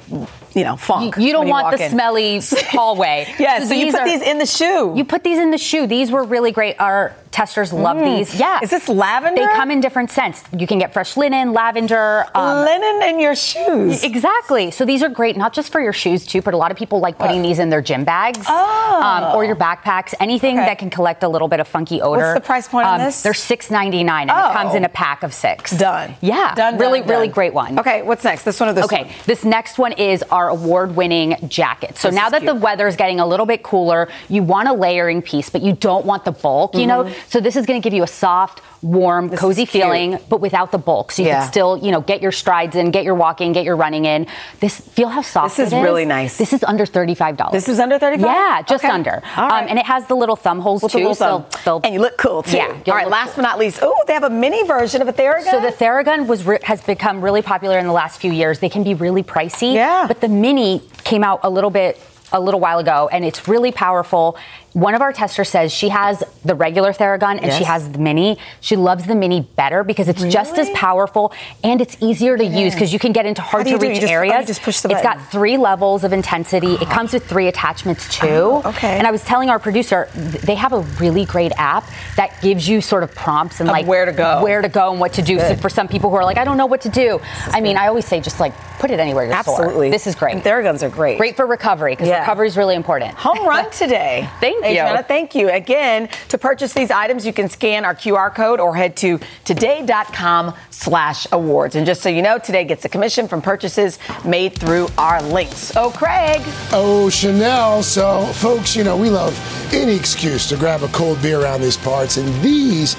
you 0.54 0.64
know, 0.64 0.76
funk. 0.76 1.18
You 1.18 1.32
don't 1.32 1.46
when 1.46 1.50
want 1.64 1.78
the 1.78 1.86
in. 1.86 1.92
smelly 1.92 2.42
hallway. 2.70 3.34
Yeah, 3.40 3.64
so 3.66 3.74
you 3.74 3.92
put 3.92 4.02
are- 4.02 4.06
these 4.08 4.22
in 4.22 4.38
the 4.38 4.46
shoe. 4.46 4.94
You 4.96 5.06
put 5.06 5.24
these 5.24 5.38
in 5.40 5.52
the 5.52 5.58
shoe. 5.58 5.88
These 5.88 6.12
were 6.12 6.24
really 6.24 6.52
great. 6.52 6.80
Our 6.80 7.16
testers 7.32 7.72
love 7.74 7.98
Mm. 7.98 8.18
these. 8.18 8.36
Yeah. 8.36 8.60
Is 8.62 8.70
this 8.70 8.88
lavender? 8.90 9.42
They 9.42 9.48
come 9.56 9.72
in 9.72 9.80
different 9.82 10.12
scents. 10.12 10.44
You 10.58 10.68
can 10.68 10.80
get 10.80 10.94
fresh 10.94 11.16
linen, 11.18 11.54
lavender. 11.54 12.26
um, 12.36 12.66
Linen 12.66 13.02
in 13.04 13.20
your 13.20 13.36
shoes. 13.36 14.04
Exactly. 14.04 14.72
So 14.72 14.86
these 14.86 15.02
are 15.04 15.10
great, 15.10 15.38
not 15.38 15.54
just 15.54 15.72
for 15.72 15.80
your 15.82 15.94
shoes 15.94 16.26
too, 16.26 16.42
but 16.42 16.54
a 16.54 16.58
lot 16.58 16.72
of 16.72 16.78
people 16.78 17.00
like 17.00 17.18
putting 17.18 17.42
these 17.42 17.60
in 17.60 17.70
their 17.70 17.82
gym 17.82 18.04
bags 18.04 18.46
Oh. 18.50 19.02
um, 19.02 19.36
or 19.36 19.44
your 19.46 19.56
backpacks. 19.56 20.14
Anything 20.20 20.58
Okay. 20.58 20.68
that 20.68 20.78
can 20.78 20.90
collect 20.90 21.24
a 21.24 21.28
little 21.28 21.48
bit 21.48 21.60
of 21.60 21.68
funky 21.68 22.02
odor. 22.02 22.22
What's 22.22 22.34
the 22.34 22.42
price 22.42 22.68
point 22.68 22.88
on 22.88 23.00
Um, 23.00 23.06
this? 23.06 23.22
They're 23.22 23.34
six 23.34 23.70
ninety 23.72 24.04
nine, 24.04 24.30
and 24.30 24.38
Oh. 24.40 24.50
it 24.50 24.54
comes 24.54 24.76
in 24.76 24.84
a 24.86 24.90
pack 24.90 25.24
of 25.24 25.34
six. 25.34 25.72
Done. 25.72 26.16
Yeah. 26.22 26.54
Done, 26.56 26.78
Really, 26.78 27.00
done, 27.00 27.10
really 27.10 27.28
done. 27.28 27.34
great 27.34 27.54
one. 27.54 27.80
Okay, 27.80 28.02
what's 28.02 28.24
next? 28.24 28.44
This 28.44 28.60
one 28.60 28.70
or 28.70 28.74
this 28.74 28.86
okay, 28.86 29.04
one? 29.04 29.14
this 29.26 29.44
next 29.46 29.78
one 29.78 29.94
is 29.94 30.24
our 30.32 30.50
award-winning 30.50 31.38
jacket. 31.48 31.98
So 31.98 32.10
This 32.10 32.16
now 32.16 32.30
that 32.30 32.46
the 32.46 32.56
weather 32.56 32.88
is 32.88 32.96
getting 32.96 33.20
a 33.20 33.26
little 33.26 33.46
bit 33.46 33.64
cooler, 33.64 34.08
you 34.30 34.44
want 34.44 34.68
a 34.68 34.74
layering 34.74 35.22
piece, 35.22 35.50
but 35.50 35.62
you 35.62 35.74
don't 35.74 36.06
want 36.06 36.26
the 36.26 36.32
bulk, 36.32 36.76
you 36.76 36.88
know? 36.88 37.08
So 37.30 37.40
this 37.40 37.56
is 37.56 37.66
going 37.66 37.82
to 37.82 37.84
give 37.84 37.94
you 37.96 38.04
a 38.04 38.08
soft, 38.08 38.62
warm, 38.82 39.30
cozy 39.30 39.66
feeling, 39.66 40.18
but 40.30 40.42
without 40.42 40.72
the 40.72 40.78
bulk. 40.78 41.12
So 41.12 41.22
you 41.22 41.30
Yeah. 41.30 41.40
can 41.42 41.48
still, 41.52 41.78
you 41.78 41.92
know, 41.92 42.02
get 42.02 42.22
your 42.22 42.32
strides 42.32 42.76
in, 42.76 42.92
get 42.92 43.04
your 43.04 43.16
walking, 43.16 43.52
get 43.54 43.64
your 43.64 43.76
running 43.76 44.06
in. 44.06 44.28
This 44.60 44.80
feel 44.80 45.10
how 45.10 45.22
soft 45.22 45.58
This 45.58 45.68
is 45.68 45.74
it 45.74 45.82
really 45.82 46.06
nice. 46.06 46.38
This 46.38 46.54
is 46.54 46.64
under 46.64 46.86
$35. 46.86 47.52
This 47.52 47.70
is 47.70 47.80
under 47.80 48.00
35? 48.00 48.26
Yeah, 48.26 48.62
just 48.64 48.84
Okay. 48.84 48.94
under. 48.94 49.22
All 49.38 49.48
right. 49.50 49.64
Um, 49.64 49.70
and 49.70 49.78
it 49.80 49.86
has 49.86 50.06
the 50.08 50.16
little 50.16 50.36
thumb 50.36 50.60
holes 50.60 50.82
With 50.84 50.92
the 50.94 50.98
too. 51.00 51.08
little. 51.10 51.16
So 51.16 51.46
they'll, 51.66 51.82
and 51.84 51.94
you 51.94 52.00
look 52.02 52.18
cool 52.18 52.44
too. 52.44 52.58
Yeah, 52.58 52.64
All 52.66 52.70
right. 52.72 52.84
you'll 52.88 52.96
right, 52.96 53.06
look 53.06 53.12
last 53.14 53.36
but 53.36 53.44
not 53.44 53.60
least, 53.60 53.80
oh, 53.82 53.96
they 54.08 54.14
have 54.14 54.24
a 54.24 54.30
mini 54.30 54.64
version 54.66 55.02
of 55.02 55.08
a 55.08 55.14
Theragun. 55.14 55.44
So 55.52 55.60
the 55.60 55.72
Theragun 55.72 56.26
was 56.28 56.46
re- 56.46 56.60
has 56.64 56.82
become 56.82 57.22
really 57.22 57.42
popular 57.42 57.78
in 57.78 57.86
the 57.88 57.94
last 57.94 58.20
few 58.20 58.32
years. 58.32 58.60
They 58.60 58.70
can 58.70 58.84
be 58.84 58.94
really 58.94 59.24
pricey. 59.24 59.74
Yeah. 59.76 60.06
But 60.08 60.22
the 60.22 60.28
Mini 60.28 60.82
came 61.04 61.24
out 61.24 61.42
a 61.44 61.50
little 61.50 61.70
bit 61.70 62.00
a 62.34 62.40
little 62.40 62.60
while 62.62 62.80
ago, 62.80 63.10
and 63.12 63.26
it's 63.26 63.48
really 63.48 63.72
powerful. 63.72 64.38
One 64.74 64.96
of 64.96 65.02
our 65.02 65.12
testers 65.12 65.50
says 65.50 65.72
she 65.74 65.90
has 65.90 66.24
the 66.46 66.56
regular 66.56 66.94
Theragun 66.94 67.40
and 67.42 67.52
she 67.54 67.66
has 67.66 67.92
the 67.92 67.98
Mini. 68.00 68.38
She 68.62 68.78
loves 68.78 69.06
the 69.06 69.16
Mini 69.16 69.42
better 69.42 69.84
because 69.84 70.08
it's 70.08 70.24
just 70.24 70.58
as 70.58 70.70
powerful 70.70 71.34
and 71.64 71.82
it's 71.82 71.98
easier 72.02 72.38
to 72.38 72.44
use 72.46 72.74
because 72.74 72.94
you 72.94 73.00
can 73.00 73.12
get 73.12 73.26
into 73.26 73.42
hard 73.42 73.66
to 73.66 73.72
you 73.72 73.78
do? 73.78 73.86
You 73.86 73.92
reach 73.92 74.02
just- 74.02 74.14
areas. 74.14 74.48
just 74.48 74.62
push 74.62 74.80
the 74.80 74.90
It's 74.90 75.02
button. 75.02 75.20
got 75.20 75.32
three 75.32 75.58
levels 75.58 76.04
of 76.06 76.14
intensity. 76.14 76.76
It 76.76 76.84
uh-huh. 76.84 76.94
comes 76.94 77.14
with 77.14 77.26
three 77.26 77.48
attachments 77.48 78.08
too. 78.16 78.28
Oh, 78.28 78.62
okay. 78.66 78.98
And 78.98 79.06
I 79.06 79.12
was 79.12 79.24
telling 79.24 79.50
our 79.50 79.60
producer, 79.60 80.08
they 80.16 80.56
have 80.56 80.72
a 80.72 80.80
really 81.00 81.26
great 81.26 81.52
app 81.58 81.84
that 82.16 82.42
gives 82.42 82.68
you 82.68 82.80
sort 82.80 83.04
of 83.04 83.14
prompts 83.14 83.60
and 83.60 83.68
Of 83.70 83.74
like 83.74 83.88
where 83.88 84.06
to 84.06 84.14
go. 84.14 84.42
where 84.42 84.62
to 84.62 84.70
go 84.70 84.92
and 84.92 85.00
what 85.02 85.14
to 85.14 85.22
do. 85.22 85.38
So 85.40 85.56
for 85.58 85.70
some 85.70 85.88
people 85.90 86.10
who 86.10 86.16
are 86.16 86.24
like, 86.24 86.38
I 86.38 86.46
don't 86.46 86.58
know 86.58 86.66
what 86.66 86.82
to 86.82 86.90
do. 86.90 87.20
I 87.48 87.60
mean, 87.60 87.76
I 87.76 87.88
always 87.88 88.06
say 88.06 88.22
just 88.22 88.40
like 88.40 88.54
put 88.80 88.90
it 88.90 89.00
anywhere 89.00 89.26
you're 89.26 89.44
sore. 89.44 89.56
Absolutely. 89.60 89.90
This 89.92 90.08
is 90.08 90.16
great. 90.16 90.34
And 90.36 90.44
Theraguns 90.44 90.82
are 90.82 90.90
great. 90.90 91.18
Great 91.18 91.36
for 91.36 91.46
recovery 91.46 91.94
because 91.94 92.08
Yeah. 92.08 92.20
recovery 92.22 92.48
is 92.48 92.58
really 92.58 92.76
important. 92.76 93.14
Home 93.16 93.46
run 93.46 93.70
today. 93.72 94.30
Thank 94.40 94.61
you. 94.64 94.72
Adrianna, 94.72 95.08
thank 95.08 95.36
you. 95.36 95.50
Again, 95.50 96.10
to 96.30 96.38
purchase 96.38 96.74
these 96.74 96.92
items, 96.92 97.26
you 97.26 97.34
can 97.34 97.50
scan 97.50 97.86
our 97.86 97.96
QR 97.96 98.34
code 98.34 98.60
or 98.60 98.76
head 98.76 98.96
to 98.98 99.20
today.com 99.46 100.54
slash 100.70 101.28
awards. 101.32 101.76
And 101.76 101.86
just 101.86 102.02
so 102.02 102.10
you 102.10 102.22
know, 102.22 102.38
today 102.38 102.64
gets 102.64 102.86
a 102.86 102.90
commission 102.90 103.28
from 103.28 103.42
purchases 103.42 104.00
made 104.26 104.54
through 104.54 104.88
our 104.98 105.22
links. 105.22 105.76
Oh, 105.76 105.92
Craig. 105.92 106.42
Oh, 106.72 107.10
Chanel. 107.10 107.84
So, 107.84 108.26
folks, 108.34 108.76
you 108.76 108.84
know, 108.84 108.98
we 108.98 109.10
love 109.10 109.38
any 109.74 109.96
excuse 109.96 110.48
to 110.50 110.58
grab 110.58 110.84
a 110.84 110.88
cold 110.90 111.22
beer 111.22 111.42
around 111.42 111.62
these 111.62 111.78
parts. 111.78 112.18
And 112.18 112.28
these, 112.44 112.96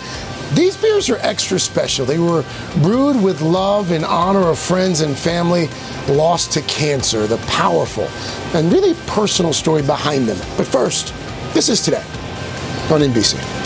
these 0.54 0.76
beers 0.76 1.10
are 1.10 1.18
extra 1.18 1.58
special. 1.58 2.04
They 2.06 2.18
were 2.18 2.44
brewed 2.82 3.22
with 3.22 3.40
love 3.40 3.90
in 3.90 4.04
honor 4.04 4.48
of 4.48 4.58
friends 4.58 5.00
and 5.00 5.16
family 5.16 5.68
lost 6.08 6.52
to 6.52 6.62
cancer, 6.62 7.26
the 7.26 7.38
powerful 7.48 8.08
and 8.54 8.70
really 8.72 8.94
personal 9.06 9.52
story 9.52 9.82
behind 9.82 10.28
them. 10.28 10.36
But 10.56 10.66
first, 10.66 11.14
this 11.54 11.68
is 11.68 11.80
today 11.82 12.02
on 12.90 13.00
NBC. 13.00 13.61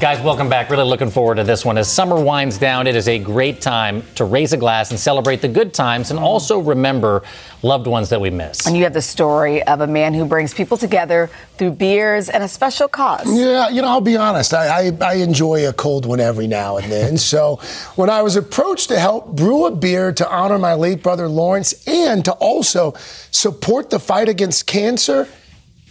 Guys, 0.00 0.18
welcome 0.22 0.48
back. 0.48 0.70
Really 0.70 0.84
looking 0.84 1.10
forward 1.10 1.34
to 1.34 1.44
this 1.44 1.62
one. 1.62 1.76
As 1.76 1.86
summer 1.86 2.18
winds 2.18 2.56
down, 2.56 2.86
it 2.86 2.96
is 2.96 3.06
a 3.06 3.18
great 3.18 3.60
time 3.60 4.02
to 4.14 4.24
raise 4.24 4.54
a 4.54 4.56
glass 4.56 4.90
and 4.90 4.98
celebrate 4.98 5.42
the 5.42 5.48
good 5.48 5.74
times 5.74 6.10
and 6.10 6.18
also 6.18 6.58
remember 6.58 7.22
loved 7.62 7.86
ones 7.86 8.08
that 8.08 8.18
we 8.18 8.30
miss. 8.30 8.66
And 8.66 8.74
you 8.74 8.84
have 8.84 8.94
the 8.94 9.02
story 9.02 9.62
of 9.64 9.82
a 9.82 9.86
man 9.86 10.14
who 10.14 10.24
brings 10.24 10.54
people 10.54 10.78
together 10.78 11.28
through 11.58 11.72
beers 11.72 12.30
and 12.30 12.42
a 12.42 12.48
special 12.48 12.88
cause. 12.88 13.26
Yeah, 13.26 13.68
you 13.68 13.82
know, 13.82 13.88
I'll 13.88 14.00
be 14.00 14.16
honest. 14.16 14.54
I, 14.54 14.88
I, 14.88 14.98
I 15.02 15.14
enjoy 15.16 15.68
a 15.68 15.72
cold 15.74 16.06
one 16.06 16.18
every 16.18 16.46
now 16.46 16.78
and 16.78 16.90
then. 16.90 17.18
so 17.18 17.56
when 17.96 18.08
I 18.08 18.22
was 18.22 18.36
approached 18.36 18.88
to 18.88 18.98
help 18.98 19.36
brew 19.36 19.66
a 19.66 19.70
beer 19.70 20.12
to 20.12 20.30
honor 20.30 20.58
my 20.58 20.72
late 20.72 21.02
brother 21.02 21.28
Lawrence 21.28 21.86
and 21.86 22.24
to 22.24 22.32
also 22.32 22.94
support 23.32 23.90
the 23.90 23.98
fight 23.98 24.30
against 24.30 24.66
cancer, 24.66 25.28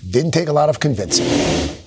didn't 0.10 0.32
take 0.32 0.48
a 0.48 0.54
lot 0.54 0.68
of 0.68 0.80
convincing. 0.80 1.79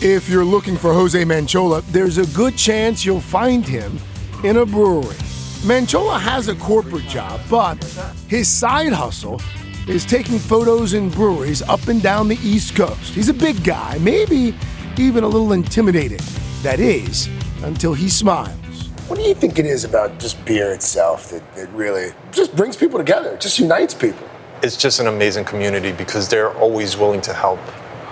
If 0.00 0.28
you're 0.28 0.44
looking 0.44 0.76
for 0.76 0.92
Jose 0.92 1.22
Manchola, 1.24 1.84
there's 1.86 2.18
a 2.18 2.26
good 2.26 2.56
chance 2.56 3.04
you'll 3.04 3.20
find 3.20 3.66
him 3.66 3.98
in 4.44 4.58
a 4.58 4.66
brewery. 4.66 5.16
Manchola 5.64 6.20
has 6.20 6.46
a 6.48 6.54
corporate 6.54 7.08
job, 7.08 7.40
but 7.50 7.82
his 8.28 8.46
side 8.46 8.92
hustle 8.92 9.40
is 9.88 10.04
taking 10.04 10.38
photos 10.38 10.94
in 10.94 11.08
breweries 11.08 11.62
up 11.62 11.88
and 11.88 12.02
down 12.02 12.28
the 12.28 12.38
East 12.42 12.76
Coast. 12.76 13.12
He's 13.12 13.28
a 13.28 13.34
big 13.34 13.64
guy, 13.64 13.98
maybe 13.98 14.54
even 14.98 15.24
a 15.24 15.28
little 15.28 15.52
intimidating. 15.52 16.20
That 16.62 16.78
is, 16.78 17.28
until 17.62 17.94
he 17.94 18.08
smiles. 18.08 18.88
What 19.08 19.18
do 19.18 19.24
you 19.24 19.34
think 19.34 19.58
it 19.58 19.66
is 19.66 19.84
about 19.84 20.18
just 20.18 20.44
beer 20.44 20.72
itself 20.72 21.30
that, 21.30 21.54
that 21.54 21.68
really 21.70 22.12
just 22.30 22.54
brings 22.54 22.76
people 22.76 22.98
together, 22.98 23.36
just 23.38 23.58
unites 23.58 23.94
people? 23.94 24.28
It's 24.62 24.76
just 24.76 25.00
an 25.00 25.06
amazing 25.06 25.44
community 25.44 25.92
because 25.92 26.28
they're 26.28 26.52
always 26.58 26.96
willing 26.96 27.20
to 27.22 27.32
help. 27.32 27.60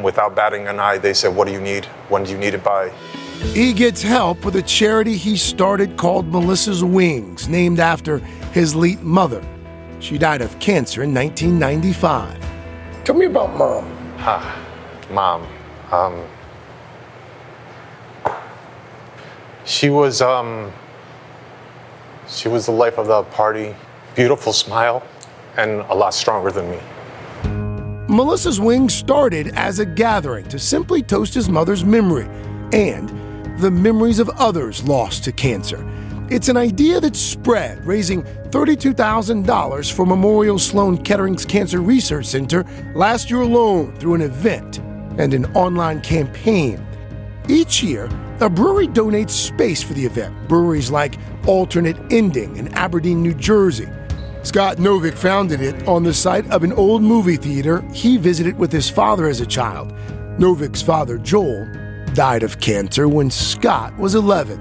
Without 0.02 0.34
batting 0.36 0.68
an 0.68 0.78
eye, 0.78 0.98
they 0.98 1.14
said, 1.14 1.34
What 1.34 1.46
do 1.46 1.52
you 1.52 1.60
need? 1.60 1.86
When 2.08 2.24
do 2.24 2.30
you 2.30 2.38
need 2.38 2.54
it 2.54 2.62
by? 2.62 2.90
He 3.52 3.72
gets 3.72 4.02
help 4.02 4.44
with 4.44 4.56
a 4.56 4.62
charity 4.62 5.16
he 5.16 5.36
started 5.36 5.96
called 5.96 6.30
Melissa's 6.30 6.82
Wings, 6.82 7.48
named 7.48 7.80
after 7.80 8.18
his 8.52 8.74
late 8.74 9.02
mother. 9.02 9.42
She 10.00 10.18
died 10.18 10.42
of 10.42 10.58
cancer 10.58 11.02
in 11.02 11.14
1995. 11.14 13.04
Tell 13.04 13.14
me 13.14 13.26
about 13.26 13.56
mom. 13.56 13.84
Ah, 14.18 14.58
mom. 15.10 15.46
Um, 15.92 16.24
she 19.64 19.90
was 19.90 20.20
um, 20.20 20.72
she 22.28 22.48
was 22.48 22.66
the 22.66 22.72
life 22.72 22.98
of 22.98 23.06
the 23.06 23.22
party. 23.24 23.74
Beautiful 24.14 24.52
smile, 24.52 25.02
and 25.56 25.80
a 25.88 25.94
lot 25.94 26.14
stronger 26.14 26.50
than 26.50 26.70
me. 26.70 26.78
Melissa's 28.16 28.58
Wings 28.58 28.94
started 28.94 29.48
as 29.48 29.78
a 29.78 29.84
gathering 29.84 30.48
to 30.48 30.58
simply 30.58 31.02
toast 31.02 31.34
his 31.34 31.50
mother's 31.50 31.84
memory 31.84 32.24
and 32.72 33.10
the 33.60 33.70
memories 33.70 34.18
of 34.18 34.30
others 34.30 34.82
lost 34.84 35.22
to 35.24 35.32
cancer. 35.32 35.86
It's 36.30 36.48
an 36.48 36.56
idea 36.56 36.98
that 37.00 37.14
spread, 37.14 37.84
raising 37.84 38.22
$32,000 38.22 39.92
for 39.92 40.06
Memorial 40.06 40.58
Sloan 40.58 40.96
Kettering's 40.96 41.44
Cancer 41.44 41.82
Research 41.82 42.24
Center 42.24 42.64
last 42.94 43.30
year 43.30 43.42
alone 43.42 43.94
through 43.96 44.14
an 44.14 44.22
event 44.22 44.78
and 45.18 45.34
an 45.34 45.44
online 45.54 46.00
campaign. 46.00 46.82
Each 47.50 47.82
year, 47.82 48.08
a 48.40 48.48
brewery 48.48 48.88
donates 48.88 49.32
space 49.32 49.82
for 49.82 49.92
the 49.92 50.06
event. 50.06 50.48
Breweries 50.48 50.90
like 50.90 51.18
Alternate 51.46 51.98
Ending 52.10 52.56
in 52.56 52.72
Aberdeen, 52.72 53.22
New 53.22 53.34
Jersey. 53.34 53.90
Scott 54.46 54.76
Novick 54.76 55.18
founded 55.18 55.60
it 55.60 55.88
on 55.88 56.04
the 56.04 56.14
site 56.14 56.48
of 56.52 56.62
an 56.62 56.72
old 56.74 57.02
movie 57.02 57.36
theater 57.36 57.80
he 57.92 58.16
visited 58.16 58.56
with 58.56 58.70
his 58.70 58.88
father 58.88 59.26
as 59.26 59.40
a 59.40 59.46
child. 59.46 59.92
Novick's 60.38 60.80
father, 60.80 61.18
Joel, 61.18 61.66
died 62.14 62.44
of 62.44 62.60
cancer 62.60 63.08
when 63.08 63.28
Scott 63.28 63.98
was 63.98 64.14
11. 64.14 64.60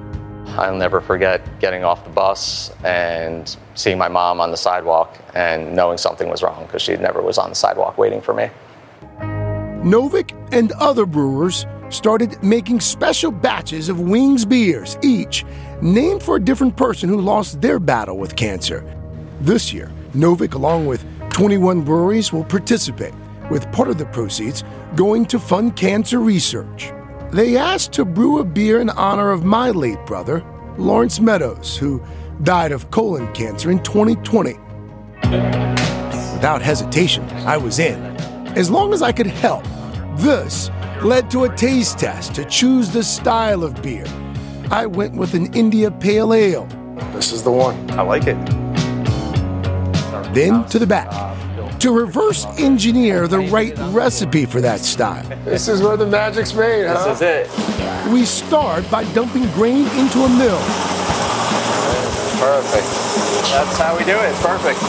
I'll 0.58 0.76
never 0.76 1.00
forget 1.00 1.60
getting 1.60 1.84
off 1.84 2.04
the 2.04 2.10
bus 2.10 2.72
and 2.84 3.56
seeing 3.76 4.00
my 4.00 4.08
mom 4.08 4.42
on 4.42 4.50
the 4.50 4.58
sidewalk 4.58 5.20
and 5.36 5.76
knowing 5.76 6.00
something 6.00 6.30
was 6.30 6.42
wrong 6.42 6.66
because 6.66 6.82
she 6.82 6.96
never 6.98 7.22
was 7.22 7.38
on 7.38 7.50
the 7.50 7.56
sidewalk 7.56 7.96
waiting 7.96 8.22
for 8.22 8.34
me. 8.34 8.50
Novick 9.86 10.36
and 10.52 10.72
other 10.72 11.06
brewers 11.06 11.68
started 11.90 12.42
making 12.42 12.80
special 12.80 13.32
batches 13.32 13.88
of 13.90 14.00
Wings 14.00 14.46
beers, 14.46 14.98
each 15.04 15.46
named 15.80 16.24
for 16.24 16.38
a 16.38 16.44
different 16.44 16.76
person 16.76 17.08
who 17.08 17.22
lost 17.22 17.62
their 17.62 17.80
battle 17.80 18.18
with 18.18 18.36
cancer. 18.36 18.84
This 19.46 19.72
year, 19.72 19.91
Novick, 20.16 20.56
along 20.56 20.88
with 20.88 21.06
21 21.30 21.84
breweries, 21.84 22.34
will 22.34 22.43
participate, 22.43 23.14
with 23.52 23.72
part 23.72 23.89
of 23.89 24.00
the 24.00 24.08
proceeds 24.08 24.64
going 24.96 25.24
to 25.28 25.38
fund 25.38 25.76
cancer 25.76 26.18
research. 26.18 26.91
They 27.32 27.56
asked 27.56 27.93
to 27.93 28.06
brew 28.06 28.39
a 28.39 28.43
beer 28.43 28.82
in 28.82 28.89
honor 28.89 29.30
of 29.30 29.43
my 29.43 29.70
late 29.70 30.04
brother, 30.08 30.43
Lawrence 30.80 31.20
Melvin, 31.20 31.62
who 31.80 32.04
died 32.41 32.72
of 32.72 32.89
colon 32.89 33.32
cancer 33.34 33.70
in 33.70 33.84
2020. 33.84 34.54
Without 36.34 36.64
hesitation, 36.64 37.24
I 37.46 37.58
was 37.58 37.78
in. 37.78 38.04
As 38.58 38.72
long 38.72 38.96
as 38.96 39.04
I 39.04 39.12
could 39.12 39.28
help, 39.28 39.64
this 40.18 40.72
led 41.04 41.30
to 41.30 41.43
a 41.43 41.56
taste 41.56 42.00
test 42.00 42.34
to 42.34 42.46
choose 42.46 42.89
the 42.89 43.04
style 43.04 43.64
of 43.64 43.80
beer. 43.84 44.08
I 44.72 44.88
went 44.88 45.14
with 45.14 45.36
an 45.36 45.54
India 45.54 45.91
Pale 45.91 46.34
Ale. 46.34 46.66
This 47.14 47.32
is 47.32 47.43
the 47.43 47.52
one. 47.52 47.91
I 47.91 48.02
like 48.02 48.26
it. 48.26 48.64
Then 50.36 50.66
to 50.66 50.80
the 50.80 50.86
back 50.86 51.10
to 51.80 51.92
reverse 51.92 52.46
engineer 52.58 53.26
the 53.26 53.40
right 53.40 53.74
recipe 53.92 54.46
for 54.46 54.60
that 54.60 54.82
style. 54.82 55.24
This 55.46 55.70
is 55.70 55.82
where 55.82 55.96
the 55.96 56.06
magic's 56.06 56.54
made, 56.54 56.88
huh? 56.88 57.14
This 57.14 57.22
is 57.22 57.48
it. 57.48 58.12
We 58.12 58.26
start 58.26 58.90
by 58.92 59.06
dumping 59.14 59.50
grain 59.52 59.88
into 59.98 60.20
a 60.24 60.30
mill. 60.30 60.60
Perfect. 62.38 62.86
That's 63.50 63.78
how 63.78 63.98
we 63.98 64.04
do 64.04 64.18
it. 64.18 64.36
Perfect. 64.42 64.80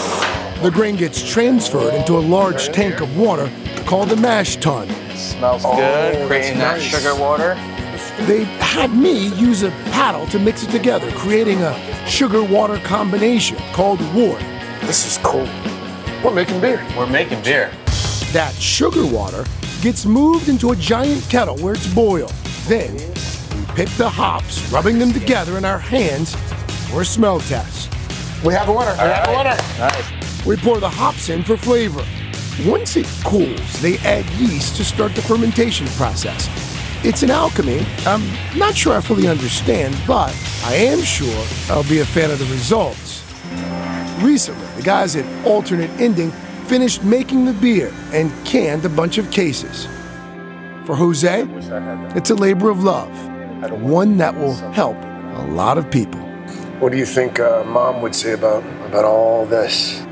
The 0.64 0.70
grain 0.72 0.96
gets 0.96 1.22
transferred 1.22 1.94
into 1.94 2.18
a 2.18 2.20
large 2.20 2.70
tank 2.70 3.00
of 3.00 3.16
water 3.16 3.48
called 3.84 4.08
the 4.08 4.16
mash 4.16 4.56
tun. 4.56 4.88
Smells 5.14 5.62
oh, 5.64 5.76
good. 5.76 6.26
Creating 6.26 6.58
that 6.58 6.80
sugar 6.80 7.14
water. 7.14 7.54
They 8.26 8.44
had 8.58 8.92
me 8.94 9.28
use 9.36 9.62
a 9.62 9.70
paddle 9.92 10.26
to 10.28 10.40
mix 10.40 10.64
it 10.64 10.70
together, 10.70 11.08
creating 11.12 11.60
a 11.62 12.06
sugar 12.06 12.42
water 12.42 12.78
combination 12.78 13.58
called 13.72 14.00
wort. 14.12 14.42
This 14.82 15.06
is 15.06 15.18
cool. 15.24 15.48
We're 16.22 16.34
making 16.34 16.60
beer. 16.60 16.86
We're 16.96 17.06
making 17.06 17.42
beer. 17.42 17.70
That 18.32 18.54
sugar 18.58 19.06
water 19.06 19.44
gets 19.80 20.04
moved 20.04 20.48
into 20.48 20.70
a 20.70 20.76
giant 20.76 21.22
kettle 21.28 21.56
where 21.58 21.74
it's 21.74 21.92
boiled. 21.92 22.32
Then 22.66 22.94
we 22.94 23.64
pick 23.74 23.88
the 23.90 24.08
hops, 24.08 24.70
rubbing 24.70 24.98
them 24.98 25.12
together 25.12 25.58
in 25.58 25.64
our 25.64 25.78
hands 25.78 26.34
for 26.90 27.02
a 27.02 27.04
smell 27.04 27.40
test. 27.40 27.92
We 28.44 28.52
have 28.54 28.68
a 28.68 28.72
winner. 28.72 28.92
We 28.92 28.98
have 28.98 29.28
a 29.28 29.32
winner. 29.32 29.56
Nice. 29.78 30.44
We 30.46 30.56
pour 30.56 30.78
the 30.78 30.88
hops 30.88 31.28
in 31.28 31.42
for 31.42 31.56
flavor. 31.56 32.04
Once 32.64 32.96
it 32.96 33.06
cools, 33.24 33.82
they 33.82 33.98
add 33.98 34.24
yeast 34.30 34.76
to 34.76 34.84
start 34.84 35.14
the 35.14 35.22
fermentation 35.22 35.86
process. 35.88 36.48
It's 37.04 37.22
an 37.22 37.30
alchemy 37.30 37.86
I'm 38.06 38.22
not 38.58 38.74
sure 38.74 38.96
I 38.96 39.00
fully 39.00 39.28
understand, 39.28 39.96
but 40.06 40.34
I 40.64 40.74
am 40.74 41.00
sure 41.02 41.44
I'll 41.68 41.88
be 41.88 42.00
a 42.00 42.06
fan 42.06 42.30
of 42.30 42.38
the 42.38 42.46
results. 42.46 43.25
Recently, 44.18 44.66
the 44.76 44.82
guys 44.82 45.14
at 45.14 45.46
Alternate 45.46 45.90
Ending 46.00 46.30
finished 46.66 47.04
making 47.04 47.44
the 47.44 47.52
beer 47.52 47.92
and 48.12 48.32
canned 48.46 48.84
a 48.84 48.88
bunch 48.88 49.18
of 49.18 49.30
cases. 49.30 49.86
For 50.86 50.94
Jose, 50.94 51.46
it's 52.16 52.30
a 52.30 52.34
labor 52.34 52.70
of 52.70 52.82
love, 52.82 53.10
one 53.82 54.16
that 54.18 54.34
will 54.34 54.54
help 54.72 54.96
a 54.96 55.46
lot 55.50 55.78
of 55.78 55.90
people. 55.90 56.20
What 56.80 56.92
do 56.92 56.98
you 56.98 57.06
think 57.06 57.40
uh, 57.40 57.64
mom 57.64 58.00
would 58.02 58.14
say 58.14 58.32
about, 58.32 58.64
about 58.86 59.04
all 59.04 59.44
this? 59.46 60.02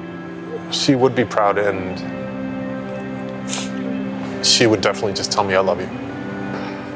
She 0.70 0.94
would 0.94 1.14
be 1.14 1.24
proud 1.24 1.58
and 1.58 1.98
she 4.44 4.66
would 4.66 4.80
definitely 4.80 5.14
just 5.14 5.32
tell 5.32 5.44
me 5.44 5.54
I 5.54 5.60
love 5.60 5.80
you. 5.80 5.88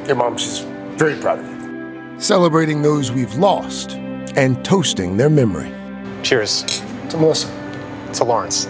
Your 0.07 0.17
mom, 0.17 0.37
she's 0.37 0.61
very 0.99 1.17
proud 1.17 1.39
of 1.39 1.47
you. 1.47 2.21
Celebrating 2.21 2.83
those 2.83 3.13
we've 3.13 3.35
lost 3.35 3.93
and 4.37 4.63
toasting 4.65 5.17
their 5.17 5.31
memory. 5.31 5.73
Cheers. 6.23 6.83
To 7.11 7.17
Melissa. 7.17 7.49
To 8.15 8.25
Lawrence. 8.25 8.67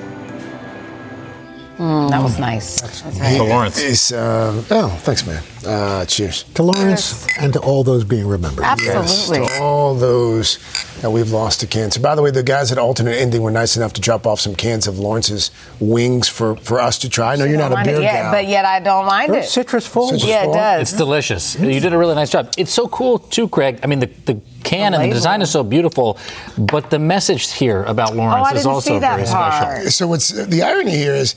Mm, 1.79 2.11
that 2.11 2.23
was 2.23 2.39
nice. 2.39 2.81
That's 2.81 3.03
To 3.37 3.43
Lawrence. 3.45 3.79
It's, 3.79 4.11
uh, 4.13 4.65
oh, 4.71 4.89
thanks, 5.03 5.25
man. 5.27 5.43
Uh, 5.67 6.05
cheers. 6.07 6.45
To 6.55 6.63
Lawrence 6.63 7.27
and 7.39 7.53
to 7.53 7.61
all 7.61 7.83
those 7.83 8.05
being 8.05 8.27
remembered. 8.27 8.65
Yes, 8.79 9.29
to 9.29 9.61
all 9.61 9.95
those 9.95 10.59
that 11.01 11.11
we've 11.11 11.31
lost 11.31 11.61
to 11.61 11.67
cancer. 11.67 12.01
By 12.01 12.15
the 12.15 12.23
way, 12.23 12.31
the 12.31 12.43
guys 12.43 12.73
at 12.73 12.79
Alternate 12.79 13.17
Ending 13.17 13.43
were 13.43 13.51
nice 13.51 13.77
enough 13.77 13.93
to 13.95 14.01
drop 14.01 14.27
off 14.27 14.41
some 14.41 14.55
cans 14.55 14.87
of 14.87 14.99
Lawrence's 14.99 15.51
wings 15.81 16.29
for, 16.29 16.57
for 16.57 16.81
us 16.81 16.99
to 16.99 17.09
try. 17.09 17.33
I 17.33 17.37
know 17.37 17.45
you're 17.45 17.59
not 17.59 17.73
a 17.73 17.85
beer 17.85 18.01
yeah, 18.01 18.23
gal. 18.23 18.33
but 18.33 18.47
yet 18.47 18.65
I 18.65 18.81
don't 18.81 19.07
mind 19.07 19.33
They're 19.33 19.41
it. 19.41 19.49
citrus 19.49 19.87
full. 19.87 20.09
Citrus 20.09 20.25
yeah, 20.25 20.43
it 20.43 20.45
full. 20.45 20.55
does. 20.55 20.83
It's 20.83 20.99
delicious. 20.99 21.59
You 21.59 21.81
did 21.81 21.93
a 21.93 21.99
really 21.99 22.15
nice 22.15 22.31
job. 22.31 22.53
It's 22.57 22.73
so 22.73 22.89
cool 22.89 23.19
too, 23.19 23.49
Craig. 23.49 23.81
I 23.83 23.87
mean, 23.87 24.01
the, 24.01 24.11
the 24.27 24.41
can 24.65 24.95
and 24.95 25.03
the 25.11 25.15
design 25.15 25.41
is 25.43 25.51
so 25.51 25.63
beautiful, 25.63 26.19
but 26.57 26.91
the 26.91 26.99
message 26.99 27.53
here 27.53 27.85
about 27.85 28.15
Lawrence 28.15 28.53
is 28.59 28.67
also 28.67 28.99
very 28.99 29.27
special. 29.27 29.91
So 29.91 30.09
what's 30.09 30.29
the 30.29 30.63
irony 30.63 30.97
here 30.97 31.15
is 31.15 31.35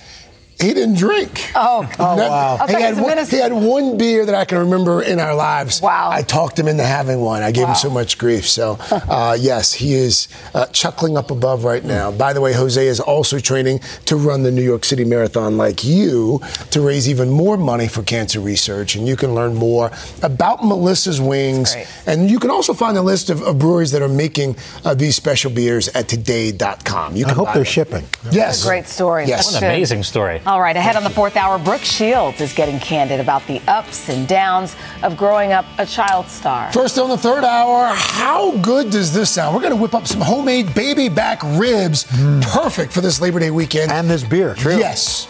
he 0.61 0.73
didn't 0.73 0.95
drink. 0.95 1.51
Oh, 1.55 1.89
oh 1.99 2.15
wow. 2.17 2.67
He 2.67 2.73
had, 2.73 2.97
one, 2.97 3.17
he 3.25 3.37
had 3.37 3.53
one 3.53 3.97
beer 3.97 4.25
that 4.25 4.35
I 4.35 4.45
can 4.45 4.59
remember 4.59 5.01
in 5.01 5.19
our 5.19 5.35
lives. 5.35 5.81
Wow. 5.81 6.09
I 6.11 6.21
talked 6.21 6.57
him 6.57 6.67
into 6.67 6.83
having 6.83 7.21
one. 7.21 7.41
I 7.43 7.51
gave 7.51 7.67
him 7.67 7.75
so 7.75 7.89
much 7.89 8.17
grief. 8.17 8.47
So, 8.47 8.77
uh, 8.91 9.37
yes, 9.39 9.73
he 9.73 9.93
is 9.93 10.27
uh, 10.53 10.67
chuckling 10.67 11.17
up 11.17 11.31
above 11.31 11.63
right 11.63 11.83
now. 11.83 12.11
By 12.11 12.33
the 12.33 12.41
way, 12.41 12.53
Jose 12.53 12.85
is 12.85 12.99
also 12.99 13.39
training 13.39 13.79
to 14.05 14.15
run 14.15 14.43
the 14.43 14.51
New 14.51 14.61
York 14.61 14.85
City 14.85 15.03
Marathon 15.03 15.57
like 15.57 15.83
you 15.83 16.39
to 16.71 16.81
raise 16.81 17.09
even 17.09 17.29
more 17.29 17.57
money 17.57 17.87
for 17.87 18.03
cancer 18.03 18.39
research. 18.39 18.95
And 18.95 19.07
you 19.07 19.15
can 19.15 19.33
learn 19.33 19.55
more 19.55 19.91
about 20.21 20.63
Melissa's 20.63 21.19
Wings. 21.19 21.75
And 22.05 22.29
you 22.29 22.39
can 22.39 22.51
also 22.51 22.73
find 22.73 22.97
a 22.97 23.01
list 23.01 23.29
of, 23.29 23.41
of 23.41 23.59
breweries 23.59 23.91
that 23.91 24.01
are 24.01 24.07
making 24.07 24.55
uh, 24.85 24.93
these 24.93 25.15
special 25.15 25.51
beers 25.51 25.87
at 25.89 26.07
today.com. 26.07 27.15
You 27.15 27.25
I 27.25 27.33
hope 27.33 27.47
they're 27.47 27.55
them. 27.55 27.63
shipping. 27.63 28.05
Yes. 28.31 28.63
Great 28.65 28.87
story. 28.87 29.25
Yes. 29.25 29.45
That's 29.45 29.55
What 29.55 29.63
an 29.63 29.69
amazing 29.71 30.03
story. 30.03 30.41
All 30.51 30.59
right, 30.59 30.75
ahead 30.75 30.97
on 30.97 31.05
the 31.05 31.09
fourth 31.09 31.37
hour, 31.37 31.57
Brooke 31.57 31.79
Shields 31.79 32.41
is 32.41 32.51
getting 32.51 32.77
candid 32.77 33.21
about 33.21 33.47
the 33.47 33.61
ups 33.69 34.09
and 34.09 34.27
downs 34.27 34.75
of 35.01 35.15
growing 35.15 35.53
up 35.53 35.63
a 35.77 35.85
child 35.85 36.27
star. 36.27 36.69
First 36.73 36.99
on 36.99 37.07
the 37.09 37.15
third 37.15 37.45
hour, 37.45 37.85
how 37.95 38.57
good 38.57 38.89
does 38.89 39.13
this 39.13 39.31
sound? 39.31 39.55
We're 39.55 39.61
going 39.61 39.71
to 39.71 39.81
whip 39.81 39.95
up 39.95 40.07
some 40.07 40.19
homemade 40.19 40.75
baby 40.75 41.07
back 41.07 41.41
ribs. 41.57 42.03
Mm. 42.03 42.41
Perfect 42.41 42.91
for 42.91 42.99
this 42.99 43.21
Labor 43.21 43.39
Day 43.39 43.49
weekend. 43.49 43.93
And 43.93 44.09
this 44.09 44.25
beer, 44.25 44.53
true. 44.53 44.77
Yes. 44.77 45.29